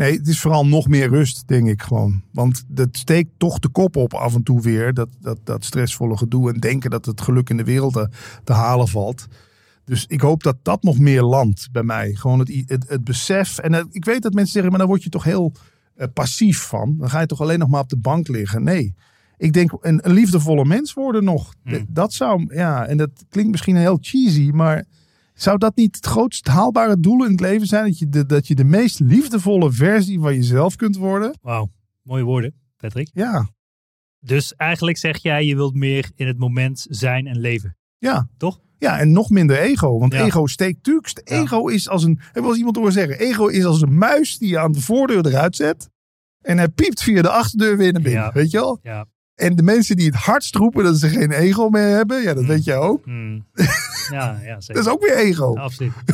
[0.00, 2.22] Nee, het is vooral nog meer rust, denk ik gewoon.
[2.32, 4.94] Want dat steekt toch de kop op af en toe weer.
[4.94, 6.52] Dat, dat, dat stressvolle gedoe.
[6.52, 8.08] En denken dat het geluk in de wereld te,
[8.44, 9.26] te halen valt.
[9.84, 12.14] Dus ik hoop dat dat nog meer landt bij mij.
[12.14, 13.58] Gewoon het, het, het besef.
[13.58, 15.52] En ik weet dat mensen zeggen, maar dan word je toch heel
[15.94, 16.96] eh, passief van.
[16.98, 18.62] Dan ga je toch alleen nog maar op de bank liggen.
[18.62, 18.94] Nee.
[19.36, 21.54] Ik denk een, een liefdevolle mens worden nog.
[21.64, 21.86] Hmm.
[21.88, 24.84] Dat zou, ja, en dat klinkt misschien heel cheesy, maar
[25.42, 27.84] zou dat niet het grootst haalbare doel in het leven zijn?
[27.84, 31.38] Dat je de, dat je de meest liefdevolle versie van jezelf kunt worden?
[31.42, 31.70] Wauw,
[32.02, 33.10] mooie woorden, Patrick.
[33.12, 33.48] Ja,
[34.20, 37.76] Dus eigenlijk zeg jij, je wilt meer in het moment zijn en leven.
[37.98, 38.28] ja.
[38.36, 38.60] Toch?
[38.78, 39.98] Ja, en nog minder ego.
[39.98, 40.24] Want Ja.
[40.24, 41.20] ego steekt natuurlijk.
[41.28, 41.42] Ja.
[41.42, 42.18] Ego is als een.
[42.20, 43.18] Heb wel eens iemand horen zeggen?
[43.18, 45.90] Ego is als een muis die je aan de voordeur eruit zet.
[46.40, 48.22] En hij piept via de achterdeur weer naar binnen.
[48.22, 48.32] Ja.
[48.32, 48.78] Weet je wel?
[48.82, 49.06] Ja.
[49.40, 52.22] En de mensen die het hardst roepen dat ze geen ego meer hebben.
[52.22, 52.48] Ja, dat Mm.
[52.48, 53.04] weet jij ook.
[53.04, 53.44] Hmm.
[54.10, 54.74] ja, ja, zeker.
[54.74, 55.52] Dat is ook weer ego.
[55.54, 55.92] Ja, absoluut.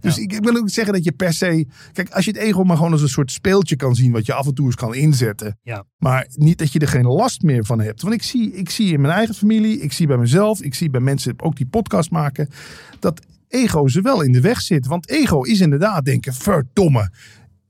[0.00, 1.66] Dus ik, ik wil ook zeggen dat je per se.
[1.92, 4.12] Kijk, als je het ego maar gewoon als een soort speeltje kan zien.
[4.12, 5.58] wat je af en toe eens kan inzetten.
[5.62, 5.84] Ja.
[5.98, 8.02] Maar niet dat je er geen last meer van hebt.
[8.02, 9.80] Want ik zie, ik zie in mijn eigen familie.
[9.80, 10.60] Ik zie bij mezelf.
[10.62, 12.48] Ik zie bij mensen ook die podcast maken.
[12.98, 14.86] dat ego ze wel in de weg zit.
[14.86, 17.10] Want ego is inderdaad denken: verdomme.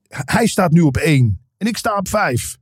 [0.09, 1.41] Hij staat nu op één.
[1.59, 2.57] En ik sta op vijf.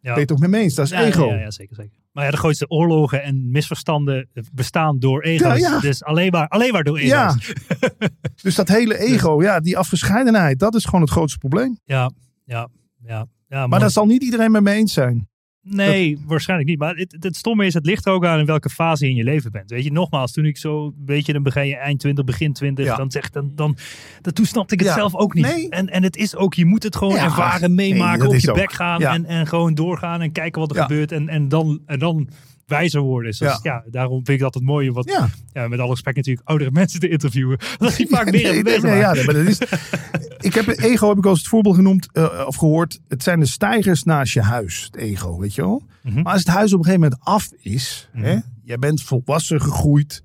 [0.00, 0.08] Ja.
[0.08, 0.74] Ben je het ook met me eens?
[0.74, 1.26] Dat is Ja, ego.
[1.26, 1.98] Ja, ja, zeker, zeker.
[2.12, 5.58] Maar ja, de grootste oorlogen en misverstanden bestaan door ego's.
[5.58, 5.80] Ja.
[5.80, 7.52] Dus alleen maar, alleen maar door ego's.
[8.42, 11.78] Dus dat hele ego, ja, die afgescheidenheid, dat is gewoon het grootste probleem.
[11.84, 12.10] ja,
[12.44, 12.68] ja,
[13.02, 13.26] ja.
[13.48, 13.80] ja Maar man.
[13.80, 15.28] daar zal niet iedereen met me eens zijn.
[15.62, 16.78] Nee, waarschijnlijk niet.
[16.78, 19.16] Maar het, het stomme is, het ligt er ook aan in welke fase je in
[19.16, 19.70] je leven bent.
[19.70, 22.84] Weet je, nogmaals, toen ik zo, weet je, dan begin je eind 20, begin 20,
[22.84, 22.96] Ja.
[22.96, 23.76] dan zegt dan, dan,
[24.20, 24.94] dan, toen snapte ik het Ja.
[24.94, 25.44] zelf ook niet.
[25.44, 25.68] Nee.
[25.68, 28.42] En, en het is ook, je moet het gewoon Ja, ervaren, meemaken, dat op is
[28.42, 28.56] je ook.
[28.56, 31.98] bek gaan en, en gewoon doorgaan en kijken wat er gebeurt en, en, dan, en
[31.98, 32.28] dan
[32.66, 33.30] wijzer worden.
[33.30, 33.54] Dus dat Ja.
[33.54, 36.48] is- ja, daarom vind ik dat het mooie, wat, Ja, ja, met alle respect natuurlijk,
[36.48, 37.58] oudere mensen te interviewen.
[37.78, 39.58] Dat die vaak meer nee, nee, nee, ja, maar dat is,
[40.40, 43.00] ik heb het ego heb ik als het voorbeeld genoemd eh, of gehoord.
[43.08, 45.82] Het zijn de stijgers naast je huis, het ego, weet je wel.
[46.02, 46.22] Mhm.
[46.22, 48.24] Maar als het huis op een gegeven moment af is, Mhm.
[48.24, 50.22] hè, jij bent volwassen gegroeid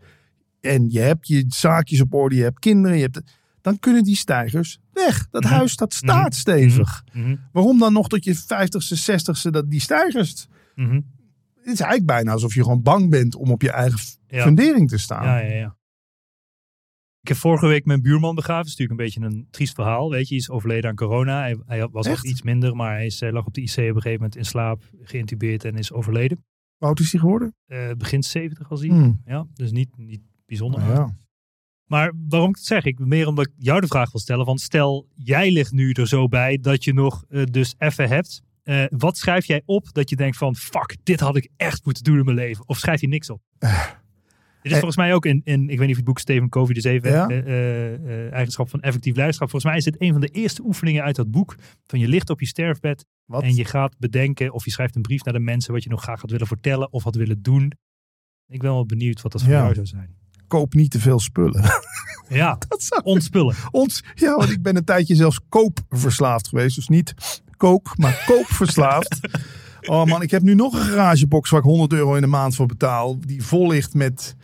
[0.61, 3.21] en je hebt je zaakjes op orde, je hebt kinderen, je hebt,
[3.61, 5.27] dan kunnen die stijgers weg.
[5.31, 5.53] Dat Mhm.
[5.53, 7.03] huis dat staat stevig.
[7.13, 10.47] Mhm, Waarom dan nog tot je vijftigste, zestigste dat die stijgers?
[10.75, 14.43] Het is eigenlijk bijna alsof je gewoon bang bent om op je eigen Ja.
[14.43, 15.25] fundering te staan.
[15.25, 15.75] Ja, ja, ja.
[17.25, 18.63] Ik heb vorige week mijn buurman begraven.
[18.63, 20.09] Dat is natuurlijk een beetje een triest verhaal.
[20.09, 21.39] Weet je, hij is overleden aan corona.
[21.39, 22.25] Hij, hij was Echt?
[22.25, 24.45] iets minder, maar hij is, eh, lag op de IC op een gegeven moment in
[24.45, 26.45] slaap, geïntubeerd en is overleden.
[26.77, 27.55] Hoe oud is die geworden?
[27.65, 28.89] Eh, begin 70 als hij.
[28.89, 29.21] Hmm.
[29.25, 30.79] Ja, dus niet, niet bijzonder.
[30.79, 31.17] Nou ja.
[31.85, 32.85] Maar waarom ik het zeg?
[32.85, 34.45] Ik meer omdat ik jou de vraag wil stellen.
[34.45, 38.41] Want stel, jij ligt nu er zo bij dat je nog eh, dus even hebt.
[38.89, 42.17] Wat schrijf jij op dat je denkt van fuck, dit had ik echt moeten doen
[42.17, 42.67] in mijn leven?
[42.67, 43.41] Of schrijf je niks op?
[44.65, 44.85] Dit is Eh.
[44.85, 47.11] volgens mij ook in, in, ik weet niet of het boek Stephen Covey dus even,
[47.11, 47.27] Ja.
[47.27, 49.49] eh, eh, eigenschap van effectief leiderschap.
[49.49, 51.55] Volgens mij is dit een van de eerste oefeningen uit dat boek.
[51.87, 53.43] Van je ligt op je sterfbed Wat?
[53.43, 56.01] en je gaat bedenken of je schrijft een brief naar de mensen wat je nog
[56.01, 57.71] graag had willen vertellen of had willen doen.
[58.47, 59.59] Ik ben wel benieuwd wat dat voor Ja.
[59.61, 60.15] jou zou zijn.
[60.47, 61.63] Koop niet te veel spullen.
[62.29, 63.55] Ja, dat zou ontspullen.
[63.71, 64.03] ons.
[64.15, 66.75] Ja, want ik ben een tijdje zelfs koopverslaafd geweest.
[66.75, 67.13] Dus niet
[67.57, 69.19] kook, maar koopverslaafd.
[69.87, 72.55] Oh man, ik heb nu nog een garagebox waar ik 100 euro in de maand
[72.55, 73.19] voor betaal.
[73.19, 74.35] Die vol ligt met.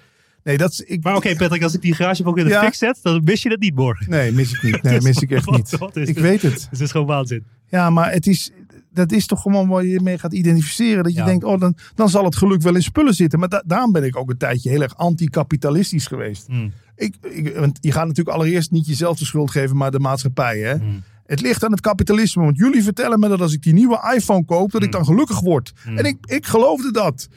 [0.44, 0.82] Nee, dat is.
[0.82, 2.64] Ik, Maar oké, Patrick, als ik die garagebox in de Ja.
[2.64, 4.10] fik zet, dan mis je dat niet morgen.
[4.10, 4.82] Nee, mis ik niet.
[4.84, 5.78] Nee, mis ik echt niet.
[5.78, 6.20] wat Ik dit?
[6.20, 6.54] weet het.
[6.54, 7.44] Dus het is gewoon waanzin.
[7.68, 8.52] Ja, maar het is.
[8.94, 11.04] Dat is toch gewoon waar je mee gaat identificeren.
[11.04, 11.26] Dat je Ja.
[11.26, 13.40] denkt, oh, dan, dan zal het geluk wel in spullen zitten.
[13.40, 16.48] Maar da- daarom ben ik ook een tijdje heel erg anticapitalistisch geweest.
[16.48, 20.00] Mm, Ik, ik, want je gaat natuurlijk allereerst niet jezelf de schuld geven, maar de
[20.00, 20.60] maatschappij.
[20.60, 20.76] Hè?
[20.76, 22.44] mm, Het ligt aan het kapitalisme.
[22.44, 25.40] Want jullie vertellen me dat als ik die nieuwe iPhone koop, dat ik dan gelukkig
[25.40, 25.74] word.
[25.96, 27.28] En ik, ik geloofde dat.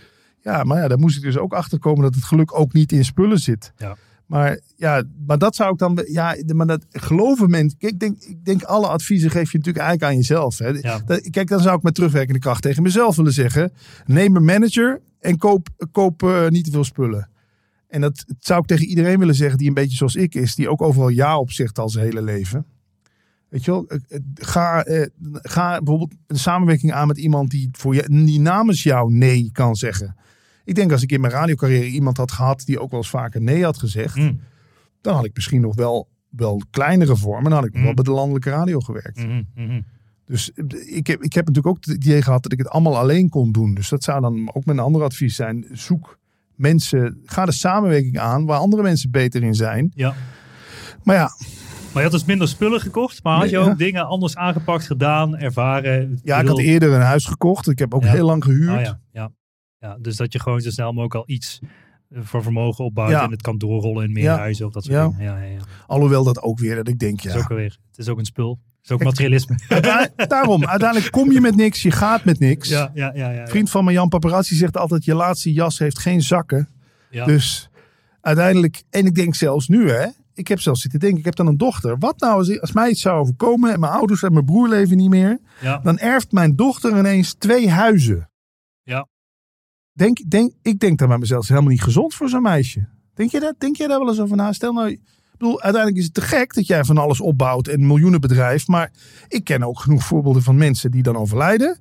[0.45, 2.93] Ja, maar ja, daar moest ik dus ook achter komen dat het geluk ook niet
[2.93, 3.73] in spullen zit.
[3.77, 3.97] Ja.
[4.27, 6.01] Maar ja, maar dat zou ik dan.
[6.07, 7.79] Ja, maar dat geloven mensen.
[7.79, 10.59] Kijk, ik denk, ik denk alle adviezen geef je natuurlijk eigenlijk aan jezelf.
[10.59, 10.69] Hè.
[10.69, 11.01] Ja.
[11.07, 13.73] Dat- Kijk, dan zou ik met terugwerkende kracht tegen mezelf willen zeggen:
[14.07, 17.29] neem een manager en koop, koop eh, niet te veel spullen.
[17.89, 20.69] En dat zou ik tegen iedereen willen zeggen die een beetje zoals ik is, die
[20.69, 22.67] ook overal ja op zegt al zijn hele leven.
[23.55, 27.69] Weet je wel, eh, eh, ga, eh, ga bijvoorbeeld een samenwerking aan met iemand die,
[27.73, 30.17] voor je, die namens jou nee kan zeggen.
[30.65, 33.41] Ik denk als ik in mijn radiocarrière iemand had gehad die ook wel eens vaker
[33.41, 34.41] nee had gezegd, mm,
[35.01, 37.51] dan had ik misschien nog wel, wel kleinere vormen.
[37.51, 37.85] Dan had ik nog Mm.
[37.85, 39.25] wel bij de landelijke radio gewerkt.
[39.27, 39.85] mm, mm.
[40.27, 40.51] Dus
[40.87, 43.53] ik heb, ik heb natuurlijk ook het idee gehad dat ik het allemaal alleen kon
[43.53, 43.75] doen.
[43.75, 45.67] Dus dat zou dan ook mijn andere advies zijn.
[45.73, 46.19] Zoek
[46.55, 49.93] mensen, ga de samenwerking aan waar andere mensen beter in zijn.
[49.95, 50.15] Ja.
[51.03, 51.31] Maar ja,
[51.95, 53.75] Maar je had dus minder spullen gekocht, maar had je ook ja.
[53.75, 56.21] dingen anders aangepakt, gedaan, ervaren?
[56.23, 57.69] ja ik had eerder een huis gekocht.
[57.69, 58.11] Ik heb ook Ja.
[58.11, 58.77] heel lang gehuurd.
[58.77, 59.33] Oh, ja, ja.
[59.79, 61.61] ja, dus dat je gewoon zo snel mogelijk al iets
[62.11, 63.23] eh, voor vermogen opbouwt Ja.
[63.25, 64.37] en het kan doorrollen in meer Ja.
[64.39, 65.09] huizen of dat soort Ja.
[65.09, 65.23] dingen.
[65.23, 65.59] Ja, ja, ja.
[65.87, 67.39] Alhoewel dat ook weer, dat ik denk, Het, is ja.
[67.39, 68.51] ook alweer, het is ook een spul.
[68.77, 69.57] Het is ook materialisme.
[70.29, 72.69] Daarom, uiteindelijk kom je met niks, je gaat met niks.
[72.69, 73.47] ja, ja, ja, ja, ja.
[73.47, 76.69] Vriend van me, Jan Paparazzi, zegt altijd, je laatste jas heeft geen zakken.
[77.11, 77.25] Ja.
[77.25, 77.69] Dus
[78.21, 81.47] uiteindelijk, en ik denk zelfs nu hè, ik heb zelfs zitten denken, ik heb dan
[81.47, 81.99] een dochter.
[81.99, 84.97] Wat nou als, als mij iets zou overkomen en mijn ouders en mijn broer leven
[84.97, 85.39] niet meer.
[85.61, 85.79] ja.
[85.79, 88.31] Dan erft mijn dochter ineens twee huizen.
[88.83, 89.09] Ja.
[89.93, 92.89] Denk, denk, ik denk dan bij mezelf, is helemaal niet gezond voor zo'n meisje.
[93.15, 93.55] Denk je dat?
[93.59, 94.53] Denk jij daar wel eens over na?
[94.53, 95.01] Stel nou, ik
[95.39, 98.67] bedoel, uiteindelijk is het te gek dat jij van alles opbouwt en een miljoenenbedrijf.
[98.67, 98.93] Maar
[99.29, 101.79] ik ken ook genoeg voorbeelden van mensen die dan overlijden.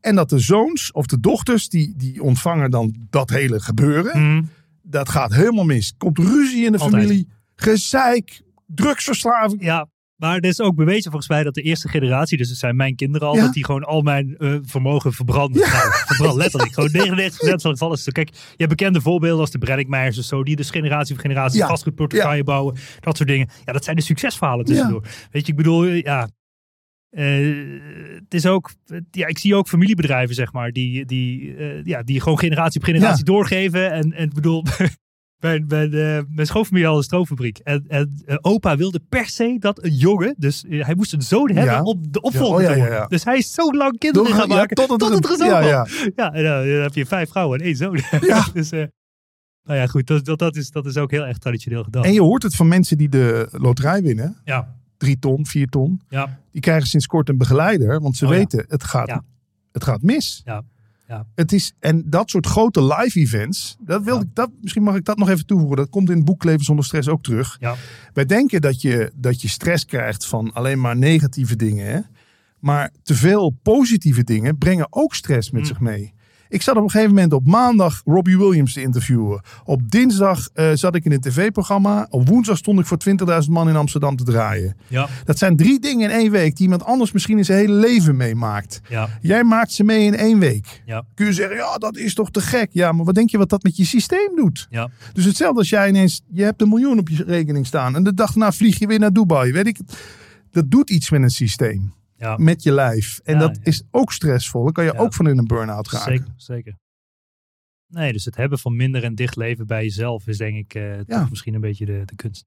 [0.00, 4.22] En dat de zoons of de dochters, die, die ontvangen dan dat hele gebeuren.
[4.22, 4.42] Mhm.
[4.82, 5.94] Dat gaat helemaal mis.
[5.98, 7.02] Komt ruzie in de Altijd.
[7.02, 9.62] familie, gezeik, drugsverslaving.
[9.64, 12.76] Ja, maar er is ook bewezen volgens mij dat de eerste generatie, dus het zijn
[12.76, 13.40] mijn kinderen al, Ja.
[13.42, 15.60] dat die gewoon al mijn eh, vermogen verbranden.
[15.60, 16.72] Nou, verbrand, letterlijk.
[16.74, 16.90] Gewoon
[17.30, 17.98] 99% van het vallen.
[18.12, 21.58] Kijk, je hebt bekende voorbeelden als de Breddingmeijers of zo, die dus generatie voor generatie
[21.58, 21.66] Ja.
[21.66, 22.76] vastgoedportefeuille bouwen.
[23.00, 23.48] Dat soort dingen.
[23.64, 25.02] Ja, dat zijn de succesverhalen tussendoor.
[25.30, 26.28] Weet je, ik bedoel, ja.
[27.10, 27.56] eh,
[28.14, 28.70] het is ook,
[29.10, 32.86] ja, ik zie ook familiebedrijven, zeg maar, die, die, eh, ja, die gewoon generatie op
[32.86, 33.92] generatie doorgeven.
[33.92, 34.64] En, en ik bedoel,
[35.40, 37.58] mijn, mijn, eh, mijn schoonfamilie had een stroomfabriek.
[37.58, 41.22] En, en eh, opa wilde per se dat een jongen, dus eh, hij moest een
[41.22, 41.82] zoon hebben Ja.
[41.82, 43.08] om de opvolger Ja, oh, ja, te worden.
[43.08, 45.36] Dus hij is zo lang kinderen Door- gaan ja, maken tot, tot het het, er
[45.36, 45.86] zo ja, ja.
[46.16, 48.00] Ja, en dan, heb je vijf vrouwen en één zoon.
[48.20, 48.46] Ja.
[48.52, 52.04] dus, nou ja, goed, dat, dat, dat, is, dat is ook heel erg traditioneel gedaan.
[52.04, 54.36] En je hoort het van mensen die de loterij winnen.
[54.44, 56.00] Ja, Drie ton, vier ton.
[56.08, 58.00] ja, Die krijgen sinds kort een begeleider.
[58.00, 59.20] Want ze Oh, weten, het, gaat,
[59.72, 60.42] het gaat mis.
[60.44, 60.62] ja,
[61.08, 61.26] ja.
[61.34, 63.76] Het is, en dat soort grote live events.
[63.80, 64.20] Dat wil Ja.
[64.20, 65.76] ik, dat, misschien mag ik dat nog even toevoegen.
[65.76, 67.56] Dat komt in het boek Leven zonder stress ook terug.
[67.60, 67.74] Ja.
[68.12, 71.86] Wij denken dat je, dat je stress krijgt van alleen maar negatieve dingen.
[71.86, 72.00] Hè?
[72.60, 75.66] Maar te veel positieve dingen brengen ook stress met Mm.
[75.66, 76.14] zich mee.
[76.48, 79.40] Ik zat op een gegeven moment op maandag Robbie Williams te interviewen.
[79.64, 82.06] Op dinsdag eh, zat ik in een tv-programma.
[82.10, 82.98] Op woensdag stond ik voor
[83.44, 84.76] 20.000 man in Amsterdam te draaien.
[84.88, 87.72] ja, Dat zijn drie dingen in één week die iemand anders misschien in zijn hele
[87.72, 88.80] leven meemaakt.
[88.88, 90.82] ja, Jij maakt ze mee in één week.
[90.86, 91.04] Ja.
[91.14, 92.68] Kun je zeggen, ja, dat is toch te gek.
[92.72, 94.66] Ja, maar wat denk je wat dat met je systeem doet?
[94.70, 97.96] ja, Dus hetzelfde als jij ineens, je hebt een miljoen op je rekening staan.
[97.96, 99.52] En de dag daarna vlieg je weer naar Dubai.
[99.52, 99.78] Weet ik,
[100.50, 101.92] dat doet iets met een systeem.
[102.16, 102.36] Ja.
[102.36, 103.18] Met je lijf.
[103.24, 103.62] En Ja, dat ja.
[103.64, 104.64] is ook stressvol.
[104.64, 106.12] Dan kan je ook van in een burn-out raken.
[106.12, 106.78] Zeker, zeker.
[107.86, 111.00] Nee, dus het hebben van minder en dicht leven bij jezelf is denk ik eh,
[111.00, 112.44] toch misschien een beetje de, de kunst.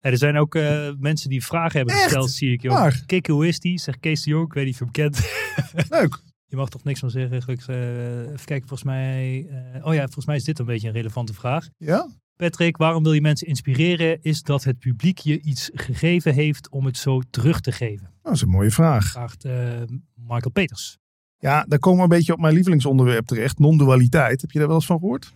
[0.00, 2.04] Er zijn ook eh, mensen die vragen hebben Echt?
[2.04, 2.62] gesteld, zie ik.
[2.62, 2.90] Joh.
[3.06, 3.78] Kik, hoe is die?
[3.78, 5.30] Zegt Kees de Jong, ik weet niet of je hem kent.
[6.00, 6.22] Leuk.
[6.46, 7.42] Je mag toch niks van zeggen.
[7.42, 7.68] gelukkig.
[7.68, 9.46] Eh, even kijken, volgens mij...
[9.48, 11.68] eh, oh ja, volgens mij is dit een beetje een relevante vraag.
[11.76, 12.08] Ja?
[12.40, 14.22] Patrick, waarom wil je mensen inspireren?
[14.22, 18.10] Is dat het publiek je iets gegeven heeft om het zo terug te geven?
[18.22, 19.10] Dat is een mooie vraag.
[19.10, 19.82] Vraagt eh,
[20.14, 20.98] Michael Peters.
[21.38, 23.58] Ja, daar komen we een beetje op mijn lievelingsonderwerp terecht.
[23.58, 24.40] Non-dualiteit.
[24.40, 25.32] Heb je daar wel eens van gehoord?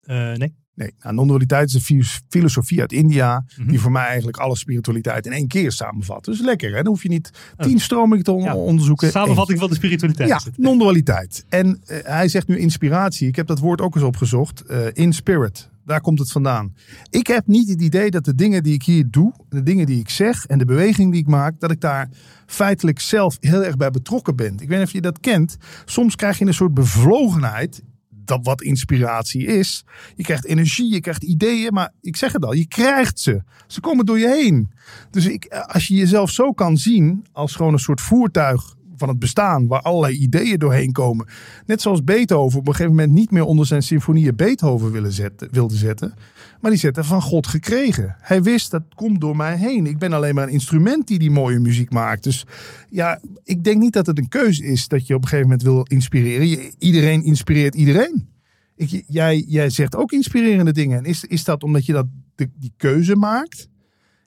[0.00, 0.54] Eh, nee.
[0.78, 3.44] Nee, nou, non-dualiteit is een fi- filosofie uit India.
[3.56, 3.68] Mhm.
[3.68, 6.24] Die voor mij eigenlijk alle spiritualiteit in één keer samenvat.
[6.24, 6.76] Dus lekker, hè?
[6.82, 7.66] Dan hoef je niet Oh.
[7.66, 8.54] tien stromingen te on- Ja.
[8.54, 9.10] onderzoeken.
[9.10, 10.28] Samenvatting van de spiritualiteit.
[10.28, 11.44] Ja, non-dualiteit.
[11.48, 13.28] En eh, hij zegt nu inspiratie.
[13.28, 14.60] Ik heb dat woord ook eens opgezocht.
[14.60, 15.68] Eh, in spirit.
[15.84, 16.74] Daar komt het vandaan.
[17.10, 19.98] Ik heb niet het idee dat de dingen die ik hier doe, de dingen die
[20.00, 22.08] ik zeg en de beweging die ik maak, dat ik daar
[22.46, 24.52] feitelijk zelf heel erg bij betrokken ben.
[24.58, 25.56] Ik weet niet of je dat kent.
[25.84, 27.82] Soms krijg je een soort bevlogenheid.
[28.28, 29.84] Dat wat inspiratie is.
[30.16, 33.42] Je krijgt energie, je krijgt ideeën, maar ik zeg het al, je krijgt ze.
[33.66, 34.70] Ze komen door je heen.
[35.10, 39.18] Dus ik, als je jezelf zo kan zien als gewoon een soort voertuig van het
[39.18, 41.26] bestaan, waar allerlei ideeën doorheen komen.
[41.66, 45.48] Net zoals Beethoven op een gegeven moment niet meer onder zijn symfonieën Beethoven willen zetten,
[45.50, 46.14] wilde zetten.
[46.60, 48.16] Maar die zette van God gekregen.
[48.20, 49.86] Hij wist dat komt door mij heen.
[49.86, 52.22] Ik ben alleen maar een instrument die die mooie muziek maakt.
[52.22, 52.46] Dus
[52.88, 55.66] ja, ik denk niet dat het een keuze is dat je op een gegeven moment
[55.66, 56.72] wil inspireren.
[56.78, 58.28] Iedereen inspireert iedereen.
[58.76, 60.98] Ik, jij, jij zegt ook inspirerende dingen.
[60.98, 63.68] En is, is dat omdat je dat, de, die keuze maakt?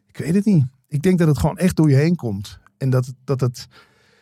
[0.08, 0.66] Ik weet het niet.
[0.88, 2.60] Ik denk dat het gewoon echt door je heen komt.
[2.78, 3.68] En dat, dat het.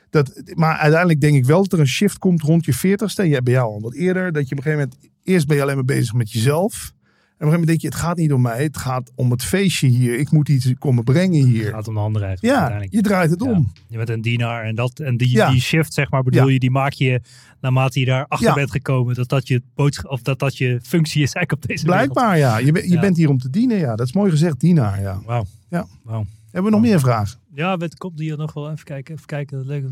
[0.09, 3.15] Dat, maar uiteindelijk denk ik wel dat er een shift komt rond je 40ste.
[3.15, 4.31] En jij bij jou al wat eerder.
[4.31, 5.11] Dat je op een gegeven moment.
[5.23, 6.93] Eerst ben je alleen maar bezig met jezelf.
[7.39, 8.63] Een gegeven moment denk je: het gaat niet om mij.
[8.63, 10.19] Het gaat om het feestje hier.
[10.19, 11.69] Ik moet iets komen brengen Het hier.
[11.69, 12.37] gaat om de andere.
[12.39, 13.51] Ja, je draait het Ja.
[13.51, 13.71] om.
[13.87, 15.51] Je bent een dienaar en, dat, en die, Ja.
[15.51, 16.53] die shift, zeg maar, bedoel Ja.
[16.53, 17.21] je, die maak je
[17.61, 19.15] naarmate je daar achter bent gekomen.
[19.15, 22.11] Dat dat je boodschap, of dat dat je functie is eigenlijk op deze wereld.
[22.13, 22.57] Blijkbaar ja.
[22.57, 23.77] Je, ben- je bent hier om te dienen.
[23.77, 24.59] Ja, dat is mooi gezegd.
[24.59, 25.01] Dienaar.
[25.01, 25.21] Ja.
[25.25, 25.45] Wauw.
[25.69, 25.87] Ja.
[26.03, 26.25] Wauw.
[26.51, 27.39] Hebben we nog meer vragen?
[27.53, 29.13] Ja, het komt hier nog wel even kijken.
[29.13, 29.57] Even kijken.
[29.57, 29.83] Dat leuk.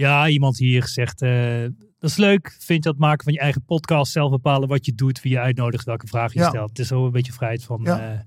[0.00, 1.60] Ja, iemand hier zegt, eh,
[1.98, 2.56] dat is leuk.
[2.58, 5.38] Vind je dat maken van je eigen podcast, zelf bepalen wat je doet, wie je
[5.40, 6.48] uitnodigt, welke vraag je Ja.
[6.48, 6.68] stelt.
[6.68, 7.98] Het is zo een beetje vrijheid van, Ja.
[8.00, 8.18] eh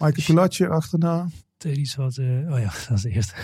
[0.00, 1.26] Michael Pilatje achterna.
[1.66, 3.34] iets wat, eh, oh ja, dat is de eerste.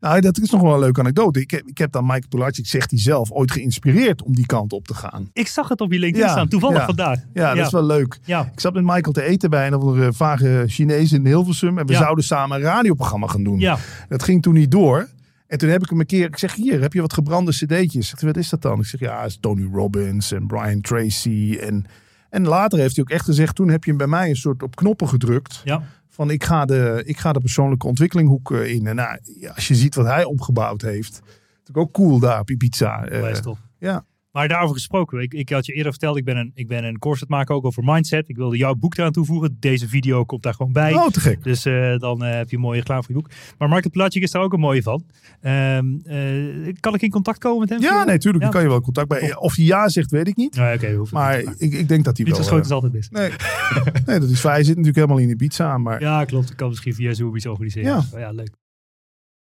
[0.00, 1.40] Nou, dat is nog wel een leuke anekdote.
[1.40, 4.72] Ik heb, ik heb dan Michael Pilatje, zegt hij zelf, ooit geïnspireerd om die kant
[4.72, 5.30] op te gaan.
[5.32, 6.84] Ik zag het op je LinkedIn Ja, staan, toevallig ja.
[6.84, 7.18] vandaag.
[7.32, 8.18] Ja, dat is wel leuk.
[8.24, 11.78] Ja, Ik zat met Michael te eten bij een of andere vage Chinees in Hilversum.
[11.78, 13.58] En we zouden samen een radioprogramma gaan doen.
[13.58, 15.08] ja, Dat ging toen niet door.
[15.48, 18.08] En toen heb ik hem een keer, ik zeg hier, heb je wat gebrande cd'tjes?
[18.08, 18.78] Zegt hij, wat is dat dan?
[18.78, 21.58] Ik zeg, ja, het is Tony Robbins en Brian Tracy.
[21.60, 21.84] En,
[22.30, 24.62] en later heeft hij ook echt gezegd, toen heb je hem bij mij een soort
[24.62, 25.60] op knoppen gedrukt.
[25.64, 25.82] ja.
[26.10, 28.86] Van ik ga de, ik ga de persoonlijke ontwikkelinghoek eh, in.
[28.86, 29.18] En nou,
[29.54, 31.20] als je ziet wat hij opgebouwd heeft.
[31.58, 33.04] Natuurlijk ook cool daar op Ibiza.
[33.04, 33.34] Eh,
[33.78, 34.04] ja.
[34.38, 36.98] Maar daarover gesproken, ik, ik had je eerder verteld, ik ben een, ik ben een
[36.98, 38.28] course aan het maken ook over mindset.
[38.28, 39.56] Ik wilde jouw boek eraan toevoegen.
[39.60, 40.94] Deze video komt daar gewoon bij.
[40.94, 41.44] Oh, te gek.
[41.44, 43.30] Dus eh, dan eh, heb je een mooie reclame voor je boek.
[43.58, 45.04] Maar Michael Pilatschik is daar ook een mooie van.
[45.40, 47.80] Ehm, eh, kan ik in contact komen met hem?
[47.80, 48.44] Ja, nee, tuurlijk.
[48.44, 48.50] Ja.
[48.50, 49.36] Dan kan je wel contact bij.
[49.36, 50.56] Of hij ja zegt, weet ik niet.
[50.56, 50.92] Nee, oké.
[50.92, 51.54] hoeft Maar niet.
[51.58, 52.44] ik, ik denk dat hij Niet wel...
[52.44, 53.08] zo schoon eh, is altijd mis.
[53.08, 53.30] nee.
[54.06, 54.54] nee, dat is fijn.
[54.54, 55.78] Hij zit natuurlijk helemaal in Ibiza.
[55.78, 56.50] Maar Ja, klopt.
[56.50, 57.88] Ik kan misschien via Zoom iets organiseren.
[57.88, 58.04] Ja.
[58.12, 58.50] Ja, ja leuk.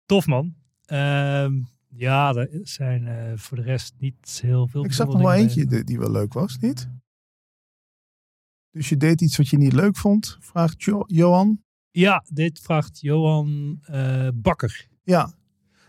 [0.06, 0.54] Tof man.
[0.84, 1.52] Ehm,
[1.96, 4.84] ja, er zijn eh, voor de rest niet heel veel.
[4.84, 6.88] ik zag nog wel eentje die, die wel leuk was, niet?
[8.70, 11.64] Dus je deed iets wat je niet leuk vond, vraagt Jo- Johan.
[11.90, 14.88] Ja, dit vraagt Johan eh, Bakker.
[15.02, 15.34] Ja.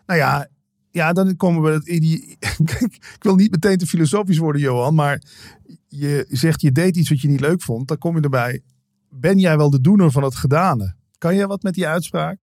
[0.05, 0.47] Nou ja,
[0.91, 1.99] ja, dan komen we...
[1.99, 2.37] Die,
[3.15, 4.95] ik wil niet meteen te filosofisch worden, Johan.
[4.95, 5.21] Maar
[5.87, 7.87] je zegt je deed iets wat je niet leuk vond.
[7.87, 8.61] Dan kom je erbij.
[9.09, 10.95] Ben jij wel de doener van het gedane?
[11.17, 12.39] Kan jij wat met die uitspraak?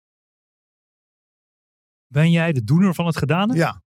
[2.12, 3.54] Ben jij de doener van het gedane?
[3.54, 3.80] Ja.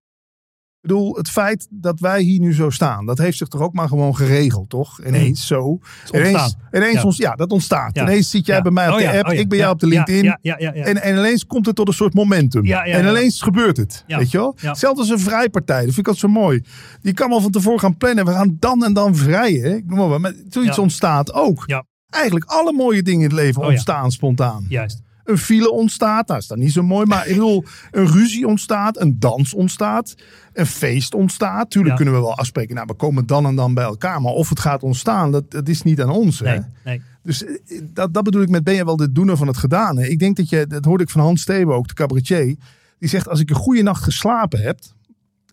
[0.80, 3.72] Ik bedoel, het feit dat wij hier nu zo staan, dat heeft zich toch ook
[3.72, 5.00] maar gewoon geregeld, toch?
[5.06, 5.78] Ineens zo.
[6.12, 7.02] Ineens, ineens Ja.
[7.02, 7.96] ons, ja, dat ontstaat.
[7.96, 8.02] Ja.
[8.02, 8.62] Ineens zit jij Ja.
[8.62, 10.36] bij mij op Oh de app, oh ik ben jou op de LinkedIn.
[10.42, 12.64] En, en ineens komt het tot een soort momentum.
[12.66, 14.04] En ineens gebeurt het.
[14.06, 14.56] Weet je wel?
[14.60, 15.84] Hetzelfde als een vrijpartij.
[15.84, 16.62] Dat vind ik altijd zo mooi.
[17.00, 18.24] Die kan wel van tevoren gaan plannen.
[18.24, 19.76] We gaan dan en dan vrijen.
[19.76, 20.20] Ik noem maar wat.
[20.20, 21.64] Maar zoiets ontstaat ook.
[22.08, 24.66] Eigenlijk alle mooie dingen in het leven Oh ontstaan spontaan.
[24.68, 25.02] Juist.
[25.26, 26.28] Een file ontstaat.
[26.28, 27.06] Nou, is dat niet zo mooi.
[27.06, 29.00] Maar ik bedoel, een ruzie ontstaat.
[29.00, 30.14] Een dans ontstaat.
[30.52, 31.70] Een feest ontstaat.
[31.70, 32.02] Tuurlijk Ja.
[32.02, 32.74] kunnen we wel afspreken.
[32.74, 34.20] Nou, we komen dan en dan bij elkaar.
[34.20, 36.38] Maar of het gaat ontstaan, dat, dat is niet aan ons.
[36.38, 36.44] Hè?
[36.58, 37.02] Nee, nee.
[37.22, 40.08] Dus eh, dat, dat bedoel ik met ben je wel de doener van het gedane.
[40.08, 42.56] Ik denk dat je, dat hoorde ik van Hans Steven ook, de cabaretier.
[42.98, 44.78] Die zegt als ik een goede nacht geslapen heb,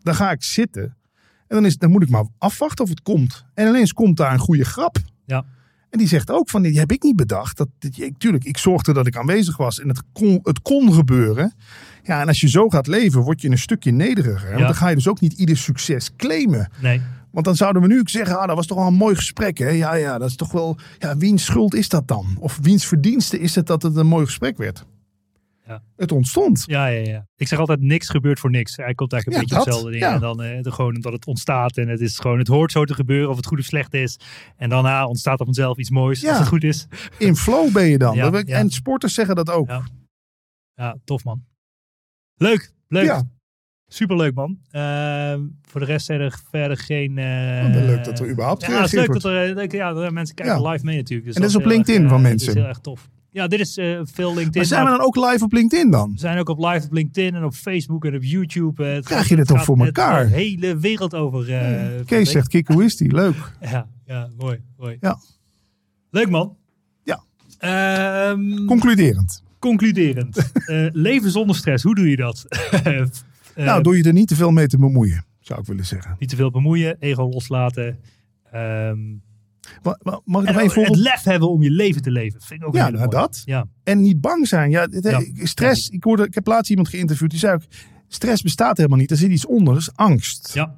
[0.03, 0.83] dan ga ik zitten.
[1.47, 3.45] En dan, is, dan moet ik maar afwachten of het komt.
[3.53, 4.97] En ineens komt daar een goede grap.
[5.25, 5.45] Ja.
[5.93, 7.57] En die zegt ook van, die heb ik niet bedacht.
[7.57, 11.53] Dat, ik- tuurlijk, ik zorgde dat ik aanwezig was en het kon, het kon gebeuren.
[12.03, 14.47] Ja, en als je zo gaat leven, word je een stukje nederiger.
[14.49, 16.69] Want dan ga je dus ook niet ieder succes claimen.
[16.81, 17.01] Nee.
[17.31, 19.57] Want dan zouden we nu ook zeggen, ah, dat was toch wel een mooi gesprek.
[19.57, 19.69] Hè?
[19.69, 22.25] Ja, ja, dat is toch wel, ja, wiens schuld is dat dan?
[22.39, 24.85] Of wiens verdienste is het dat het een mooi gesprek werd?
[25.67, 25.83] Ja.
[25.95, 26.63] Het ontstond.
[26.67, 27.27] Ja, ja, ja.
[27.35, 28.75] Ik zeg altijd niks gebeurt voor niks.
[28.75, 30.09] Hij komt eigenlijk een Ja, beetje dat, hetzelfde neer.
[30.09, 30.13] ja.
[30.13, 31.77] En dan eh, de, gewoon omdat het ontstaat.
[31.77, 34.19] En het is gewoon, het hoort zo te gebeuren of het goed of slecht is.
[34.57, 36.87] En daarna ontstaat er vanzelf iets moois als het goed is.
[37.17, 38.15] In flow ben je dan.
[38.15, 38.43] Ja, Dat.
[38.43, 39.69] En sporters zeggen dat ook.
[40.75, 40.97] Ja.
[41.03, 41.43] Tof man.
[42.35, 43.05] Leuk, leuk.
[43.05, 43.23] Ja.
[43.87, 44.59] Superleuk man.
[44.71, 47.17] Ehm, voor de rest zijn er verder geen...
[47.17, 49.93] eh, Oh, leuk dat er überhaupt Ja, het is leuk dat er, eh, leuk- ja,
[49.93, 51.27] dat mensen kijken live mee natuurlijk.
[51.27, 52.47] Dus En dat is op erg, LinkedIn eh, van dat mensen.
[52.47, 53.09] is heel erg tof.
[53.33, 54.51] Ja, dit is eh, veel LinkedIn.
[54.55, 56.11] Maar zijn we dan ook live op LinkedIn dan?
[56.11, 58.85] we zijn ook op live op LinkedIn en op Facebook en op YouTube.
[58.85, 60.27] Eh, het Krijg gaat- je dit het toch voor elkaar?
[60.27, 61.53] De hele wereld over.
[61.53, 63.11] eh, Kees zegt, kijk, hoe is die?
[63.13, 63.35] Leuk.
[63.61, 64.97] Ja, ja, mooi, mooi.
[64.99, 65.17] Ja.
[66.09, 66.55] Leuk man.
[67.03, 67.23] Ja.
[67.57, 69.43] Ehm, Concluderend.
[69.59, 70.51] concluderend.
[71.09, 72.45] Leven zonder stress, hoe doe je dat?
[73.55, 76.15] Nou, door je er niet te veel mee te bemoeien, zou ik willen zeggen.
[76.19, 77.99] Niet te veel bemoeien, ego loslaten.
[78.51, 78.97] Ehm,
[79.83, 82.41] Ma- ma- Mag ik en nog het lef hebben om je leven te leven.
[82.41, 83.41] Vind ik ook Ja, nou, dat.
[83.45, 84.69] Ja, En niet bang zijn.
[84.69, 85.45] Ja, het- Ja.
[85.45, 85.89] Stress.
[85.89, 87.29] Ik, hoorde, ik heb laatst iemand geïnterviewd.
[87.29, 87.61] Die zei ook,
[88.07, 89.11] stress bestaat helemaal niet.
[89.11, 89.73] Er zit iets onder.
[89.73, 90.53] Dat is angst.
[90.53, 90.75] ja,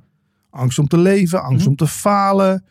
[0.49, 1.41] Angst om te leven.
[1.43, 1.69] Angst Mhm.
[1.69, 2.65] om te falen.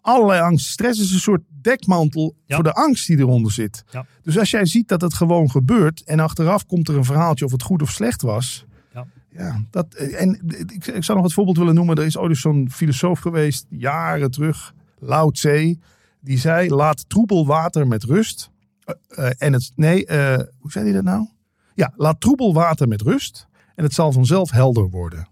[0.00, 0.66] Allerlei angst.
[0.66, 2.54] Stress is een soort dekmantel Ja.
[2.54, 3.84] voor de angst die eronder zit.
[3.90, 4.06] Ja.
[4.22, 6.02] Dus als jij ziet dat het gewoon gebeurt.
[6.04, 8.64] En achteraf komt er een verhaaltje of het goed of slecht was.
[8.94, 9.06] Ja.
[9.32, 11.96] Ja, dat, en ik, ik zou nog het voorbeeld willen noemen.
[11.96, 15.78] Er is ooit zo'n filosoof geweest, jaren terug, Lao Tse.
[16.20, 18.50] Die zei, laat troebel water met rust.
[18.84, 18.94] Eh,
[19.26, 21.28] eh, en het, nee, eh, hoe zei hij dat nou?
[21.74, 23.46] Ja, laat troebel water met rust.
[23.74, 25.28] En het zal vanzelf helder worden.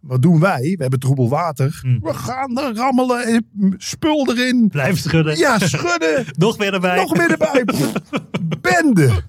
[0.00, 0.62] Wat doen wij?
[0.62, 1.78] We hebben troebel water.
[1.82, 2.00] Hmm.
[2.00, 3.46] We gaan er rammelen,
[3.76, 4.68] spul erin.
[4.68, 5.36] blijf schudden.
[5.36, 6.24] Ja, schudden.
[6.36, 6.96] Nog weer erbij.
[6.96, 7.64] Nog meer erbij.
[8.60, 9.22] Bende.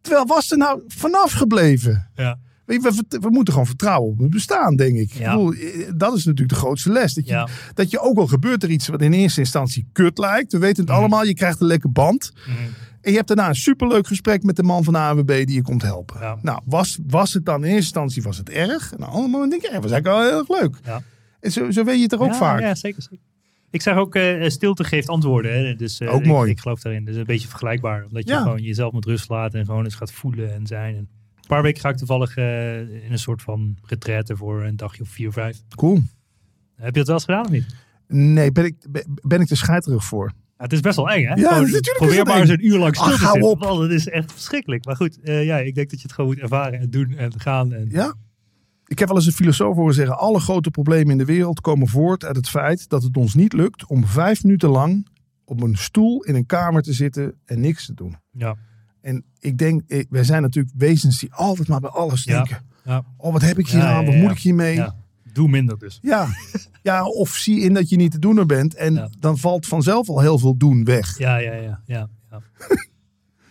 [0.00, 2.10] Terwijl was er nou vanaf gebleven?
[2.14, 2.38] Ja.
[2.78, 5.12] We, we moeten gewoon vertrouwen op het bestaan, denk ik.
[5.12, 5.24] Ja.
[5.32, 7.14] ik bedoel, eh, dat is natuurlijk de grootste les.
[7.14, 7.48] Dat je, Ja.
[7.74, 10.52] dat je ook al gebeurt er iets wat in eerste instantie kut lijkt.
[10.52, 10.98] We weten het Mhm.
[10.98, 11.24] allemaal.
[11.24, 12.32] Je krijgt een lekker band.
[12.34, 12.50] Mhm.
[13.00, 15.62] En je hebt daarna een superleuk gesprek met de man van de AWB die je
[15.62, 16.20] komt helpen.
[16.20, 16.38] Ja.
[16.42, 18.92] Nou, was, was het dan in eerste instantie was het erg?
[18.92, 20.76] En op een ander moment denk je, ja, was eigenlijk wel heel erg leuk.
[20.84, 21.02] Ja.
[21.40, 22.60] En zo, zo weet je het er ook vaak.
[22.60, 23.02] Ja, zeker.
[23.02, 23.18] zeker.
[23.70, 25.52] Ik zeg ook, eh, stilte geeft antwoorden.
[25.66, 25.74] Hè?
[25.74, 26.50] Dus, eh, Ook ik- mooi.
[26.50, 27.04] Ik, geloof daarin.
[27.04, 28.04] Dus een beetje vergelijkbaar.
[28.04, 30.96] Omdat je gewoon jezelf met rust laat en gewoon eens gaat voelen en zijn.
[30.96, 31.08] En
[31.54, 35.08] paar weken ga ik toevallig eh, in een soort van retraite voor een dagje of
[35.08, 35.62] vier, vijf.
[35.74, 36.00] Cool.
[36.76, 37.66] Heb je het wel eens gedaan of niet?
[38.08, 40.32] Nee, ben ik, ben- ben ik er scheiterig voor?
[40.36, 41.34] Ja, het is best wel eng, hè?
[41.34, 43.42] Ja, Gewoon, probeer maar eens een uur lang stil Ach, te zitten.
[43.50, 43.60] op.
[43.80, 44.84] Het is echt verschrikkelijk.
[44.84, 47.40] Maar goed, eh, ja, ik denk dat je het gewoon moet ervaren en doen en
[47.40, 47.72] gaan.
[47.72, 48.14] En, Ja.
[48.86, 51.88] Ik heb wel eens een filosoof horen zeggen: alle grote problemen in de wereld komen
[51.88, 55.06] voort uit het feit dat het ons niet lukt om vijf minuten lang
[55.44, 58.16] op een stoel in een kamer te zitten en niks te doen.
[58.30, 58.56] ja,
[59.02, 62.36] En ik denk, eh, wij zijn natuurlijk wezens die altijd maar bij alles Ja.
[62.36, 62.64] denken.
[62.84, 64.00] ja, Oh, wat heb ik hier Ja, aan?
[64.00, 64.20] ja, Wat ja.
[64.20, 64.74] moet ik hiermee?
[64.74, 64.94] ja.
[65.32, 65.98] Doe minder dus.
[66.02, 66.26] Ja.
[66.82, 68.74] ja, of zie in dat je niet te doener bent.
[68.74, 69.08] En Ja.
[69.18, 71.18] dan valt vanzelf al heel veel doen weg.
[71.18, 71.80] Ja, ja, ja.
[71.86, 72.40] ja, ja.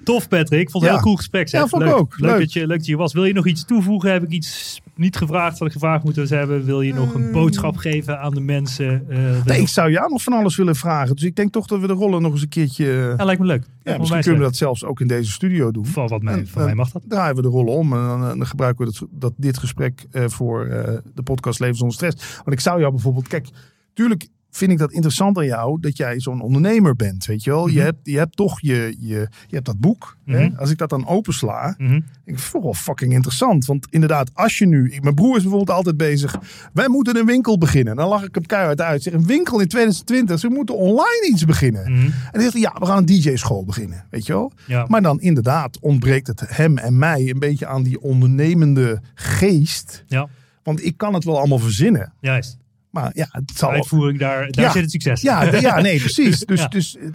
[0.03, 0.59] Tof, Patrick.
[0.61, 0.93] Ik vond het een Ja.
[0.93, 1.49] heel cool gesprek.
[1.49, 1.61] Zeg.
[1.61, 1.97] Ja, vond ik leuk.
[1.97, 2.19] ook.
[2.19, 2.39] Leuk, Leuk.
[2.39, 3.13] Dat je, leuk dat je was.
[3.13, 4.11] Wil je nog iets toevoegen?
[4.11, 6.65] Heb ik iets niet gevraagd wat ik gevraagd moet hebben?
[6.65, 7.31] Wil je nog een Eh.
[7.33, 9.05] boodschap geven aan de mensen?
[9.09, 11.15] Eh, Nee, ik zou jou nog van alles willen vragen.
[11.15, 13.15] Dus ik denk toch dat we de rollen nog eens een keertje...
[13.17, 13.63] Ja, lijkt me leuk.
[13.83, 15.85] ja, misschien kunnen we dat zelfs ook in deze studio doen.
[15.85, 17.03] Van, wat mij, En, van eh, mij mag dat.
[17.07, 20.05] draaien we de rollen om en dan, eh, dan gebruiken we dat, dat, dit gesprek
[20.11, 22.35] eh, voor eh, de podcast Leven zonder stress.
[22.35, 23.47] Want ik zou jou bijvoorbeeld, kijk,
[23.93, 27.67] tuurlijk vind ik dat interessant aan jou dat jij zo'n ondernemer bent, weet je wel.
[27.67, 27.83] je, Mhm.
[27.83, 30.17] hebt, je hebt toch je, je, je hebt dat boek.
[30.25, 30.45] hè?
[30.47, 30.55] Mhm.
[30.59, 31.93] Als ik dat dan opensla, Mhm.
[31.95, 32.03] ik
[32.39, 33.65] vind het wel fucking interessant.
[33.65, 36.39] Want inderdaad, als je nu, ik- mijn broer is bijvoorbeeld altijd bezig,
[36.73, 37.95] wij moeten een winkel beginnen.
[37.95, 39.03] Dan lach ik hem keihard uit.
[39.03, 41.91] Zeg, een winkel in 2020, ze moeten online iets beginnen.
[41.91, 42.05] Mhm.
[42.05, 44.51] En dan zegt hij, ja, we gaan een DJ-school beginnen, weet je wel.
[44.67, 44.85] Ja.
[44.87, 50.03] Maar dan inderdaad ontbreekt het hem en mij een beetje aan die ondernemende geest.
[50.07, 50.27] ja,
[50.63, 52.13] Want ik kan het wel allemaal verzinnen.
[52.19, 52.57] juist.
[52.89, 53.69] Maar ja, het zal...
[53.71, 54.71] Uitvoering, daar, daar Ja.
[54.71, 55.21] zit het succes.
[55.21, 56.39] Ja, d- ja, nee, precies.
[56.45, 56.67] Dus, Ja.
[56.67, 57.11] dus eh,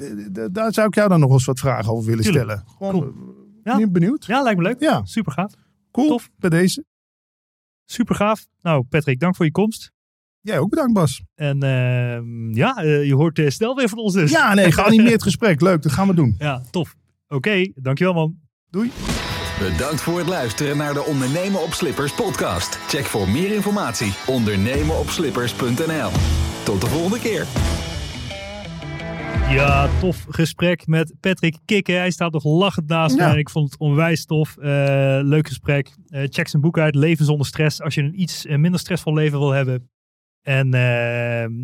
[0.52, 2.44] daar zou ik jou dan nog eens wat vragen over willen Tuurlijk.
[2.44, 2.64] stellen.
[2.78, 3.34] Gewoon Cool.
[3.62, 3.76] eh, Ja.
[3.78, 4.26] ben benieuwd.
[4.26, 4.80] Ja, lijkt me leuk.
[4.80, 5.05] Ja.
[5.05, 5.52] Super gaaf.
[5.92, 6.30] Cool, Tof.
[6.38, 6.84] bij deze.
[7.84, 8.46] Super gaaf.
[8.62, 9.92] Nou, Patrick, dank voor je komst.
[10.40, 11.22] Jij ook bedankt, Bas.
[11.34, 14.30] En ehm, ja, eh, je hoort snel weer van ons dus.
[14.30, 15.60] Ja, nee, geanimeerd gesprek.
[15.60, 16.34] Leuk, dat gaan we doen.
[16.38, 16.94] Ja, tof.
[17.28, 18.36] Oké, dankjewel man.
[18.70, 18.90] Doei.
[19.59, 22.76] Bedankt voor het luisteren naar de Ondernemen op Slippers podcast.
[22.89, 26.10] Check voor meer informatie ondernemenopslippers.nl.
[26.64, 27.47] Tot de volgende keer.
[29.55, 31.97] Ja, tof gesprek met Patrick Kikken.
[31.97, 33.32] Hij staat nog lachend naast Ja.
[33.32, 34.56] en Ik vond het onwijs tof.
[34.56, 34.64] Eh,
[35.22, 35.90] leuk gesprek.
[36.06, 36.94] Eh, check zijn boek uit.
[36.94, 37.81] Leven zonder stress.
[37.81, 39.89] Als je een iets eh, minder stressvol leven wil hebben.
[40.43, 40.68] En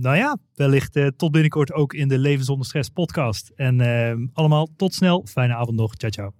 [0.00, 3.52] nou ja, wellicht tot binnenkort ook in de Leven zonder stress podcast.
[3.54, 5.26] En allemaal tot snel.
[5.30, 5.94] Fijne avond nog.
[5.96, 6.39] Ciao, ciao.